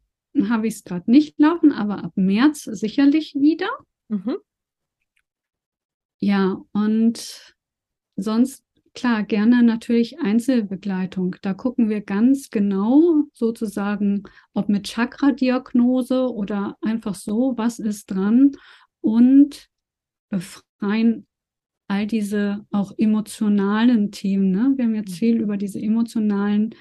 [0.49, 3.69] habe ich es gerade nicht laufen, aber ab März sicherlich wieder.
[4.07, 4.38] Mhm.
[6.19, 7.55] Ja, und
[8.15, 8.63] sonst,
[8.93, 11.35] klar, gerne natürlich Einzelbegleitung.
[11.41, 14.23] Da gucken wir ganz genau sozusagen,
[14.53, 18.51] ob mit Chakra-Diagnose oder einfach so, was ist dran
[19.01, 19.68] und
[20.30, 21.27] befreien
[21.91, 24.49] all diese auch emotionalen Themen.
[24.49, 24.73] Ne?
[24.77, 25.15] Wir haben jetzt mhm.
[25.15, 26.73] viel über diese emotionalen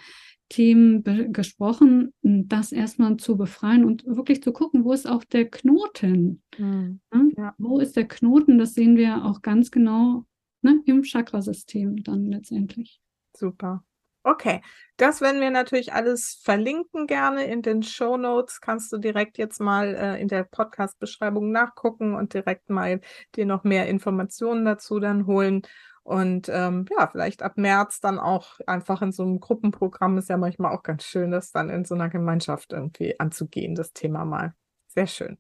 [0.49, 6.43] Themen gesprochen, das erstmal zu befreien und wirklich zu gucken, wo ist auch der Knoten?
[6.59, 7.01] Mhm.
[7.37, 7.55] Ja?
[7.59, 8.59] Wo ist der Knoten?
[8.59, 10.27] Das sehen wir auch ganz genau
[10.63, 13.01] ne, im Chakrasystem dann letztendlich.
[13.37, 13.85] Super.
[14.23, 14.61] Okay,
[14.99, 18.61] das werden wir natürlich alles verlinken gerne in den Show Notes.
[18.61, 23.01] Kannst du direkt jetzt mal äh, in der Podcast-Beschreibung nachgucken und direkt mal
[23.35, 25.63] dir noch mehr Informationen dazu dann holen.
[26.03, 30.37] Und ähm, ja, vielleicht ab März dann auch einfach in so einem Gruppenprogramm ist ja
[30.37, 34.55] manchmal auch ganz schön, das dann in so einer Gemeinschaft irgendwie anzugehen, das Thema mal.
[34.93, 35.39] Sehr schön.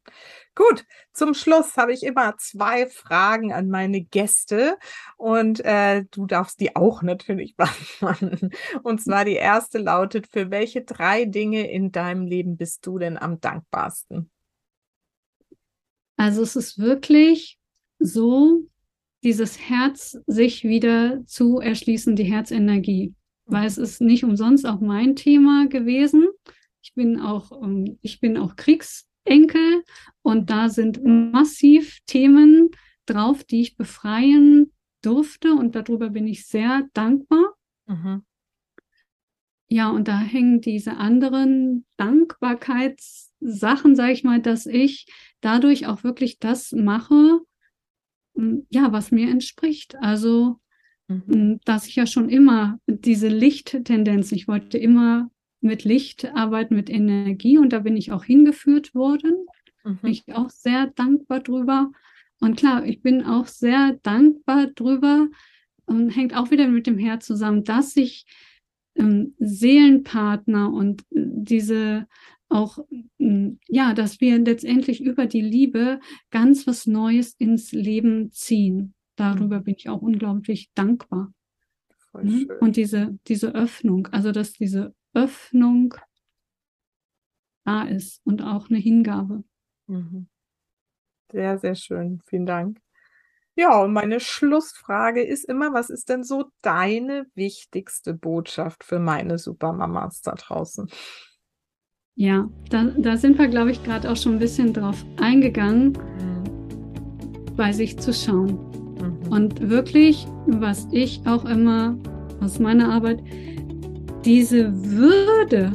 [0.54, 4.78] Gut, zum Schluss habe ich immer zwei Fragen an meine Gäste
[5.16, 8.50] und äh, du darfst die auch natürlich beantworten.
[8.84, 13.18] Und zwar die erste lautet, für welche drei Dinge in deinem Leben bist du denn
[13.18, 14.30] am dankbarsten?
[16.16, 17.58] Also es ist wirklich
[17.98, 18.68] so,
[19.24, 23.14] dieses Herz sich wieder zu erschließen, die Herzenergie.
[23.46, 26.28] Weil es ist nicht umsonst auch mein Thema gewesen.
[26.82, 28.54] Ich bin auch, ähm, ich bin auch
[29.30, 29.84] Kriegsenkel
[30.22, 32.70] und da sind massiv Themen
[33.06, 37.54] drauf, die ich befreien durfte und darüber bin ich sehr dankbar.
[37.86, 38.24] Mhm.
[39.68, 45.06] Ja, und da hängen diese anderen Dankbarkeitssachen, sage ich mal, dass ich
[45.40, 47.40] dadurch auch wirklich das mache,
[48.68, 49.94] ja, was mir entspricht.
[50.00, 50.58] Also,
[51.06, 51.60] mhm.
[51.64, 55.30] dass ich ja schon immer diese Lichttendenz, ich wollte immer
[55.60, 59.46] mit Licht arbeiten, mit Energie und da bin ich auch hingeführt worden.
[59.84, 59.98] Mhm.
[60.02, 61.90] Bin ich auch sehr dankbar drüber.
[62.40, 65.28] Und klar, ich bin auch sehr dankbar drüber
[65.84, 68.24] und hängt auch wieder mit dem Herz zusammen, dass ich
[68.94, 72.06] ähm, Seelenpartner und äh, diese
[72.48, 72.78] auch,
[73.18, 76.00] mm, ja, dass wir letztendlich über die Liebe
[76.30, 78.94] ganz was Neues ins Leben ziehen.
[79.16, 79.64] Darüber mhm.
[79.64, 81.32] bin ich auch unglaublich dankbar.
[82.12, 82.50] Mhm.
[82.60, 85.94] Und diese, diese Öffnung, also dass diese Öffnung
[87.64, 89.44] da ist und auch eine Hingabe.
[89.86, 90.28] Mhm.
[91.32, 92.20] Sehr, sehr schön.
[92.26, 92.80] Vielen Dank.
[93.56, 99.38] Ja, und meine Schlussfrage ist immer, was ist denn so deine wichtigste Botschaft für meine
[99.38, 100.88] Supermamas da draußen?
[102.14, 105.98] Ja, da, da sind wir, glaube ich, gerade auch schon ein bisschen drauf eingegangen,
[107.56, 108.52] bei sich zu schauen.
[108.98, 109.32] Mhm.
[109.32, 111.98] Und wirklich, was ich auch immer
[112.40, 113.22] aus meiner Arbeit,
[114.24, 115.72] diese Würde,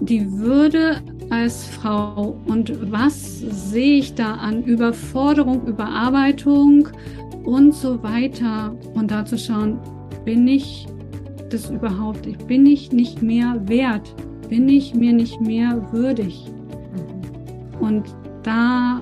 [0.00, 0.96] die Würde
[1.30, 2.36] als Frau.
[2.46, 6.88] Und was sehe ich da an Überforderung, Überarbeitung
[7.44, 8.74] und so weiter?
[8.94, 9.78] Und da zu schauen,
[10.24, 10.86] bin ich
[11.50, 14.14] das überhaupt, bin ich nicht mehr wert,
[14.48, 16.46] bin ich mir nicht mehr würdig.
[17.80, 18.04] Und
[18.42, 19.00] da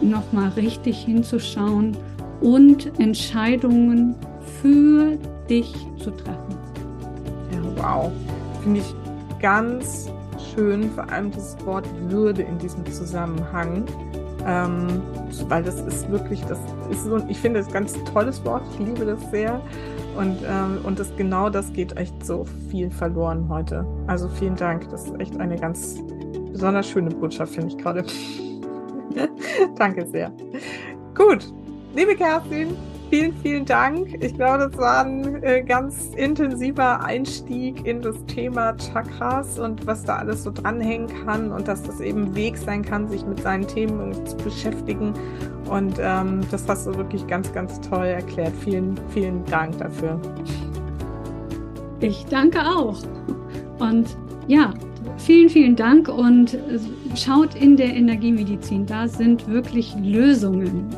[0.00, 1.96] nochmal richtig hinzuschauen
[2.40, 4.14] und Entscheidungen
[4.60, 5.18] für
[5.48, 6.59] dich zu treffen.
[7.80, 8.12] Wow.
[8.62, 8.94] Finde ich
[9.40, 10.10] ganz
[10.54, 13.84] schön, vor allem das Wort Würde in diesem Zusammenhang.
[14.46, 15.02] Ähm,
[15.48, 16.58] weil das ist wirklich, das
[16.90, 19.60] ist so, ich finde ein ganz tolles Wort, ich liebe das sehr.
[20.16, 23.86] Und, ähm, und das, genau das geht echt so viel verloren heute.
[24.06, 24.88] Also vielen Dank.
[24.90, 25.98] Das ist echt eine ganz
[26.52, 28.04] besonders schöne Botschaft, finde ich gerade.
[29.76, 30.32] Danke sehr.
[31.14, 31.52] Gut,
[31.94, 32.76] liebe Kerstin,
[33.10, 34.22] vielen, vielen Dank.
[34.22, 40.04] Ich glaube, das war ein äh, ganz intensiver Einstieg in das Thema Chakras und was
[40.04, 43.66] da alles so dranhängen kann und dass das eben Weg sein kann, sich mit seinen
[43.66, 45.12] Themen zu beschäftigen.
[45.68, 48.54] Und ähm, das hast du wirklich ganz, ganz toll erklärt.
[48.64, 50.18] Vielen, vielen Dank dafür.
[52.00, 52.98] Ich danke auch.
[53.80, 54.16] Und
[54.46, 54.72] ja,
[55.18, 56.56] vielen, vielen Dank und
[57.16, 58.86] schaut in der Energiemedizin.
[58.86, 60.88] Da sind wirklich Lösungen.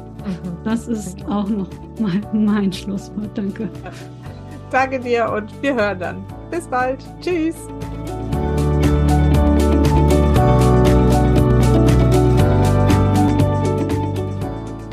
[0.65, 1.69] Das ist auch noch
[1.99, 3.37] mal mein Schlusswort.
[3.37, 3.69] Danke.
[4.71, 6.25] Danke dir und wir hören dann.
[6.51, 7.05] Bis bald.
[7.21, 7.57] Tschüss.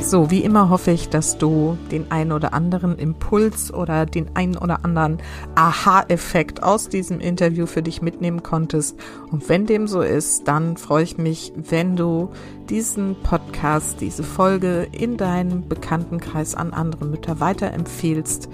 [0.10, 4.58] So, wie immer hoffe ich, dass du den einen oder anderen Impuls oder den einen
[4.58, 5.20] oder anderen
[5.54, 8.98] Aha-Effekt aus diesem Interview für dich mitnehmen konntest.
[9.32, 12.32] Und wenn dem so ist, dann freue ich mich, wenn du
[12.72, 18.50] diesen Podcast, diese Folge in deinem Bekanntenkreis an andere Mütter weiterempfehlst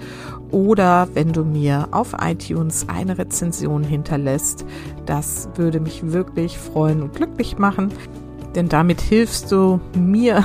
[0.50, 4.66] oder wenn du mir auf iTunes eine Rezension hinterlässt.
[5.06, 7.94] Das würde mich wirklich freuen und glücklich machen,
[8.54, 10.44] denn damit hilfst du mir,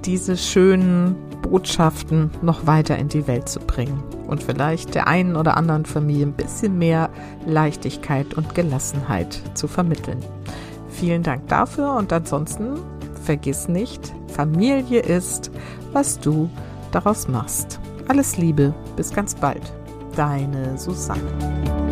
[0.00, 5.56] diese schönen Botschaften noch weiter in die Welt zu bringen und vielleicht der einen oder
[5.56, 7.10] anderen Familie ein bisschen mehr
[7.46, 10.18] Leichtigkeit und Gelassenheit zu vermitteln.
[10.88, 12.78] Vielen Dank dafür und ansonsten
[13.24, 15.50] vergiss nicht, Familie ist,
[15.92, 16.50] was du
[16.92, 17.80] daraus machst.
[18.08, 19.62] Alles Liebe, bis ganz bald.
[20.16, 21.89] Deine Susanne.